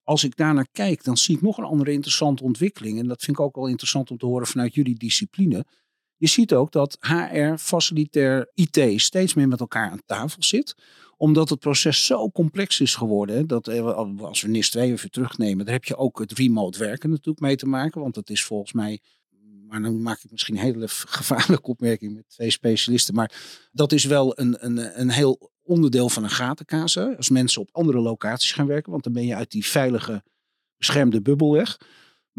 Als 0.03 0.23
ik 0.23 0.35
daarnaar 0.35 0.67
kijk, 0.71 1.03
dan 1.03 1.17
zie 1.17 1.35
ik 1.35 1.41
nog 1.41 1.57
een 1.57 1.63
andere 1.63 1.91
interessante 1.91 2.43
ontwikkeling. 2.43 2.99
En 2.99 3.07
dat 3.07 3.21
vind 3.23 3.37
ik 3.37 3.43
ook 3.43 3.55
wel 3.55 3.67
interessant 3.67 4.11
om 4.11 4.17
te 4.17 4.25
horen 4.25 4.47
vanuit 4.47 4.73
jullie 4.73 4.97
discipline. 4.97 5.65
Je 6.19 6.27
ziet 6.27 6.53
ook 6.53 6.71
dat 6.71 6.97
HR, 6.99 7.55
facilitair, 7.57 8.51
IT 8.53 9.01
steeds 9.01 9.33
meer 9.33 9.47
met 9.47 9.59
elkaar 9.59 9.89
aan 9.89 10.01
tafel 10.05 10.43
zit 10.43 10.75
omdat 11.19 11.49
het 11.49 11.59
proces 11.59 12.05
zo 12.05 12.29
complex 12.29 12.79
is 12.79 12.95
geworden. 12.95 13.47
Dat 13.47 13.67
als 14.19 14.41
we 14.41 14.47
NIS 14.47 14.69
2 14.69 14.91
even 14.91 15.11
terugnemen, 15.11 15.65
daar 15.65 15.73
heb 15.73 15.85
je 15.85 15.95
ook 15.95 16.19
het 16.19 16.31
remote 16.31 16.79
werken 16.79 17.09
natuurlijk 17.09 17.39
mee 17.39 17.55
te 17.55 17.65
maken. 17.65 18.01
Want 18.01 18.13
dat 18.13 18.29
is 18.29 18.43
volgens 18.43 18.73
mij, 18.73 18.99
maar 19.67 19.81
dan 19.81 20.01
maak 20.01 20.23
ik 20.23 20.31
misschien 20.31 20.55
een 20.55 20.63
hele 20.63 20.87
gevaarlijke 21.19 21.69
opmerking 21.69 22.13
met 22.15 22.29
twee 22.29 22.49
specialisten. 22.49 23.15
Maar 23.15 23.31
dat 23.71 23.91
is 23.91 24.05
wel 24.05 24.39
een, 24.39 24.65
een, 24.65 24.99
een 24.99 25.09
heel 25.09 25.51
onderdeel 25.63 26.09
van 26.09 26.23
een 26.23 26.29
gatenkaas. 26.29 26.97
Als 26.97 27.29
mensen 27.29 27.61
op 27.61 27.69
andere 27.71 27.99
locaties 27.99 28.51
gaan 28.51 28.67
werken. 28.67 28.91
Want 28.91 29.03
dan 29.03 29.13
ben 29.13 29.25
je 29.25 29.35
uit 29.35 29.51
die 29.51 29.65
veilige, 29.65 30.23
beschermde 30.77 31.21
bubbel 31.21 31.51
weg. 31.51 31.77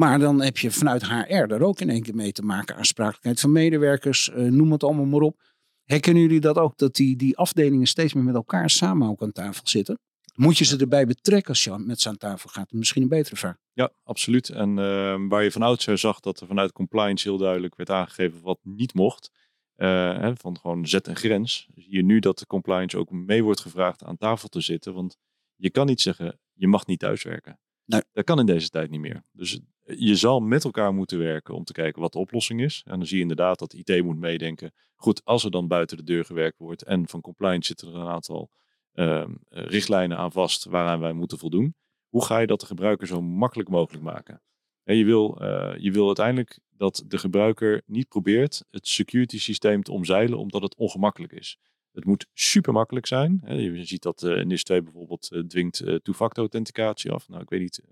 Maar 0.01 0.19
dan 0.19 0.43
heb 0.43 0.59
je 0.59 0.71
vanuit 0.71 1.07
HR 1.07 1.47
daar 1.47 1.61
ook 1.61 1.81
in 1.81 1.91
één 1.91 2.03
keer 2.03 2.15
mee 2.15 2.33
te 2.33 2.43
maken. 2.43 2.77
Aansprakelijkheid 2.77 3.41
van 3.41 3.53
medewerkers, 3.53 4.29
uh, 4.29 4.51
noem 4.51 4.73
het 4.73 4.85
allemaal 4.85 5.05
maar 5.05 5.21
op. 5.21 5.41
Herkennen 5.85 6.23
jullie 6.23 6.41
dat 6.41 6.57
ook? 6.57 6.79
Dat 6.79 6.95
die, 6.95 7.17
die 7.17 7.37
afdelingen 7.37 7.87
steeds 7.87 8.15
meer 8.15 8.25
met 8.25 8.35
elkaar 8.35 8.71
samen 8.71 9.09
ook 9.09 9.23
aan 9.23 9.33
tafel 9.33 9.69
zitten? 9.69 9.99
Moet 10.35 10.59
je 10.59 10.65
ze 10.65 10.77
erbij 10.77 11.07
betrekken 11.07 11.49
als 11.49 11.65
je 11.65 11.79
met 11.79 12.01
ze 12.01 12.09
aan 12.09 12.17
tafel 12.17 12.51
gaat? 12.51 12.73
Misschien 12.73 13.03
een 13.03 13.09
betere 13.09 13.37
vraag. 13.37 13.57
Ja, 13.73 13.91
absoluut. 14.03 14.49
En 14.49 14.71
uh, 14.71 15.29
waar 15.29 15.43
je 15.43 15.53
van 15.53 15.63
oudsher 15.63 15.99
zag 15.99 16.21
dat 16.21 16.41
er 16.41 16.47
vanuit 16.47 16.73
compliance 16.73 17.29
heel 17.29 17.39
duidelijk 17.39 17.77
werd 17.77 17.91
aangegeven 17.91 18.41
wat 18.43 18.59
niet 18.63 18.95
mocht. 18.95 19.31
Uh, 19.77 20.31
van 20.35 20.59
gewoon 20.59 20.87
zet 20.87 21.07
een 21.07 21.17
grens. 21.17 21.69
Zie 21.75 21.97
je 21.97 22.03
nu 22.03 22.19
dat 22.19 22.39
de 22.39 22.47
compliance 22.47 22.99
ook 22.99 23.11
mee 23.11 23.45
wordt 23.45 23.61
gevraagd 23.61 24.05
aan 24.05 24.17
tafel 24.17 24.49
te 24.49 24.61
zitten. 24.61 24.95
Want 24.95 25.17
je 25.57 25.71
kan 25.71 25.87
niet 25.87 26.01
zeggen, 26.01 26.41
je 26.53 26.69
mag 26.69 26.87
niet 26.87 26.99
thuiswerken. 26.99 27.59
Nee. 27.91 28.03
Dat 28.13 28.25
kan 28.25 28.39
in 28.39 28.47
deze 28.47 28.69
tijd 28.69 28.91
niet 28.91 29.01
meer. 29.01 29.23
Dus 29.33 29.61
je 29.85 30.17
zal 30.17 30.41
met 30.41 30.65
elkaar 30.65 30.95
moeten 30.95 31.19
werken 31.19 31.55
om 31.55 31.65
te 31.65 31.73
kijken 31.73 32.01
wat 32.01 32.13
de 32.13 32.19
oplossing 32.19 32.61
is. 32.61 32.83
En 32.87 32.99
dan 32.99 33.07
zie 33.07 33.17
je 33.17 33.23
inderdaad 33.23 33.59
dat 33.59 33.73
IT 33.73 34.03
moet 34.05 34.19
meedenken. 34.19 34.73
Goed, 34.95 35.25
als 35.25 35.45
er 35.45 35.51
dan 35.51 35.69
buiten 35.69 35.97
de 35.97 36.03
deur 36.03 36.25
gewerkt 36.25 36.59
wordt 36.59 36.83
en 36.83 37.09
van 37.09 37.21
compliance 37.21 37.67
zitten 37.67 37.89
er 37.89 37.95
een 37.95 38.07
aantal 38.07 38.51
uh, 38.95 39.25
richtlijnen 39.49 40.19
aan 40.19 40.33
vast 40.33 40.65
waaraan 40.65 41.01
wij 41.01 41.13
moeten 41.13 41.39
voldoen. 41.39 41.75
Hoe 42.09 42.25
ga 42.25 42.39
je 42.39 42.47
dat 42.47 42.61
de 42.61 42.67
gebruiker 42.67 43.07
zo 43.07 43.23
makkelijk 43.23 43.69
mogelijk 43.69 44.05
maken? 44.05 44.43
En 44.85 44.97
je, 44.97 45.05
wil, 45.05 45.43
uh, 45.43 45.75
je 45.77 45.91
wil 45.91 46.07
uiteindelijk 46.07 46.59
dat 46.77 47.05
de 47.07 47.19
gebruiker 47.19 47.83
niet 47.87 48.09
probeert 48.09 48.65
het 48.71 48.89
security 48.89 49.39
systeem 49.39 49.83
te 49.83 49.93
omzeilen 49.93 50.39
omdat 50.39 50.63
het 50.63 50.77
ongemakkelijk 50.77 51.33
is. 51.33 51.59
Het 51.93 52.05
moet 52.05 52.27
super 52.33 52.73
makkelijk 52.73 53.07
zijn. 53.07 53.43
Je 53.47 53.85
ziet 53.85 54.03
dat 54.03 54.23
uh, 54.23 54.45
NIS 54.45 54.65
2 54.65 54.83
bijvoorbeeld 54.83 55.43
dwingt 55.49 55.77
two-factor 56.03 56.39
authenticatie 56.39 57.11
af. 57.11 57.29
Nou, 57.29 57.43
ik 57.43 57.49
weet 57.49 57.61
niet 57.61 57.83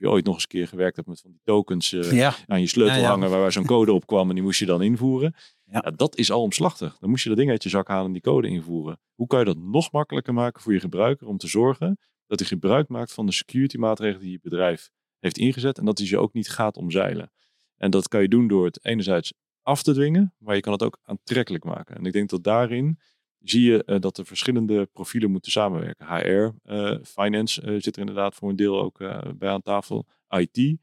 je 0.00 0.08
ooit 0.08 0.24
nog 0.24 0.34
eens 0.34 0.42
een 0.42 0.48
keer 0.48 0.68
gewerkt 0.68 0.96
hebt 0.96 1.08
met 1.08 1.20
van 1.20 1.30
die 1.30 1.40
tokens 1.44 1.92
eh, 1.92 2.12
Ja, 2.12 2.34
aan 2.46 2.60
je 2.60 2.66
sleutel 2.66 3.00
Ja, 3.00 3.08
hangen 3.08 3.30
waar, 3.30 3.40
waar 3.40 3.52
zo'n 3.52 3.66
code 3.66 3.92
op 3.92 4.06
kwam 4.06 4.28
en 4.28 4.34
die 4.34 4.44
moest 4.44 4.58
je 4.58 4.66
dan 4.66 4.82
invoeren. 4.82 5.34
Ja. 5.64 5.80
Ja. 5.84 5.90
dat 5.90 6.16
is 6.16 6.30
al 6.30 6.42
omslachtig. 6.42 6.98
Dan 6.98 7.10
moest 7.10 7.22
je 7.22 7.28
dat 7.28 7.38
ding 7.38 7.50
uit 7.50 7.62
je 7.62 7.68
zak 7.68 7.88
halen 7.88 8.06
en 8.06 8.12
die 8.12 8.22
code 8.22 8.48
invoeren. 8.48 9.00
Hoe 9.14 9.26
kan 9.26 9.38
je 9.38 9.44
dat 9.44 9.58
nog 9.58 9.92
makkelijker 9.92 10.34
maken 10.34 10.62
voor 10.62 10.72
je 10.72 10.80
gebruiker 10.80 11.26
om 11.26 11.36
te 11.36 11.48
zorgen 11.48 11.98
dat 12.26 12.38
hij 12.38 12.48
gebruik 12.48 12.88
maakt 12.88 13.12
van 13.12 13.26
de 13.26 13.32
security 13.32 13.76
maatregelen 13.76 14.22
die 14.22 14.32
je 14.32 14.38
bedrijf 14.42 14.90
heeft 15.18 15.38
ingezet 15.38 15.78
en 15.78 15.84
dat 15.84 15.98
hij 15.98 16.06
ze 16.06 16.18
ook 16.18 16.32
niet 16.32 16.50
gaat 16.50 16.76
omzeilen. 16.76 17.32
En 17.76 17.90
dat 17.90 18.08
kan 18.08 18.22
je 18.22 18.28
doen 18.28 18.48
door 18.48 18.64
het 18.64 18.84
enerzijds 18.84 19.32
af 19.62 19.82
te 19.82 19.92
dwingen, 19.92 20.34
maar 20.38 20.54
je 20.54 20.60
kan 20.60 20.72
het 20.72 20.82
ook 20.82 20.98
aantrekkelijk 21.02 21.64
maken. 21.64 21.96
En 21.96 22.06
ik 22.06 22.12
denk 22.12 22.30
dat 22.30 22.44
daarin 22.44 22.98
zie 23.42 23.70
je 23.70 23.84
eh, 23.84 24.00
dat 24.00 24.18
er 24.18 24.26
verschillende 24.26 24.86
profielen 24.86 25.30
moeten 25.30 25.50
samenwerken. 25.50 26.06
HR, 26.06 26.70
eh, 26.72 26.96
finance 27.02 27.62
eh, 27.62 27.74
zit 27.78 27.94
er 27.94 28.00
inderdaad 28.00 28.34
voor 28.34 28.48
een 28.48 28.56
deel 28.56 28.80
ook 28.80 28.98
bij 29.38 29.48
aan 29.48 29.62
tafel, 29.62 30.06
IT 30.28 30.78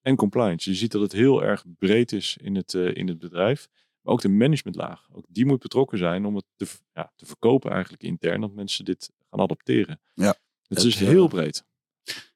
en 0.00 0.16
compliance. 0.16 0.70
Je 0.70 0.76
ziet 0.76 0.92
dat 0.92 1.02
het 1.02 1.12
heel 1.12 1.44
erg 1.44 1.64
breed 1.78 2.12
is 2.12 2.36
in 2.40 2.56
het, 2.56 2.74
in 2.74 3.08
het 3.08 3.18
bedrijf. 3.18 3.68
Maar 4.02 4.12
ook 4.12 4.20
de 4.20 4.28
managementlaag, 4.28 5.08
ook 5.12 5.24
die 5.28 5.46
moet 5.46 5.58
betrokken 5.58 5.98
zijn 5.98 6.24
om 6.24 6.36
het 6.36 6.44
te, 6.56 6.66
ja, 6.92 7.12
te 7.16 7.26
verkopen 7.26 7.70
eigenlijk 7.70 8.02
intern, 8.02 8.40
dat 8.40 8.52
mensen 8.52 8.84
dit 8.84 9.10
gaan 9.30 9.40
adopteren. 9.40 10.00
Ja, 10.14 10.34
Het 10.66 10.78
is 10.78 10.84
dus 10.84 10.98
heel 10.98 11.28
breed. 11.28 11.64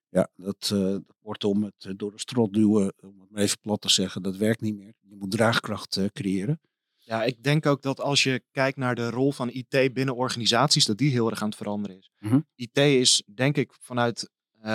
ja 0.09 0.31
dat 0.37 0.71
eh 0.75 0.97
kortom, 1.23 1.63
het 1.63 1.85
eh, 1.85 1.93
door 1.97 2.11
de 2.11 2.19
strot 2.19 2.53
duwen, 2.53 2.93
om 3.01 3.21
het 3.21 3.31
maar 3.31 3.43
even 3.43 3.61
plat 3.61 3.81
te 3.81 3.89
zeggen, 3.89 4.23
dat 4.23 4.37
werkt 4.37 4.61
niet 4.61 4.77
meer. 4.77 4.93
Je 5.01 5.17
moet 5.17 5.31
draagkracht 5.31 6.01
creëren. 6.13 6.61
Ja, 7.07 7.25
ik 7.25 7.43
denk 7.43 7.67
ook 7.67 7.83
dat 7.83 8.01
als 8.01 8.23
je 8.23 8.43
kijkt 8.51 8.77
naar 8.77 8.95
de 8.95 9.11
rol 9.11 9.33
van 9.33 9.51
IT 9.51 9.93
binnen 9.93 10.15
organisaties, 10.15 10.85
dat 10.85 10.99
die 10.99 11.11
heel 11.11 11.31
erg 11.31 11.43
aan 11.43 11.49
het 11.49 11.57
veranderen 11.57 11.99
is. 11.99 12.11
Mhm. 12.19 12.41
IT 12.55 12.77
is, 12.77 13.23
denk 13.35 13.57
ik, 13.57 13.73
vanuit 13.81 14.31
eh, 14.61 14.71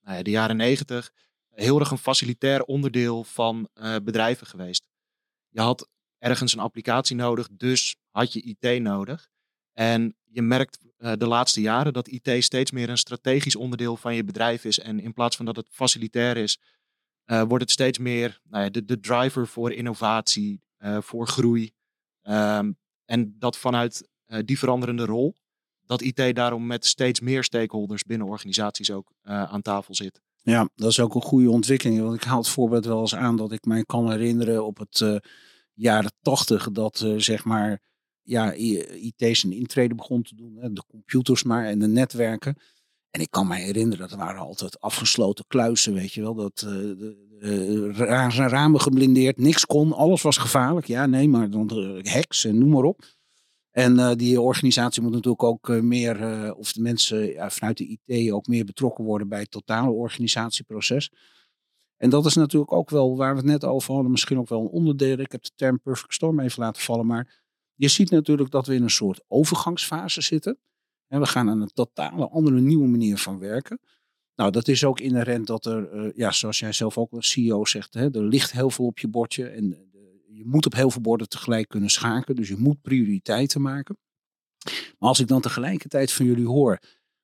nou 0.00 0.16
ja, 0.16 0.22
de 0.22 0.30
jaren 0.30 0.56
negentig 0.56 1.12
heel 1.48 1.80
erg 1.80 1.90
een 1.90 1.98
facilitair 1.98 2.62
onderdeel 2.62 3.24
van 3.24 3.68
eh, 3.74 3.96
bedrijven 4.02 4.46
geweest. 4.46 4.86
Je 5.48 5.60
had 5.60 5.88
ergens 6.18 6.52
een 6.52 6.58
applicatie 6.58 7.16
nodig, 7.16 7.48
dus 7.52 7.96
had 8.10 8.32
je 8.32 8.42
IT 8.42 8.82
nodig. 8.82 9.28
En 9.72 10.16
je 10.24 10.42
merkt 10.42 10.78
eh, 10.96 11.12
de 11.18 11.26
laatste 11.26 11.60
jaren 11.60 11.92
dat 11.92 12.08
IT 12.08 12.44
steeds 12.44 12.70
meer 12.70 12.88
een 12.88 12.98
strategisch 12.98 13.56
onderdeel 13.56 13.96
van 13.96 14.14
je 14.14 14.24
bedrijf 14.24 14.64
is. 14.64 14.78
En 14.78 15.00
in 15.00 15.12
plaats 15.12 15.36
van 15.36 15.44
dat 15.44 15.56
het 15.56 15.68
facilitair 15.70 16.36
is, 16.36 16.58
wordt 17.24 17.62
het 17.62 17.70
steeds 17.70 17.98
meer 17.98 18.40
nou 18.44 18.64
ja, 18.64 18.70
de, 18.70 18.84
de 18.84 19.00
driver 19.00 19.46
voor 19.46 19.72
innovatie, 19.72 20.62
voor 20.80 21.26
groei. 21.26 21.72
Ehm, 22.22 22.72
en 23.04 23.36
dat 23.38 23.56
vanuit 23.56 24.08
eh, 24.26 24.38
die 24.44 24.58
veranderende 24.58 25.04
rol, 25.04 25.34
dat 25.88 26.02
IT 26.02 26.34
daarom 26.34 26.66
met 26.66 26.86
steeds 26.86 27.20
meer 27.20 27.44
stakeholders 27.44 28.02
binnen 28.02 28.26
organisaties 28.26 28.90
ook 28.90 29.12
eh, 29.22 29.42
aan 29.42 29.62
tafel 29.62 29.94
zit. 29.94 30.20
Ja, 30.42 30.68
dat 30.74 30.90
is 30.90 31.00
ook 31.00 31.14
een 31.14 31.22
goede 31.22 31.50
ontwikkeling. 31.50 32.00
Want 32.00 32.14
ik 32.14 32.24
haal 32.24 32.38
het 32.38 32.48
voorbeeld 32.48 32.84
wel 32.84 33.00
eens 33.00 33.14
aan 33.14 33.36
dat 33.36 33.52
ik 33.52 33.64
mij 33.64 33.84
kan 33.84 34.10
herinneren 34.10 34.66
op 34.66 34.78
het 34.78 35.00
eh, 35.00 35.16
jaren 35.74 36.12
tachtig 36.22 36.70
dat 36.70 37.00
eh, 37.00 37.14
zeg 37.16 37.44
maar 37.44 37.82
ja, 38.22 38.52
IT 38.52 39.36
zijn 39.36 39.52
intrede 39.52 39.94
begon 39.94 40.22
te 40.22 40.34
doen. 40.34 40.56
Hè, 40.56 40.72
de 40.72 40.82
computers 40.88 41.42
maar 41.42 41.64
en 41.64 41.78
de 41.78 41.88
netwerken. 41.88 42.56
En 43.10 43.20
ik 43.20 43.30
kan 43.30 43.46
mij 43.46 43.62
herinneren, 43.62 44.08
dat 44.08 44.18
waren 44.18 44.40
altijd 44.40 44.80
afgesloten 44.80 45.44
kluizen, 45.48 45.94
weet 45.94 46.12
je 46.12 46.20
wel. 46.20 46.34
Dat 46.34 46.58
de 46.58 47.92
ra- 47.92 48.28
ramen 48.48 48.80
geblindeerd, 48.80 49.38
niks 49.38 49.66
kon, 49.66 49.92
alles 49.92 50.22
was 50.22 50.36
gevaarlijk. 50.36 50.86
Ja, 50.86 51.06
nee, 51.06 51.28
maar 51.28 51.50
dan 51.50 51.70
eh, 51.70 52.12
hacks 52.12 52.44
en 52.44 52.58
noem 52.58 52.70
maar 52.70 52.82
op. 52.82 53.04
En 53.70 54.16
die 54.16 54.40
organisatie 54.40 55.02
moet 55.02 55.12
natuurlijk 55.12 55.42
ook 55.42 55.68
meer, 55.68 56.54
of 56.54 56.72
de 56.72 56.80
mensen 56.80 57.50
vanuit 57.52 57.76
de 57.76 57.98
IT 58.04 58.32
ook 58.32 58.46
meer 58.46 58.64
betrokken 58.64 59.04
worden 59.04 59.28
bij 59.28 59.40
het 59.40 59.50
totale 59.50 59.90
organisatieproces. 59.90 61.10
En 61.96 62.10
dat 62.10 62.26
is 62.26 62.34
natuurlijk 62.34 62.72
ook 62.72 62.90
wel 62.90 63.16
waar 63.16 63.30
we 63.30 63.36
het 63.36 63.48
net 63.48 63.64
over 63.64 63.92
hadden, 63.94 64.10
misschien 64.10 64.38
ook 64.38 64.48
wel 64.48 64.60
een 64.60 64.68
onderdeel. 64.68 65.18
Ik 65.18 65.32
heb 65.32 65.42
de 65.42 65.50
term 65.54 65.80
perfect 65.80 66.14
storm 66.14 66.40
even 66.40 66.62
laten 66.62 66.82
vallen, 66.82 67.06
maar 67.06 67.42
je 67.74 67.88
ziet 67.88 68.10
natuurlijk 68.10 68.50
dat 68.50 68.66
we 68.66 68.74
in 68.74 68.82
een 68.82 68.90
soort 68.90 69.20
overgangsfase 69.28 70.20
zitten. 70.20 70.58
En 71.08 71.20
we 71.20 71.26
gaan 71.26 71.46
naar 71.46 71.56
een 71.56 71.70
totale 71.74 72.28
andere 72.28 72.60
nieuwe 72.60 72.86
manier 72.86 73.18
van 73.18 73.38
werken. 73.38 73.80
Nou, 74.34 74.50
dat 74.50 74.68
is 74.68 74.84
ook 74.84 75.00
inherent 75.00 75.46
dat 75.46 75.66
er, 75.66 75.90
eh, 75.90 76.10
ja, 76.14 76.30
zoals 76.30 76.58
jij 76.58 76.72
zelf 76.72 76.98
ook 76.98 77.12
als 77.12 77.30
CEO 77.30 77.64
zegt, 77.64 77.94
hè, 77.94 78.14
er 78.14 78.24
ligt 78.24 78.52
heel 78.52 78.70
veel 78.70 78.86
op 78.86 78.98
je 78.98 79.08
bordje. 79.08 79.46
En 79.46 79.72
eh, 79.72 80.00
je 80.26 80.46
moet 80.46 80.66
op 80.66 80.74
heel 80.74 80.90
veel 80.90 81.00
borden 81.00 81.28
tegelijk 81.28 81.68
kunnen 81.68 81.90
schakelen. 81.90 82.36
Dus 82.36 82.48
je 82.48 82.56
moet 82.56 82.82
prioriteiten 82.82 83.62
maken. 83.62 83.96
Maar 84.98 85.08
als 85.08 85.20
ik 85.20 85.28
dan 85.28 85.40
tegelijkertijd 85.40 86.12
van 86.12 86.26
jullie 86.26 86.46
hoor 86.46 86.78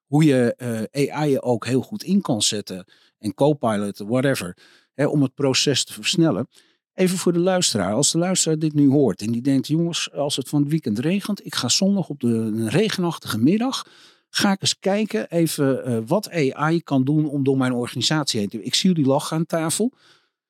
hoe 0.07 0.25
je 0.25 0.55
eh, 0.90 1.14
AI 1.14 1.38
ook 1.38 1.66
heel 1.66 1.83
goed 1.83 2.03
in 2.03 2.20
kan 2.20 2.42
zetten. 2.42 2.85
En 3.18 3.35
Copilot, 3.35 3.99
whatever. 3.99 4.57
Hè, 4.94 5.07
om 5.07 5.23
het 5.23 5.35
proces 5.35 5.85
te 5.85 5.92
versnellen. 5.92 6.49
Even 6.95 7.19
voor 7.19 7.33
de 7.33 7.39
luisteraar. 7.39 7.93
Als 7.93 8.13
de 8.13 8.19
luisteraar 8.19 8.59
dit 8.59 8.75
nu 8.75 8.91
hoort 8.91 9.23
en 9.23 9.33
die 9.33 9.43
denkt, 9.43 9.67
jongens, 9.67 10.13
als 10.13 10.37
het 10.37 10.49
van 10.49 10.61
het 10.61 10.71
weekend 10.71 10.99
regent, 10.99 11.47
ik 11.47 11.55
ga 11.55 11.69
zondag 11.69 12.09
op 12.09 12.21
de 12.21 12.29
een 12.29 12.69
regenachtige 12.69 13.39
middag, 13.39 13.87
ga 14.29 14.53
ik 14.53 14.61
eens 14.61 14.79
kijken 14.79 15.31
even 15.31 15.85
eh, 15.85 15.99
wat 16.07 16.31
AI 16.31 16.83
kan 16.83 17.05
doen 17.05 17.29
om 17.29 17.45
door 17.45 17.57
mijn 17.57 17.73
organisatie 17.73 18.41
heen 18.41 18.49
te. 18.49 18.63
Ik 18.63 18.75
zie 18.75 18.91
jullie 18.91 19.07
lachen 19.07 19.37
aan 19.37 19.47
tafel, 19.47 19.93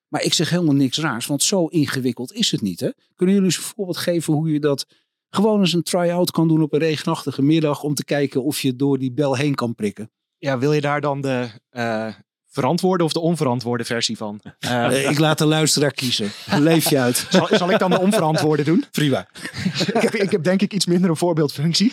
maar 0.08 0.22
ik 0.22 0.32
zeg 0.32 0.50
helemaal 0.50 0.74
niks 0.74 0.98
raars, 0.98 1.26
want 1.26 1.42
zo 1.42 1.66
ingewikkeld 1.66 2.32
is 2.32 2.50
het 2.50 2.60
niet. 2.60 2.80
Hè? 2.80 2.90
Kunnen 3.14 3.34
jullie 3.34 3.50
eens 3.50 3.58
een 3.58 3.74
voorbeeld 3.74 3.96
geven 3.96 4.32
hoe 4.32 4.52
je 4.52 4.60
dat 4.60 4.86
gewoon 5.30 5.60
eens 5.60 5.72
een 5.72 5.82
try-out 5.82 6.30
kan 6.30 6.48
doen 6.48 6.62
op 6.62 6.72
een 6.72 6.78
regenachtige 6.78 7.42
middag 7.42 7.82
om 7.82 7.94
te 7.94 8.04
kijken 8.04 8.44
of 8.44 8.60
je 8.60 8.76
door 8.76 8.98
die 8.98 9.12
bel 9.12 9.36
heen 9.36 9.54
kan 9.54 9.74
prikken? 9.74 10.10
Ja, 10.38 10.58
wil 10.58 10.72
je 10.72 10.80
daar 10.80 11.00
dan 11.00 11.20
de 11.20 11.48
eh, 11.70 12.14
verantwoorde 12.54 13.04
of 13.04 13.12
de 13.12 13.20
onverantwoorde 13.20 13.84
versie 13.84 14.16
van? 14.16 14.40
Eh, 14.58 15.10
ik 15.10 15.18
laat 15.18 15.38
de 15.38 15.46
luisteraar 15.46 15.90
kiezen. 15.90 16.30
Leef 16.46 16.90
je 16.90 16.98
uit. 16.98 17.26
zal, 17.30 17.48
zal 17.50 17.70
ik 17.70 17.78
dan 17.78 17.90
de 17.90 18.00
onverantwoorde 18.00 18.62
doen? 18.62 18.84
Prima. 18.90 19.28
ik, 19.94 20.02
heb, 20.02 20.14
ik 20.14 20.30
heb 20.30 20.42
denk 20.42 20.62
ik 20.62 20.72
iets 20.72 20.86
minder 20.86 21.10
een 21.10 21.16
voorbeeldfunctie. 21.16 21.92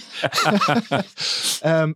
Ehm, 1.61 1.93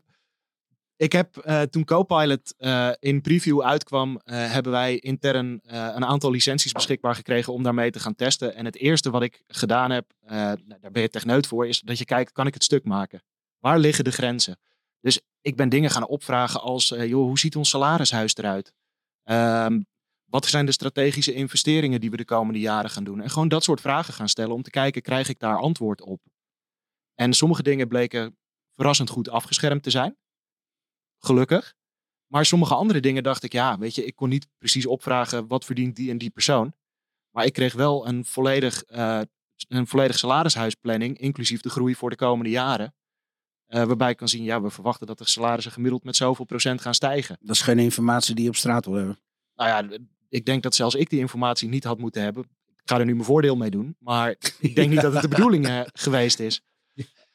ik 0.98 1.12
heb 1.12 1.38
eh, 1.38 1.62
toen 1.62 1.86
Copilot 1.86 2.54
eh, 2.58 2.90
in 3.00 3.22
preview 3.22 3.62
uitkwam, 3.62 4.22
hebben 4.26 4.72
wij 4.72 4.98
intern 4.98 5.60
een 5.64 6.06
aantal 6.06 6.32
licenties 6.32 6.72
beschikbaar 6.72 7.16
gekregen 7.16 7.54
om 7.54 7.64
daarmee 7.64 7.92
te 7.92 8.00
gaan 8.00 8.16
testen. 8.16 8.56
En 8.56 8.66
het 8.66 8.78
eerste 8.78 9.10
wat 9.10 9.22
ik 9.22 9.42
gedaan 9.48 9.92
heb, 9.92 10.06
nou, 10.28 10.58
daar 10.82 10.92
ben 10.92 11.02
je 11.02 11.10
techneut 11.10 11.48
voor, 11.48 11.68
is 11.68 11.80
dat 11.80 11.98
je 11.98 12.06
kijkt, 12.06 12.32
kan 12.32 12.48
ik 12.48 12.54
het 12.54 12.64
stuk 12.64 12.84
maken? 12.84 13.24
Waar 13.60 13.80
liggen 13.80 14.04
de 14.04 14.12
grenzen? 14.12 14.58
Dus 15.06 15.22
ik 15.42 15.56
ben 15.56 15.70
dingen 15.70 15.90
gaan 15.90 16.08
opvragen 16.08 16.62
als, 16.62 16.92
eh, 16.92 17.08
joh, 17.08 17.26
hoe 17.28 17.40
ziet 17.40 17.56
ons 17.56 17.70
salarishuis 17.70 18.36
eruit? 18.36 18.74
Ehm, 19.24 19.82
wat 20.26 20.46
zijn 20.46 20.66
de 20.66 20.72
strategische 20.72 21.34
investeringen 21.34 22.00
die 22.00 22.10
we 22.10 22.18
de 22.18 22.26
komende 22.26 22.60
jaren 22.60 22.90
gaan 22.90 23.04
doen? 23.04 23.22
En 23.22 23.30
gewoon 23.30 23.48
dat 23.48 23.64
soort 23.64 23.82
vragen 23.82 24.14
gaan 24.14 24.30
stellen 24.30 24.56
om 24.56 24.62
te 24.62 24.70
kijken, 24.70 25.02
krijg 25.02 25.30
ik 25.30 25.40
daar 25.40 25.58
antwoord 25.58 26.02
op? 26.02 26.22
En 27.14 27.34
sommige 27.34 27.64
dingen 27.64 27.88
bleken 27.88 28.38
verrassend 28.76 29.10
goed 29.10 29.30
afgeschermd 29.30 29.84
te 29.84 29.90
zijn. 29.90 30.18
Gelukkig. 31.20 31.74
Maar 32.32 32.46
sommige 32.46 32.76
andere 32.76 33.00
dingen 33.00 33.24
dacht 33.24 33.44
ik, 33.44 33.52
ja, 33.52 33.78
weet 33.78 33.96
je, 33.96 34.06
ik 34.06 34.16
kon 34.16 34.30
niet 34.30 34.48
precies 34.58 34.86
opvragen 34.86 35.48
wat 35.48 35.66
verdient 35.66 35.96
die 35.96 36.10
en 36.10 36.18
die 36.18 36.30
persoon. 36.30 36.74
Maar 37.32 37.46
ik 37.46 37.54
kreeg 37.54 37.74
wel 37.74 38.08
een 38.08 38.26
volledig, 38.26 38.84
eh 38.84 39.22
een 39.68 39.88
volledig 39.88 40.18
salarishuisplanning, 40.18 41.18
inclusief 41.18 41.62
de 41.62 41.70
groei 41.70 41.96
voor 41.96 42.10
de 42.10 42.16
komende 42.16 42.50
jaren. 42.50 42.94
Eh, 43.68 43.84
waarbij 43.84 44.10
ik 44.10 44.18
kan 44.18 44.28
zien, 44.28 44.44
ja, 44.44 44.62
we 44.62 44.70
verwachten 44.70 45.08
dat 45.08 45.18
de 45.18 45.30
salarissen 45.30 45.72
gemiddeld 45.72 46.04
met 46.04 46.16
zoveel 46.16 46.46
procent 46.46 46.82
gaan 46.82 46.94
stijgen. 46.94 47.38
Dat 47.40 47.56
is 47.56 47.62
geen 47.62 47.80
informatie 47.80 48.36
die 48.36 48.44
je 48.44 48.50
op 48.50 48.56
straat 48.56 48.86
wil 48.86 48.94
hebben. 48.94 49.20
Nou 49.56 49.70
ja, 49.70 49.98
ik 50.30 50.46
denk 50.46 50.64
dat 50.64 50.76
zelfs 50.76 50.96
ik 50.96 51.10
die 51.10 51.20
informatie 51.20 51.70
niet 51.70 51.84
had 51.84 51.98
moeten 51.98 52.22
hebben. 52.22 52.44
Ik 52.68 52.92
ga 52.92 53.00
er 53.00 53.06
nu 53.06 53.14
mijn 53.14 53.26
voordeel 53.26 53.56
mee 53.56 53.70
doen. 53.70 53.96
Maar 54.00 54.36
ik 54.60 54.76
denk 54.76 54.90
niet 54.90 55.02
dat 55.02 55.14
het 55.14 55.22
de 55.22 55.28
bedoeling 55.36 55.68
eh, 55.68 55.82
geweest 55.94 56.40
is. 56.40 56.62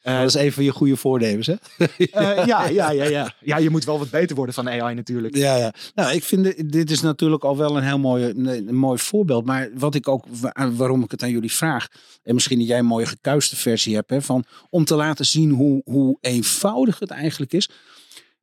Eh, 0.01 0.19
dat 0.19 0.29
is 0.29 0.35
een 0.35 0.53
van 0.53 0.65
je 0.65 0.71
goede 0.71 0.97
voornemens, 0.97 1.47
hè? 1.47 1.55
eh, 1.79 2.47
ja, 2.47 2.69
ja, 2.69 2.91
ja, 2.91 3.05
ja. 3.05 3.35
ja, 3.41 3.57
je 3.57 3.71
moet 3.71 3.85
wel 3.85 3.99
wat 3.99 4.11
beter 4.11 4.37
worden 4.37 4.55
van 4.55 4.69
AI 4.69 4.95
natuurlijk. 4.95 5.37
Ja, 5.37 5.57
ja. 5.57 5.73
Nou, 5.95 6.13
ik 6.15 6.25
vind 6.25 6.73
dit, 6.73 6.91
is 6.91 7.01
natuurlijk 7.01 7.45
al 7.45 7.57
wel 7.57 7.77
een 7.77 7.83
heel 7.83 7.99
mooi, 7.99 8.25
een, 8.37 8.75
mooi 8.75 8.99
voorbeeld. 8.99 9.45
Maar 9.45 9.71
wat 9.75 9.95
ik 9.95 10.09
ook, 10.09 10.27
wa- 10.27 10.71
waarom 10.73 11.03
ik 11.03 11.11
het 11.11 11.23
aan 11.23 11.31
jullie 11.31 11.53
vraag, 11.53 11.89
en 12.23 12.35
misschien 12.35 12.59
dat 12.59 12.67
jij 12.69 12.79
een 12.79 12.85
mooie 12.85 13.07
gekuiste 13.07 13.57
versie 13.57 13.95
hebt, 13.95 14.11
hè, 14.11 14.23
van, 14.23 14.45
om 14.71 14.85
te 14.85 14.95
laten 14.95 15.27
zien 15.27 15.51
hoe, 15.51 15.81
hoe 15.85 16.18
eenvoudig 16.20 16.99
het 16.99 17.11
eigenlijk 17.11 17.53
is. 17.53 17.70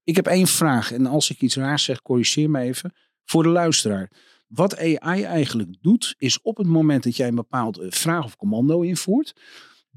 Ik 0.03 0.15
heb 0.15 0.27
één 0.27 0.47
vraag, 0.47 0.91
en 0.91 1.05
als 1.05 1.29
ik 1.29 1.41
iets 1.41 1.55
raars 1.55 1.83
zeg, 1.83 2.01
corrigeer 2.01 2.49
me 2.49 2.59
even. 2.59 2.93
Voor 3.25 3.43
de 3.43 3.49
luisteraar. 3.49 4.11
Wat 4.47 4.77
AI 4.79 5.23
eigenlijk 5.23 5.69
doet, 5.81 6.15
is 6.17 6.41
op 6.41 6.57
het 6.57 6.67
moment 6.67 7.03
dat 7.03 7.15
jij 7.15 7.27
een 7.27 7.35
bepaald 7.35 7.77
eh, 7.79 7.87
vraag 7.91 8.23
of 8.25 8.35
commando 8.35 8.81
invoert, 8.81 9.33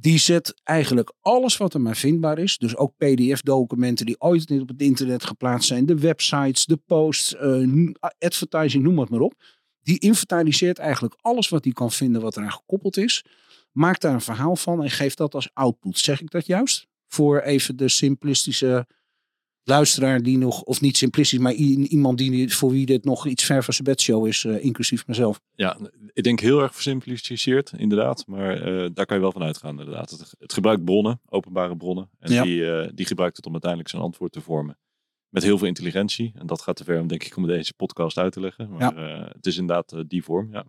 die 0.01 0.19
zet 0.19 0.61
eigenlijk 0.65 1.13
alles 1.21 1.57
wat 1.57 1.75
er 1.75 1.81
maar 1.81 1.97
vindbaar 1.97 2.39
is. 2.39 2.59
Dus 2.59 2.77
ook 2.77 2.97
PDF-documenten 2.97 4.07
die 4.07 4.21
ooit 4.21 4.49
niet 4.49 4.61
op 4.61 4.69
het 4.69 4.83
internet 4.83 5.25
geplaatst 5.25 5.69
zijn. 5.69 5.87
De 5.87 5.99
websites, 5.99 6.65
de 6.65 6.77
posts, 6.77 7.37
eh, 7.37 7.69
advertising, 8.19 8.83
noem 8.83 8.99
het 8.99 9.11
maar 9.11 9.21
op. 9.21 9.35
Die 9.83 9.99
inventariseert 9.99 10.79
eigenlijk 10.79 11.17
alles 11.21 11.49
wat 11.49 11.65
hij 11.65 11.73
kan 11.73 11.91
vinden 11.93 12.23
wat 12.23 12.37
eraan 12.37 12.53
gekoppeld 12.53 12.97
is. 12.97 13.25
Maakt 13.73 14.01
daar 14.01 14.15
een 14.15 14.21
verhaal 14.21 14.57
van 14.57 14.83
en 14.83 14.91
geeft 14.91 15.17
dat 15.17 15.35
als 15.35 15.51
output. 15.53 15.99
Zeg 15.99 16.21
ik 16.21 16.31
dat 16.31 16.47
juist? 16.47 16.87
Voor 17.07 17.41
even 17.41 17.77
de 17.77 17.89
simplistische 17.89 18.87
luisteraar 19.71 20.23
die 20.23 20.39
nog, 20.39 20.63
of 20.63 20.81
niet 20.81 20.97
simplistisch, 20.97 21.39
maar 21.39 21.53
iemand 21.53 22.19
die, 22.19 22.55
voor 22.55 22.71
wie 22.71 22.87
dit 22.87 23.05
nog 23.05 23.27
iets 23.27 23.45
ver 23.45 23.65
van 23.65 23.75
zijn 23.75 23.89
bedshow 23.89 24.27
is, 24.27 24.45
uh, 24.45 24.65
inclusief 24.65 25.07
mezelf. 25.07 25.41
Ja, 25.55 25.79
ik 26.13 26.23
denk 26.23 26.41
heel 26.41 26.61
erg 26.61 26.75
versimplificeerd, 26.75 27.73
inderdaad. 27.77 28.27
Maar 28.27 28.69
uh, 28.69 28.89
daar 28.93 29.07
kan 29.07 29.17
je 29.17 29.23
wel 29.23 29.33
van 29.33 29.43
uitgaan, 29.43 29.79
inderdaad. 29.79 30.11
Het, 30.11 30.35
het 30.39 30.53
gebruikt 30.53 30.85
bronnen, 30.85 31.21
openbare 31.29 31.77
bronnen. 31.77 32.11
En 32.19 32.33
ja. 32.33 32.43
die, 32.43 32.61
uh, 32.61 32.89
die 32.95 33.07
gebruikt 33.07 33.37
het 33.37 33.47
om 33.47 33.53
uiteindelijk 33.53 33.91
zijn 33.91 34.03
antwoord 34.03 34.33
te 34.33 34.41
vormen. 34.41 34.79
Met 35.29 35.43
heel 35.43 35.59
veel 35.59 35.67
intelligentie. 35.67 36.33
En 36.35 36.47
dat 36.47 36.63
gaat 36.63 36.77
te 36.77 36.85
ver 36.85 37.01
om, 37.01 37.07
denk 37.07 37.25
ik, 37.25 37.37
om 37.37 37.47
deze 37.47 37.75
podcast 37.75 38.19
uit 38.19 38.33
te 38.33 38.41
leggen. 38.41 38.71
Maar 38.71 38.99
ja. 38.99 39.31
het 39.33 39.47
is 39.47 39.57
inderdaad 39.57 39.95
die 40.09 40.25
vorm, 40.25 40.49
ja. 40.53 40.65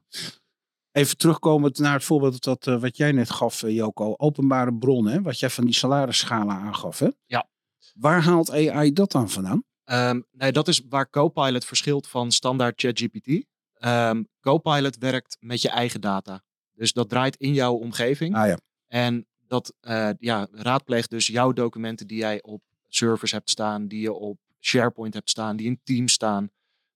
Even 0.92 1.18
terugkomend 1.18 1.80
naar 1.80 1.94
het 1.94 2.04
voorbeeld 2.04 2.44
dat, 2.44 2.66
wat 2.66 2.98
jij 2.98 3.12
net 3.12 3.30
gaf, 3.30 3.62
Joko. 3.62 4.14
Openbare 4.18 4.74
bronnen, 4.74 5.24
wat 5.24 5.40
jij 5.40 5.50
van 5.50 5.66
die 5.66 5.74
salarisschalen 5.74 6.56
aangaf. 6.56 7.00
Hè? 7.00 7.08
Ja. 7.26 7.50
Waar 7.94 8.22
haalt 8.22 8.52
AI 8.52 8.94
dat 8.94 9.12
dan 9.12 9.30
vandaan? 9.30 9.64
Um, 9.86 10.26
nee, 10.32 10.52
dat 10.52 10.68
is 10.68 10.82
waar 10.90 11.10
Copilot 11.10 11.66
verschilt 11.66 12.08
van 12.08 12.32
standaard 12.32 12.82
ChatGPT. 12.82 13.46
Um, 13.86 14.28
Copilot 14.40 14.98
werkt 14.98 15.38
met 15.40 15.62
je 15.62 15.70
eigen 15.70 16.02
data. 16.02 16.44
Dus 16.74 16.94
dat 16.94 17.10
draait 17.10 17.36
in 17.36 17.54
jouw 17.54 17.74
omgeving. 17.74 18.36
Ah, 18.36 18.48
ja. 18.48 18.58
En 18.88 19.28
dat 19.48 19.74
uh, 19.82 20.10
ja, 20.20 20.48
raadpleegt 20.52 21.10
dus 21.10 21.28
jouw 21.28 21.52
documenten 21.52 22.08
die 22.08 22.18
jij 22.18 22.42
op 22.42 22.62
servers 22.88 23.32
hebt 23.32 23.50
staan, 23.50 23.88
die 23.88 24.02
je 24.02 24.14
op 24.14 24.40
SharePoint 24.60 25.14
hebt 25.14 25.30
staan, 25.30 25.56
die 25.56 25.68
in 25.68 25.80
Teams 25.84 26.14
staan. 26.14 26.50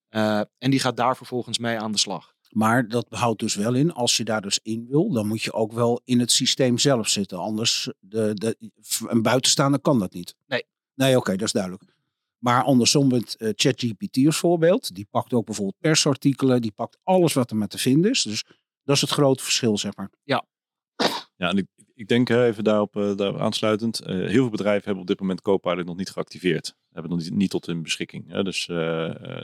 Uh, 0.09 0.37
en 0.37 0.71
die 0.71 0.79
gaat 0.79 0.97
daar 0.97 1.17
vervolgens 1.17 1.57
mee 1.57 1.79
aan 1.79 1.91
de 1.91 1.97
slag. 1.97 2.33
Maar 2.49 2.87
dat 2.87 3.07
houdt 3.09 3.39
dus 3.39 3.55
wel 3.55 3.73
in, 3.73 3.93
als 3.93 4.17
je 4.17 4.23
daar 4.23 4.41
dus 4.41 4.59
in 4.63 4.87
wil, 4.89 5.11
dan 5.11 5.27
moet 5.27 5.41
je 5.41 5.53
ook 5.53 5.71
wel 5.71 6.01
in 6.05 6.19
het 6.19 6.31
systeem 6.31 6.77
zelf 6.77 7.07
zitten. 7.07 7.37
Anders, 7.37 7.91
de, 7.99 8.31
de, 8.33 8.71
een 9.07 9.21
buitenstaander 9.21 9.79
kan 9.79 9.99
dat 9.99 10.13
niet. 10.13 10.35
Nee. 10.45 10.63
Nee, 10.95 11.17
oké, 11.17 11.31
dat 11.31 11.41
is 11.41 11.51
duidelijk. 11.51 11.83
Maar 12.37 12.63
andersom 12.63 13.07
met 13.07 13.35
uh, 13.37 13.49
ChatGPT 13.55 14.25
als 14.25 14.37
voorbeeld. 14.37 14.95
Die 14.95 15.07
pakt 15.11 15.33
ook 15.33 15.45
bijvoorbeeld 15.45 15.79
persartikelen. 15.79 16.61
Die 16.61 16.71
pakt 16.71 16.97
alles 17.03 17.33
wat 17.33 17.49
er 17.49 17.57
met 17.57 17.69
te 17.69 17.77
vinden 17.77 18.11
is. 18.11 18.21
Dus 18.21 18.43
dat 18.83 18.95
is 18.95 19.01
het 19.01 19.09
grote 19.09 19.43
verschil, 19.43 19.77
zeg 19.77 19.95
maar. 19.95 20.09
Ja. 20.23 20.45
Ja, 21.37 21.49
en 21.49 21.57
ik, 21.57 21.67
ik 21.93 22.07
denk 22.07 22.29
even 22.29 22.63
daarop, 22.63 22.95
uh, 22.95 23.15
daarop 23.15 23.39
aansluitend. 23.39 24.01
Uh, 24.01 24.07
heel 24.07 24.27
veel 24.27 24.49
bedrijven 24.49 24.83
hebben 24.83 25.01
op 25.01 25.07
dit 25.07 25.19
moment 25.19 25.41
Copilot 25.41 25.85
nog 25.85 25.97
niet 25.97 26.09
geactiveerd. 26.09 26.75
Hebben 26.91 27.11
nog 27.11 27.19
niet, 27.19 27.33
niet 27.33 27.49
tot 27.49 27.65
hun 27.65 27.81
beschikking. 27.81 28.31
Hè? 28.31 28.43
Dus 28.43 28.65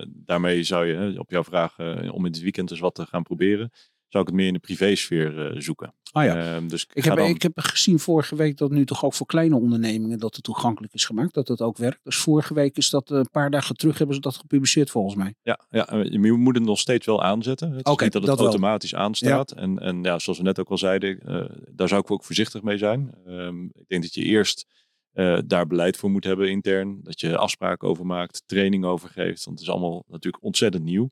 daarmee 0.07 0.63
zou 0.63 0.85
je 0.85 1.19
op 1.19 1.29
jouw 1.29 1.43
vraag 1.43 1.79
om 2.11 2.25
in 2.25 2.31
dit 2.31 2.41
weekend 2.41 2.71
eens 2.71 2.79
wat 2.79 2.95
te 2.95 3.05
gaan 3.05 3.23
proberen 3.23 3.71
zou 4.11 4.23
ik 4.23 4.29
het 4.29 4.33
meer 4.33 4.47
in 4.47 4.53
de 4.53 4.59
privésfeer 4.59 5.53
uh, 5.53 5.61
zoeken. 5.61 5.93
Ah 6.11 6.23
ja. 6.23 6.55
Uh, 6.61 6.67
dus 6.67 6.83
ik, 6.83 6.93
ik 6.93 7.03
heb, 7.03 7.17
ik 7.17 7.41
heb 7.41 7.59
gezien 7.59 7.99
vorige 7.99 8.35
week 8.35 8.57
dat 8.57 8.71
nu 8.71 8.85
toch 8.85 9.05
ook 9.05 9.13
voor 9.13 9.25
kleine 9.25 9.55
ondernemingen 9.55 10.19
dat 10.19 10.35
het 10.35 10.43
toegankelijk 10.43 10.93
is 10.93 11.05
gemaakt, 11.05 11.33
dat 11.33 11.47
het 11.47 11.61
ook 11.61 11.77
werkt. 11.77 11.99
Dus 12.03 12.15
vorige 12.15 12.53
week 12.53 12.77
is 12.77 12.89
dat, 12.89 13.11
uh, 13.11 13.17
een 13.17 13.29
paar 13.31 13.51
dagen 13.51 13.75
terug 13.75 13.97
hebben 13.97 14.15
ze 14.15 14.21
dat 14.21 14.35
gepubliceerd 14.35 14.89
volgens 14.89 15.15
mij. 15.15 15.35
Ja, 15.41 15.59
ja 15.69 15.87
je 16.09 16.19
moet 16.19 16.55
het 16.55 16.63
nog 16.63 16.79
steeds 16.79 17.05
wel 17.05 17.23
aanzetten. 17.23 17.71
Het 17.71 17.85
okay, 17.87 18.07
niet 18.07 18.13
dat 18.13 18.37
het 18.37 18.39
automatisch 18.39 18.91
wel. 18.91 19.01
aanstaat. 19.01 19.53
Ja. 19.55 19.61
En, 19.61 19.79
en 19.79 20.03
ja, 20.03 20.19
zoals 20.19 20.37
we 20.37 20.43
net 20.43 20.59
ook 20.59 20.69
al 20.69 20.77
zeiden, 20.77 21.19
uh, 21.25 21.45
daar 21.71 21.87
zou 21.87 22.01
ik 22.01 22.11
ook 22.11 22.23
voorzichtig 22.23 22.61
mee 22.61 22.77
zijn. 22.77 23.15
Um, 23.27 23.69
ik 23.73 23.87
denk 23.87 24.01
dat 24.01 24.13
je 24.13 24.23
eerst 24.23 24.65
uh, 25.13 25.39
daar 25.45 25.67
beleid 25.67 25.97
voor 25.97 26.11
moet 26.11 26.23
hebben 26.23 26.49
intern. 26.49 26.99
Dat 27.03 27.19
je 27.19 27.37
afspraken 27.37 27.87
over 27.87 28.05
maakt, 28.05 28.43
training 28.45 28.85
over 28.85 29.09
geeft. 29.09 29.45
Want 29.45 29.59
het 29.59 29.67
is 29.67 29.73
allemaal 29.73 30.03
natuurlijk 30.07 30.43
ontzettend 30.43 30.83
nieuw. 30.83 31.09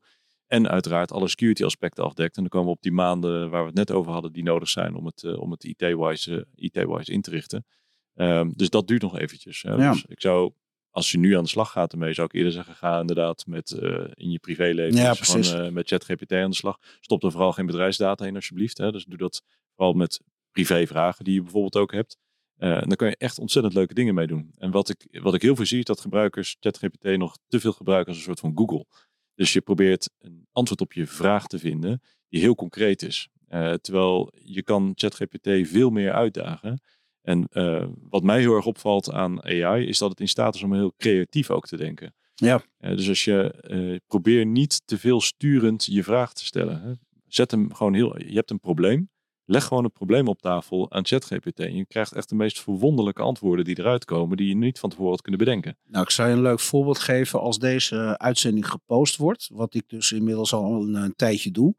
En 0.50 0.68
uiteraard 0.68 1.12
alle 1.12 1.28
security 1.28 1.64
aspecten 1.64 2.04
afdekt. 2.04 2.36
En 2.36 2.42
dan 2.42 2.50
komen 2.50 2.68
we 2.68 2.74
op 2.74 2.82
die 2.82 2.92
maanden 2.92 3.50
waar 3.50 3.60
we 3.60 3.66
het 3.66 3.76
net 3.76 3.90
over 3.90 4.12
hadden, 4.12 4.32
die 4.32 4.42
nodig 4.42 4.68
zijn 4.68 4.94
om 4.94 5.06
het, 5.06 5.22
uh, 5.22 5.40
om 5.40 5.50
het 5.50 5.64
IT-wise 5.64 6.46
uh, 6.56 6.72
IT 6.72 7.08
in 7.08 7.20
te 7.20 7.30
richten. 7.30 7.66
Um, 8.14 8.52
dus 8.56 8.70
dat 8.70 8.88
duurt 8.88 9.02
nog 9.02 9.18
eventjes. 9.18 9.60
Ja. 9.60 9.92
Dus 9.92 10.04
ik 10.08 10.20
zou, 10.20 10.52
als 10.90 11.10
je 11.10 11.18
nu 11.18 11.36
aan 11.36 11.42
de 11.42 11.48
slag 11.48 11.70
gaat 11.70 11.92
ermee, 11.92 12.12
zou 12.12 12.26
ik 12.26 12.34
eerder 12.34 12.52
zeggen, 12.52 12.74
ga 12.74 13.00
inderdaad 13.00 13.46
met 13.46 13.70
uh, 13.70 14.04
in 14.14 14.30
je 14.30 14.38
privéleven 14.38 15.00
ja, 15.00 15.12
dus 15.12 15.50
gewoon, 15.50 15.72
met 15.72 15.88
ChatGPT 15.88 16.32
aan 16.32 16.50
de 16.50 16.56
slag. 16.56 16.78
Stop 17.00 17.24
er 17.24 17.30
vooral 17.30 17.52
geen 17.52 17.66
bedrijfsdata 17.66 18.26
in 18.26 18.34
alsjeblieft. 18.34 18.78
Hè. 18.78 18.92
Dus 18.92 19.04
doe 19.04 19.18
dat 19.18 19.42
vooral 19.74 19.94
met 19.94 20.20
privévragen 20.50 21.24
die 21.24 21.34
je 21.34 21.42
bijvoorbeeld 21.42 21.76
ook 21.76 21.92
hebt. 21.92 22.16
en 22.56 22.88
dan 22.88 22.96
kan 22.96 23.08
je 23.08 23.16
echt 23.16 23.38
ontzettend 23.38 23.74
leuke 23.74 23.94
dingen 23.94 24.14
mee 24.14 24.26
doen. 24.26 24.52
En 24.56 24.70
wat 24.70 24.88
ik, 24.88 25.20
wat 25.22 25.34
ik 25.34 25.42
heel 25.42 25.56
veel 25.56 25.66
zie, 25.66 25.78
is 25.78 25.84
dat 25.84 26.00
gebruikers 26.00 26.56
ChatGPT 26.60 27.16
nog 27.16 27.36
te 27.48 27.60
veel 27.60 27.72
gebruiken 27.72 28.08
als 28.08 28.16
een 28.16 28.24
soort 28.24 28.40
van 28.40 28.52
Google. 28.54 28.86
Dus 29.40 29.52
je 29.52 29.60
probeert 29.60 30.10
een 30.18 30.46
antwoord 30.52 30.80
op 30.80 30.92
je 30.92 31.06
vraag 31.06 31.46
te 31.46 31.58
vinden 31.58 32.02
die 32.28 32.40
heel 32.40 32.54
concreet 32.54 33.02
is. 33.02 33.28
Uh, 33.48 33.72
terwijl 33.72 34.32
je 34.44 34.62
kan 34.62 34.92
ChatGPT 34.94 35.68
veel 35.68 35.90
meer 35.90 36.12
uitdagen. 36.12 36.82
En 37.22 37.48
uh, 37.52 37.86
wat 38.08 38.22
mij 38.22 38.40
heel 38.40 38.54
erg 38.54 38.66
opvalt 38.66 39.12
aan 39.12 39.44
AI 39.44 39.86
is 39.86 39.98
dat 39.98 40.10
het 40.10 40.20
in 40.20 40.28
staat 40.28 40.54
is 40.54 40.62
om 40.62 40.74
heel 40.74 40.94
creatief 40.96 41.50
ook 41.50 41.66
te 41.66 41.76
denken. 41.76 42.14
Ja. 42.34 42.62
Uh, 42.80 42.96
dus 42.96 43.08
als 43.08 43.24
je 43.24 44.00
probeer 44.06 44.46
niet 44.46 44.82
te 44.84 44.98
veel 44.98 45.20
sturend 45.20 45.84
je 45.84 46.04
vraag 46.04 46.32
te 46.32 46.44
stellen. 46.44 46.82
Hè. 46.82 46.92
Zet 47.26 47.50
hem 47.50 47.74
gewoon 47.74 47.94
heel. 47.94 48.18
Je 48.18 48.34
hebt 48.34 48.50
een 48.50 48.60
probleem. 48.60 49.09
Leg 49.50 49.64
gewoon 49.64 49.84
een 49.84 49.92
probleem 49.92 50.28
op 50.28 50.40
tafel 50.40 50.90
aan 50.90 51.06
ChatGPT. 51.06 51.58
Je 51.58 51.86
krijgt 51.88 52.12
echt 52.12 52.28
de 52.28 52.34
meest 52.34 52.60
verwonderlijke 52.60 53.22
antwoorden 53.22 53.64
die 53.64 53.78
eruit 53.78 54.04
komen, 54.04 54.36
die 54.36 54.48
je 54.48 54.56
niet 54.56 54.78
van 54.78 54.90
tevoren 54.90 55.10
had 55.10 55.22
kunnen 55.22 55.40
bedenken. 55.40 55.78
Nou, 55.86 56.04
ik 56.04 56.10
zou 56.10 56.28
je 56.28 56.34
een 56.34 56.42
leuk 56.42 56.60
voorbeeld 56.60 56.98
geven. 56.98 57.40
Als 57.40 57.58
deze 57.58 58.18
uitzending 58.18 58.68
gepost 58.68 59.16
wordt, 59.16 59.48
wat 59.52 59.74
ik 59.74 59.84
dus 59.86 60.12
inmiddels 60.12 60.52
al 60.52 60.94
een, 60.94 61.14
tijdje 61.16 61.50
doe, 61.50 61.74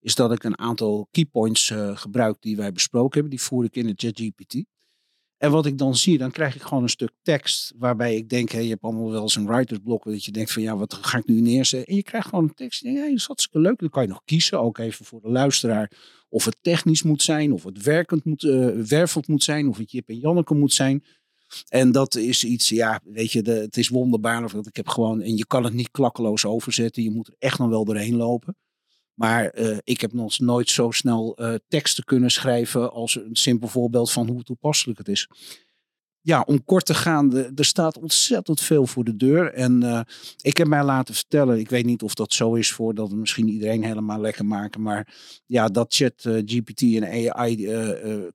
is 0.00 0.14
dat 0.14 0.32
ik 0.32 0.44
een 0.44 0.58
aantal 0.58 1.08
keypoints 1.10 1.70
uh, 1.70 1.96
gebruik 1.96 2.36
die 2.40 2.56
wij 2.56 2.72
besproken 2.72 3.12
hebben. 3.12 3.30
Die 3.30 3.42
voer 3.42 3.64
ik 3.64 3.76
in 3.76 3.86
de 3.86 3.94
ChatGPT. 3.96 4.64
En 5.38 5.50
wat 5.50 5.66
ik 5.66 5.78
dan 5.78 5.96
zie, 5.96 6.18
dan 6.18 6.30
krijg 6.30 6.54
ik 6.54 6.62
gewoon 6.62 6.82
een 6.82 6.88
stuk 6.88 7.10
tekst 7.22 7.72
waarbij 7.78 8.16
ik 8.16 8.28
denk, 8.28 8.50
hey, 8.50 8.62
je 8.62 8.68
hebt 8.68 8.82
allemaal 8.82 9.10
wel 9.10 9.22
eens 9.22 9.36
een 9.36 9.46
writersblok, 9.46 10.04
dat 10.04 10.24
je 10.24 10.32
denkt 10.32 10.52
van 10.52 10.62
ja, 10.62 10.76
wat 10.76 10.94
ga 10.94 11.18
ik 11.18 11.26
nu 11.26 11.40
neerzetten? 11.40 11.88
En 11.88 11.96
je 11.96 12.02
krijgt 12.02 12.28
gewoon 12.28 12.44
een 12.44 12.54
tekst, 12.54 12.82
ja, 12.82 12.94
dat 12.94 13.12
is 13.12 13.26
hartstikke 13.26 13.58
leuk. 13.58 13.78
Dan 13.78 13.90
kan 13.90 14.02
je 14.02 14.08
nog 14.08 14.22
kiezen, 14.24 14.60
ook 14.60 14.78
even 14.78 15.04
voor 15.04 15.20
de 15.20 15.28
luisteraar, 15.28 15.90
of 16.28 16.44
het 16.44 16.56
technisch 16.60 17.02
moet 17.02 17.22
zijn, 17.22 17.52
of 17.52 17.64
het 17.64 17.82
werkend 17.82 18.24
moet, 18.24 18.42
uh, 18.42 19.06
moet 19.26 19.42
zijn, 19.42 19.68
of 19.68 19.78
het 19.78 19.90
Jip 19.90 20.08
en 20.08 20.18
Janneke 20.18 20.54
moet 20.54 20.72
zijn. 20.72 21.04
En 21.68 21.92
dat 21.92 22.14
is 22.14 22.44
iets, 22.44 22.68
ja, 22.68 23.00
weet 23.04 23.32
je, 23.32 23.42
het 23.50 23.76
is 23.76 23.88
wonderbaarlijk. 23.88 24.52
Want 24.52 24.66
ik 24.66 24.76
heb 24.76 24.88
gewoon, 24.88 25.20
en 25.20 25.36
je 25.36 25.46
kan 25.46 25.64
het 25.64 25.72
niet 25.72 25.90
klakkeloos 25.90 26.44
overzetten. 26.44 27.02
Je 27.02 27.10
moet 27.10 27.28
er 27.28 27.34
echt 27.38 27.58
nog 27.58 27.68
wel 27.68 27.84
doorheen 27.84 28.16
lopen. 28.16 28.56
Maar 29.16 29.58
uh, 29.58 29.76
ik 29.84 30.00
heb 30.00 30.12
nog 30.12 30.38
nooit 30.38 30.70
zo 30.70 30.90
snel 30.90 31.36
uh, 31.40 31.54
teksten 31.68 32.04
kunnen 32.04 32.30
schrijven 32.30 32.92
als 32.92 33.16
een 33.16 33.36
simpel 33.36 33.68
voorbeeld 33.68 34.12
van 34.12 34.28
hoe 34.28 34.42
toepasselijk 34.42 34.98
het 34.98 35.08
is. 35.08 35.28
Ja, 36.20 36.44
om 36.46 36.64
kort 36.64 36.86
te 36.86 36.94
gaan, 36.94 37.34
er 37.34 37.64
staat 37.64 37.98
ontzettend 37.98 38.60
veel 38.60 38.86
voor 38.86 39.04
de 39.04 39.16
deur. 39.16 39.52
En 39.52 39.82
uh, 39.82 40.00
ik 40.40 40.56
heb 40.56 40.66
mij 40.66 40.84
laten 40.84 41.14
vertellen, 41.14 41.58
ik 41.58 41.70
weet 41.70 41.84
niet 41.84 42.02
of 42.02 42.14
dat 42.14 42.32
zo 42.32 42.54
is 42.54 42.72
voordat 42.72 43.10
we 43.10 43.16
misschien 43.16 43.48
iedereen 43.48 43.84
helemaal 43.84 44.20
lekker 44.20 44.44
maken. 44.44 44.82
Maar 44.82 45.14
ja, 45.46 45.68
dat 45.68 45.94
chat 45.94 46.14
GPT 46.22 46.82
en 46.82 47.32
AI, 47.32 47.68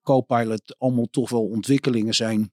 Copilot, 0.03 0.75
allemaal 0.77 1.07
toch 1.09 1.29
wel 1.29 1.45
ontwikkelingen 1.45 2.13
zijn 2.13 2.51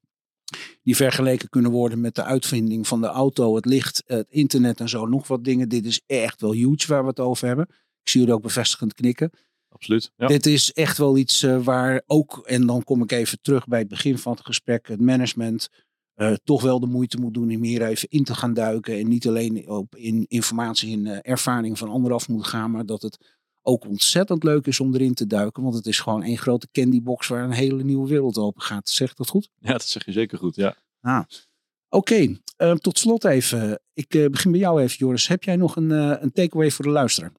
die 0.83 0.97
vergeleken 0.97 1.49
kunnen 1.49 1.71
worden 1.71 2.01
met 2.01 2.15
de 2.15 2.25
uitvinding 2.25 2.87
van 2.87 3.01
de 3.01 3.07
auto, 3.07 3.55
het 3.55 3.65
licht, 3.65 4.03
het 4.07 4.27
internet 4.31 4.81
en 4.81 4.89
zo. 4.89 5.07
Nog 5.07 5.29
wat 5.29 5.45
dingen. 5.45 5.69
Dit 5.69 5.87
is 5.87 6.03
echt 6.07 6.41
wel 6.41 6.53
huge 6.53 6.87
waar 6.87 7.03
we 7.03 7.09
het 7.09 7.21
over 7.21 7.47
hebben. 7.47 7.69
Ik 8.09 8.15
zie 8.15 8.23
jullie 8.23 8.37
ook 8.37 8.47
bevestigend 8.47 8.95
knikken. 8.95 9.31
Absoluut. 9.69 10.13
Ja. 10.17 10.27
Dit 10.27 10.47
is 10.47 10.73
echt 10.73 10.99
wel 10.99 11.17
iets 11.17 11.43
uh, 11.43 11.65
waar 11.65 12.03
ook, 12.07 12.43
en 12.47 12.67
dan 12.67 12.85
kom 12.85 13.03
ik 13.03 13.13
even 13.13 13.39
terug 13.43 13.67
bij 13.67 13.79
het 13.79 13.89
begin 13.89 14.19
van 14.19 14.33
het 14.33 14.47
gesprek, 14.47 14.89
het 14.89 15.01
management 15.01 15.69
uh, 16.17 16.33
toch 16.45 16.63
wel 16.63 16.81
de 16.81 16.87
moeite 16.87 17.21
moet 17.21 17.35
doen 17.35 17.55
om 17.55 17.63
hier 17.63 17.83
even 17.83 18.09
in 18.09 18.25
te 18.25 18.35
gaan 18.35 18.55
duiken. 18.55 18.99
En 18.99 19.09
niet 19.09 19.27
alleen 19.29 19.69
op 19.69 19.97
in 19.97 20.25
informatie 20.29 20.93
en 20.93 21.07
uh, 21.07 21.19
ervaring 21.23 21.79
van 21.79 21.89
anderaf 21.89 22.29
moet 22.29 22.47
gaan, 22.47 22.71
maar 22.71 22.87
dat 22.87 23.03
het 23.03 23.37
ook 23.63 23.87
ontzettend 23.87 24.43
leuk 24.43 24.67
is 24.67 24.81
om 24.81 24.95
erin 24.95 25.15
te 25.15 25.27
duiken. 25.27 25.63
Want 25.63 25.75
het 25.75 25.87
is 25.87 26.01
gewoon 26.01 26.23
één 26.23 26.39
grote 26.39 26.69
candybox 26.73 27.27
waar 27.27 27.45
een 27.45 27.51
hele 27.51 27.85
nieuwe 27.85 28.09
wereld 28.09 28.39
open 28.39 28.63
gaat. 28.63 28.89
Zeg 28.89 29.15
dat 29.15 29.29
goed? 29.29 29.51
Ja, 29.59 29.73
dat 29.73 29.85
zeg 29.85 30.05
je 30.05 30.13
zeker 30.13 30.39
goed, 30.39 30.57
ja. 30.57 30.77
Ah. 31.01 31.23
Oké, 31.89 32.39
okay. 32.57 32.77
tot 32.77 32.99
slot 32.99 33.25
even. 33.25 33.81
Ik 33.93 34.09
begin 34.31 34.51
bij 34.51 34.61
jou 34.61 34.83
even, 34.83 34.97
Joris. 34.97 35.29
Heb 35.29 35.45
jij 35.45 35.57
nog 35.57 35.77
een, 35.77 35.91
een 35.91 36.33
takeaway 36.33 36.71
voor 36.71 36.85
de 36.85 36.91
luisteraar? 36.91 37.33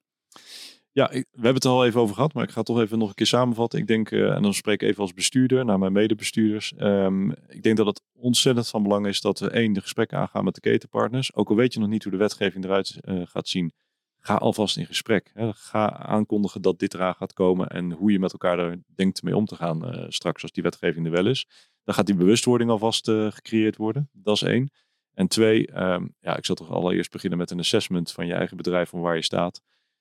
Ja, 0.92 1.08
we 1.08 1.24
hebben 1.32 1.54
het 1.54 1.64
er 1.64 1.70
al 1.70 1.84
even 1.84 2.00
over 2.00 2.14
gehad, 2.14 2.32
maar 2.34 2.44
ik 2.44 2.50
ga 2.50 2.62
toch 2.62 2.80
even 2.80 2.98
nog 2.98 3.08
een 3.08 3.14
keer 3.14 3.26
samenvatten. 3.26 3.78
Ik 3.78 3.86
denk, 3.86 4.10
uh, 4.10 4.34
en 4.34 4.42
dan 4.42 4.54
spreek 4.54 4.82
ik 4.82 4.88
even 4.88 5.02
als 5.02 5.14
bestuurder 5.14 5.64
naar 5.64 5.78
mijn 5.78 5.92
medebestuurders. 5.92 6.72
Um, 6.78 7.30
ik 7.30 7.62
denk 7.62 7.76
dat 7.76 7.86
het 7.86 8.02
ontzettend 8.12 8.68
van 8.68 8.82
belang 8.82 9.06
is 9.06 9.20
dat 9.20 9.38
we 9.38 9.50
één, 9.50 9.72
de 9.72 9.80
gesprekken 9.80 10.18
aangaan 10.18 10.44
met 10.44 10.54
de 10.54 10.60
ketenpartners. 10.60 11.34
Ook 11.34 11.48
al 11.48 11.56
weet 11.56 11.72
je 11.72 11.80
nog 11.80 11.88
niet 11.88 12.02
hoe 12.02 12.12
de 12.12 12.18
wetgeving 12.18 12.64
eruit 12.64 12.98
uh, 13.02 13.22
gaat 13.26 13.48
zien, 13.48 13.72
ga 14.18 14.34
alvast 14.34 14.76
in 14.76 14.86
gesprek. 14.86 15.30
Hè. 15.34 15.52
Ga 15.52 15.96
aankondigen 15.96 16.62
dat 16.62 16.78
dit 16.78 16.94
eraan 16.94 17.14
gaat 17.14 17.32
komen 17.32 17.68
en 17.68 17.92
hoe 17.92 18.12
je 18.12 18.18
met 18.18 18.32
elkaar 18.32 18.58
er 18.58 18.82
denkt 18.94 19.22
mee 19.22 19.36
om 19.36 19.44
te 19.44 19.56
gaan 19.56 19.94
uh, 19.94 20.04
straks 20.08 20.42
als 20.42 20.52
die 20.52 20.62
wetgeving 20.62 21.06
er 21.06 21.12
wel 21.12 21.26
is. 21.26 21.46
Dan 21.84 21.94
gaat 21.94 22.06
die 22.06 22.14
bewustwording 22.14 22.70
alvast 22.70 23.04
gecreëerd 23.10 23.76
worden. 23.76 24.08
Dat 24.12 24.34
is 24.34 24.42
één. 24.42 24.70
En 25.14 25.28
twee, 25.28 25.80
um, 25.82 26.14
ja, 26.20 26.36
ik 26.36 26.44
zal 26.44 26.54
toch 26.54 26.70
allereerst 26.70 27.10
beginnen 27.10 27.38
met 27.38 27.50
een 27.50 27.58
assessment 27.58 28.12
van 28.12 28.26
je 28.26 28.34
eigen 28.34 28.56
bedrijf, 28.56 28.88
van 28.88 29.00
waar 29.00 29.16
je 29.16 29.22
staat 29.22 29.60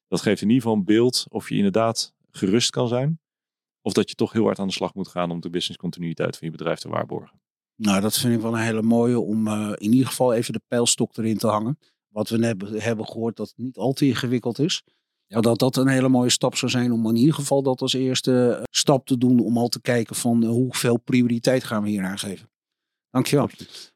dat 0.09 0.21
geeft 0.21 0.41
in 0.41 0.47
ieder 0.47 0.63
geval 0.63 0.77
een 0.77 0.85
beeld 0.85 1.25
of 1.29 1.49
je 1.49 1.55
inderdaad 1.55 2.13
gerust 2.31 2.69
kan 2.69 2.87
zijn. 2.87 3.19
Of 3.81 3.93
dat 3.93 4.09
je 4.09 4.15
toch 4.15 4.31
heel 4.31 4.43
hard 4.43 4.59
aan 4.59 4.67
de 4.67 4.73
slag 4.73 4.93
moet 4.93 5.07
gaan 5.07 5.31
om 5.31 5.39
de 5.39 5.49
businesscontinuïteit 5.49 6.37
van 6.37 6.47
je 6.47 6.57
bedrijf 6.57 6.79
te 6.79 6.89
waarborgen. 6.89 7.41
Nou, 7.75 8.01
dat 8.01 8.17
vind 8.17 8.35
ik 8.35 8.41
wel 8.41 8.53
een 8.53 8.59
hele 8.59 8.81
mooie 8.81 9.19
om 9.19 9.47
uh, 9.47 9.71
in 9.75 9.91
ieder 9.91 10.07
geval 10.07 10.33
even 10.33 10.53
de 10.53 10.61
pijlstok 10.67 11.17
erin 11.17 11.37
te 11.37 11.47
hangen. 11.47 11.79
Wat 12.07 12.29
we 12.29 12.37
net 12.37 12.83
hebben 12.83 13.05
gehoord 13.05 13.35
dat 13.35 13.47
het 13.47 13.57
niet 13.57 13.77
al 13.77 13.93
te 13.93 14.05
ingewikkeld 14.05 14.59
is. 14.59 14.83
Ja, 15.25 15.41
dat 15.41 15.59
dat 15.59 15.75
een 15.75 15.87
hele 15.87 16.09
mooie 16.09 16.29
stap 16.29 16.55
zou 16.55 16.71
zijn 16.71 16.91
om 16.91 17.09
in 17.09 17.15
ieder 17.15 17.33
geval 17.33 17.63
dat 17.63 17.81
als 17.81 17.93
eerste 17.93 18.53
eh, 18.53 18.63
stap 18.71 19.05
te 19.05 19.17
doen. 19.17 19.39
Om 19.39 19.57
al 19.57 19.67
te 19.67 19.81
kijken 19.81 20.15
van 20.15 20.43
uh, 20.43 20.49
hoeveel 20.49 20.97
prioriteit 20.97 21.63
gaan 21.63 21.83
we 21.83 21.89
hier 21.89 22.03
aangeven. 22.03 22.49
Dankjewel. 23.09 23.49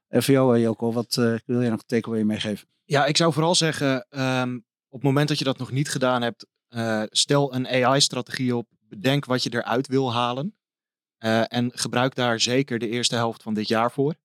En 0.07 0.23
voor 0.23 0.33
jou 0.33 0.59
Joko, 0.59 0.91
wat 0.91 1.15
uh, 1.19 1.35
wil 1.45 1.61
je 1.61 1.69
nog 1.69 1.79
een 1.79 1.85
takeaway 1.85 2.23
meegeven? 2.23 2.67
Ja, 2.83 3.05
ik 3.05 3.17
zou 3.17 3.33
vooral 3.33 3.55
zeggen, 3.55 4.07
um, 4.09 4.65
op 4.93 4.99
het 4.99 5.03
moment 5.03 5.27
dat 5.27 5.37
je 5.37 5.43
dat 5.43 5.57
nog 5.57 5.71
niet 5.71 5.89
gedaan 5.89 6.21
hebt, 6.21 6.45
stel 7.09 7.53
een 7.53 7.67
AI-strategie 7.67 8.55
op. 8.55 8.67
Bedenk 8.87 9.25
wat 9.25 9.43
je 9.43 9.53
eruit 9.53 9.87
wil 9.87 10.13
halen. 10.13 10.55
en 11.47 11.71
gebruik 11.73 12.15
daar 12.15 12.39
zeker 12.39 12.79
de 12.79 12.89
eerste 12.89 13.15
helft 13.15 13.43
van 13.43 13.53
dit 13.53 13.67
jaar 13.67 13.91
voor. 13.91 14.15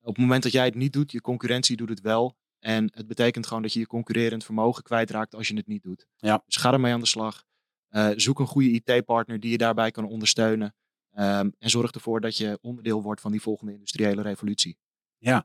Op 0.00 0.14
het 0.14 0.18
moment 0.18 0.42
dat 0.42 0.52
jij 0.52 0.64
het 0.64 0.74
niet 0.74 0.92
doet, 0.92 1.12
je 1.12 1.20
concurrentie 1.20 1.76
doet 1.76 1.88
het 1.88 2.00
wel. 2.00 2.36
En 2.58 2.90
het 2.94 3.06
betekent 3.06 3.46
gewoon 3.46 3.62
dat 3.62 3.72
je 3.72 3.78
je 3.78 3.86
concurrerend 3.86 4.44
vermogen 4.44 4.82
kwijtraakt 4.82 5.34
als 5.34 5.48
je 5.48 5.56
het 5.56 5.66
niet 5.66 5.82
doet. 5.82 6.06
Ja. 6.16 6.42
Dus 6.46 6.56
ga 6.56 6.72
ermee 6.72 6.92
aan 6.92 7.00
de 7.00 7.06
slag. 7.06 7.44
Uh, 7.90 8.10
zoek 8.16 8.38
een 8.38 8.46
goede 8.46 8.70
IT-partner 8.70 9.40
die 9.40 9.50
je 9.50 9.58
daarbij 9.58 9.90
kan 9.90 10.04
ondersteunen. 10.04 10.74
Um, 11.12 11.54
en 11.58 11.70
zorg 11.70 11.90
ervoor 11.90 12.20
dat 12.20 12.36
je 12.36 12.58
onderdeel 12.62 13.02
wordt 13.02 13.20
van 13.20 13.30
die 13.30 13.40
volgende 13.40 13.72
industriële 13.72 14.22
revolutie. 14.22 14.78
Ja, 15.18 15.44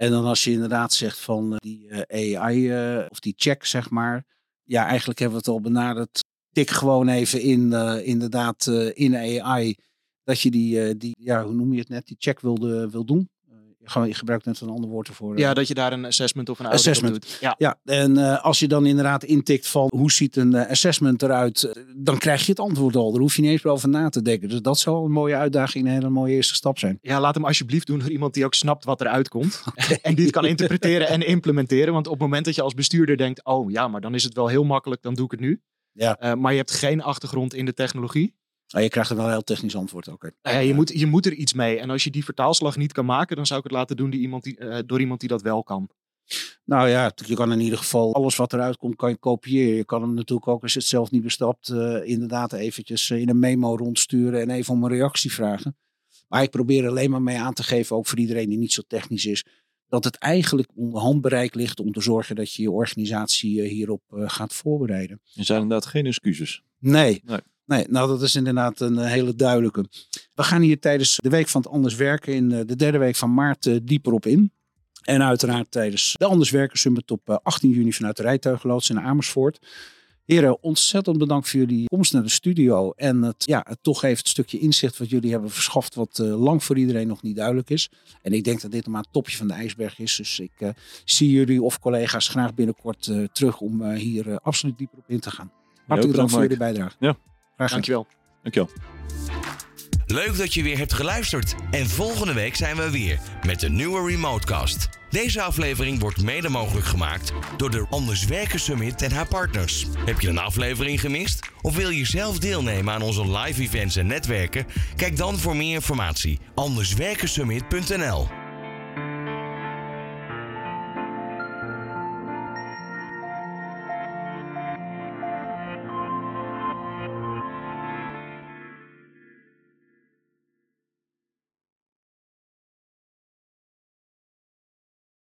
en 0.00 0.10
dan 0.10 0.24
als 0.24 0.44
je 0.44 0.50
inderdaad 0.50 0.92
zegt 0.92 1.18
van 1.18 1.56
die 1.56 1.88
uh, 2.10 2.40
AI 2.40 2.70
uh, 2.70 3.06
of 3.08 3.20
die 3.20 3.34
check, 3.36 3.64
zeg 3.64 3.90
maar. 3.90 4.24
Ja, 4.62 4.86
eigenlijk 4.86 5.18
hebben 5.18 5.38
we 5.38 5.44
het 5.44 5.54
al 5.54 5.60
benaderd. 5.60 6.20
Tik 6.52 6.70
gewoon 6.70 7.08
even 7.08 7.40
in, 7.40 7.72
inderdaad, 8.04 8.66
in 8.94 9.16
AI. 9.16 9.74
Dat 10.24 10.40
je 10.40 10.50
die, 10.50 10.96
die, 10.96 11.16
ja, 11.18 11.44
hoe 11.44 11.54
noem 11.54 11.72
je 11.72 11.78
het 11.78 11.88
net, 11.88 12.06
die 12.06 12.16
check 12.18 12.40
wilde, 12.40 12.90
wil 12.90 13.04
doen 13.04 13.28
gewoon, 13.90 14.08
je 14.08 14.14
gebruikt 14.14 14.44
net 14.44 14.60
een 14.60 14.68
ander 14.68 14.90
woord 14.90 15.08
ervoor. 15.08 15.38
Ja, 15.38 15.54
dat 15.54 15.68
je 15.68 15.74
daar 15.74 15.92
een 15.92 16.04
assessment 16.04 16.48
of 16.48 16.58
een 16.58 16.64
audit 16.64 16.86
assessment. 16.86 17.12
doet. 17.12 17.38
Ja. 17.40 17.54
ja, 17.58 17.78
en 17.84 18.18
uh, 18.18 18.44
als 18.44 18.58
je 18.58 18.68
dan 18.68 18.86
inderdaad 18.86 19.24
intikt 19.24 19.68
van 19.68 19.88
hoe 19.94 20.12
ziet 20.12 20.36
een 20.36 20.54
uh, 20.54 20.70
assessment 20.70 21.22
eruit, 21.22 21.84
dan 21.96 22.18
krijg 22.18 22.44
je 22.44 22.50
het 22.50 22.60
antwoord 22.60 22.96
al. 22.96 23.10
Daar 23.10 23.20
hoef 23.20 23.36
je 23.36 23.42
niet 23.42 23.50
eens 23.50 23.64
over 23.64 23.88
na 23.88 24.08
te 24.08 24.22
denken. 24.22 24.48
Dus 24.48 24.60
dat 24.60 24.78
zou 24.78 25.04
een 25.04 25.12
mooie 25.12 25.34
uitdaging, 25.34 25.86
een 25.86 25.92
hele 25.92 26.08
mooie 26.08 26.34
eerste 26.34 26.54
stap 26.54 26.78
zijn. 26.78 26.98
Ja, 27.00 27.20
laat 27.20 27.34
hem 27.34 27.44
alsjeblieft 27.44 27.86
doen 27.86 27.98
door 27.98 28.10
iemand 28.10 28.34
die 28.34 28.44
ook 28.44 28.54
snapt 28.54 28.84
wat 28.84 29.00
eruit 29.00 29.28
komt. 29.28 29.62
Okay. 29.66 29.98
en 30.02 30.14
die 30.14 30.24
het 30.24 30.34
kan 30.34 30.44
interpreteren 30.44 31.08
en 31.08 31.26
implementeren. 31.26 31.92
Want 31.92 32.06
op 32.06 32.12
het 32.12 32.22
moment 32.22 32.44
dat 32.44 32.54
je 32.54 32.62
als 32.62 32.74
bestuurder 32.74 33.16
denkt, 33.16 33.44
oh 33.44 33.70
ja, 33.70 33.88
maar 33.88 34.00
dan 34.00 34.14
is 34.14 34.24
het 34.24 34.34
wel 34.34 34.46
heel 34.46 34.64
makkelijk, 34.64 35.02
dan 35.02 35.14
doe 35.14 35.24
ik 35.24 35.30
het 35.30 35.40
nu. 35.40 35.60
Ja. 35.92 36.34
maar 36.38 36.52
je 36.52 36.58
hebt 36.58 36.70
geen 36.70 37.02
achtergrond 37.02 37.54
in 37.54 37.64
de 37.64 37.74
technologie. 37.74 38.34
Oh, 38.76 38.82
je 38.82 38.88
krijgt 38.88 39.10
er 39.10 39.16
wel 39.16 39.24
een 39.24 39.30
heel 39.30 39.42
technisch 39.42 39.76
antwoord. 39.76 40.08
Oké. 40.08 40.30
Nou 40.42 40.56
ja, 40.56 40.62
je, 40.62 40.74
moet, 40.74 40.98
je 40.98 41.06
moet 41.06 41.26
er 41.26 41.32
iets 41.32 41.52
mee. 41.52 41.78
En 41.78 41.90
als 41.90 42.04
je 42.04 42.10
die 42.10 42.24
vertaalslag 42.24 42.76
niet 42.76 42.92
kan 42.92 43.04
maken, 43.04 43.36
dan 43.36 43.46
zou 43.46 43.58
ik 43.58 43.64
het 43.64 43.74
laten 43.74 43.96
doen 43.96 44.10
die 44.10 44.20
iemand 44.20 44.42
die, 44.42 44.58
uh, 44.58 44.78
door 44.86 45.00
iemand 45.00 45.20
die 45.20 45.28
dat 45.28 45.42
wel 45.42 45.62
kan. 45.62 45.90
Nou 46.64 46.88
ja, 46.88 47.12
je 47.26 47.34
kan 47.34 47.52
in 47.52 47.60
ieder 47.60 47.78
geval 47.78 48.14
alles 48.14 48.36
wat 48.36 48.52
eruit 48.52 48.76
komt, 48.76 48.96
kan 48.96 49.10
je 49.10 49.16
kopiëren. 49.16 49.76
Je 49.76 49.84
kan 49.84 50.02
hem 50.02 50.14
natuurlijk 50.14 50.48
ook, 50.48 50.62
als 50.62 50.72
je 50.72 50.78
het 50.78 50.88
zelf 50.88 51.10
niet 51.10 51.22
bestapt, 51.22 51.68
uh, 51.68 52.04
inderdaad 52.04 52.52
eventjes 52.52 53.10
in 53.10 53.28
een 53.28 53.38
memo 53.38 53.76
rondsturen 53.76 54.40
en 54.40 54.50
even 54.50 54.74
om 54.74 54.84
een 54.84 54.90
reactie 54.90 55.32
vragen. 55.32 55.76
Maar 56.28 56.42
ik 56.42 56.50
probeer 56.50 56.88
alleen 56.88 57.10
maar 57.10 57.22
mee 57.22 57.38
aan 57.38 57.54
te 57.54 57.62
geven, 57.62 57.96
ook 57.96 58.06
voor 58.06 58.18
iedereen 58.18 58.48
die 58.48 58.58
niet 58.58 58.72
zo 58.72 58.82
technisch 58.86 59.26
is, 59.26 59.44
dat 59.88 60.04
het 60.04 60.16
eigenlijk 60.16 60.68
onder 60.74 61.00
handbereik 61.00 61.54
ligt 61.54 61.80
om 61.80 61.92
te 61.92 62.00
zorgen 62.00 62.36
dat 62.36 62.52
je 62.54 62.62
je 62.62 62.70
organisatie 62.70 63.62
uh, 63.62 63.68
hierop 63.68 64.02
gaat 64.08 64.54
voorbereiden. 64.54 65.20
Er 65.34 65.44
zijn 65.44 65.62
inderdaad 65.62 65.88
geen 65.88 66.06
excuses. 66.06 66.62
Nee. 66.78 67.22
nee. 67.24 67.40
Nee, 67.70 67.84
nou 67.88 68.08
dat 68.08 68.22
is 68.22 68.34
inderdaad 68.34 68.80
een 68.80 68.98
eh, 68.98 69.06
hele 69.06 69.34
duidelijke. 69.34 69.84
We 70.34 70.42
gaan 70.42 70.62
hier 70.62 70.80
tijdens 70.80 71.16
de 71.16 71.28
week 71.28 71.48
van 71.48 71.60
het 71.60 71.70
Anders 71.70 71.94
Werken 71.94 72.34
in 72.34 72.52
eh, 72.52 72.60
de 72.66 72.76
derde 72.76 72.98
week 72.98 73.16
van 73.16 73.34
maart 73.34 73.66
eh, 73.66 73.76
dieper 73.82 74.12
op 74.12 74.26
in. 74.26 74.52
En 75.02 75.22
uiteraard 75.22 75.70
tijdens 75.70 76.14
de 76.18 76.24
Anders 76.24 76.50
Werken 76.50 76.78
Summit 76.78 77.10
op 77.10 77.40
18 77.42 77.70
juni 77.70 77.92
vanuit 77.92 78.16
de 78.16 78.22
Rijtuigloods 78.22 78.90
in 78.90 79.00
Amersfoort. 79.00 79.58
Heren, 80.24 80.62
ontzettend 80.62 81.18
bedankt 81.18 81.50
voor 81.50 81.60
jullie 81.60 81.86
komst 81.86 82.12
naar 82.12 82.22
de 82.22 82.28
studio. 82.28 82.90
En 82.90 83.22
het, 83.22 83.44
ja, 83.46 83.64
het 83.68 83.78
toch 83.82 84.02
even 84.02 84.18
het 84.18 84.28
stukje 84.28 84.58
inzicht 84.58 84.98
wat 84.98 85.10
jullie 85.10 85.30
hebben 85.30 85.50
verschaft, 85.50 85.94
wat 85.94 86.18
uh, 86.22 86.40
lang 86.40 86.64
voor 86.64 86.78
iedereen 86.78 87.06
nog 87.06 87.22
niet 87.22 87.36
duidelijk 87.36 87.70
is. 87.70 87.90
En 88.22 88.32
ik 88.32 88.44
denk 88.44 88.60
dat 88.60 88.70
dit 88.70 88.86
maar 88.86 89.00
het 89.00 89.12
topje 89.12 89.36
van 89.36 89.48
de 89.48 89.54
ijsberg 89.54 89.98
is. 89.98 90.16
Dus 90.16 90.40
ik 90.40 90.52
uh, 90.58 90.68
zie 91.04 91.30
jullie 91.30 91.62
of 91.62 91.78
collega's 91.78 92.28
graag 92.28 92.54
binnenkort 92.54 93.06
uh, 93.06 93.26
terug 93.32 93.60
om 93.60 93.90
hier 93.92 94.38
absoluut 94.40 94.78
dieper 94.78 94.98
op 94.98 95.04
in 95.08 95.20
te 95.20 95.30
gaan. 95.30 95.52
Hartelijk 95.86 96.16
dank 96.16 96.30
voor 96.30 96.42
jullie 96.42 96.56
bijdrage. 96.56 96.96
Ja. 96.98 97.16
Graag 97.60 97.72
Dankjewel. 97.72 98.06
Dankjewel. 98.42 98.70
Leuk 100.06 100.36
dat 100.36 100.54
je 100.54 100.62
weer 100.62 100.78
hebt 100.78 100.92
geluisterd. 100.92 101.54
En 101.70 101.88
volgende 101.88 102.32
week 102.32 102.56
zijn 102.56 102.76
we 102.76 102.90
weer 102.90 103.18
met 103.46 103.62
een 103.62 103.74
nieuwe 103.74 104.10
Remotecast. 104.10 104.88
Deze 105.10 105.42
aflevering 105.42 106.00
wordt 106.00 106.22
mede 106.22 106.48
mogelijk 106.48 106.86
gemaakt 106.86 107.32
door 107.56 107.70
de 107.70 107.86
Anders 107.90 108.24
Werken 108.24 108.60
Summit 108.60 109.02
en 109.02 109.12
haar 109.12 109.26
partners. 109.26 109.86
Heb 110.04 110.20
je 110.20 110.28
een 110.28 110.38
aflevering 110.38 111.00
gemist? 111.00 111.48
Of 111.62 111.76
wil 111.76 111.90
je 111.90 112.06
zelf 112.06 112.38
deelnemen 112.38 112.94
aan 112.94 113.02
onze 113.02 113.30
live 113.38 113.62
events 113.62 113.96
en 113.96 114.06
netwerken? 114.06 114.66
Kijk 114.96 115.16
dan 115.16 115.38
voor 115.38 115.56
meer 115.56 115.74
informatie 115.74 116.38
anderswerkensummit.nl 116.54 118.39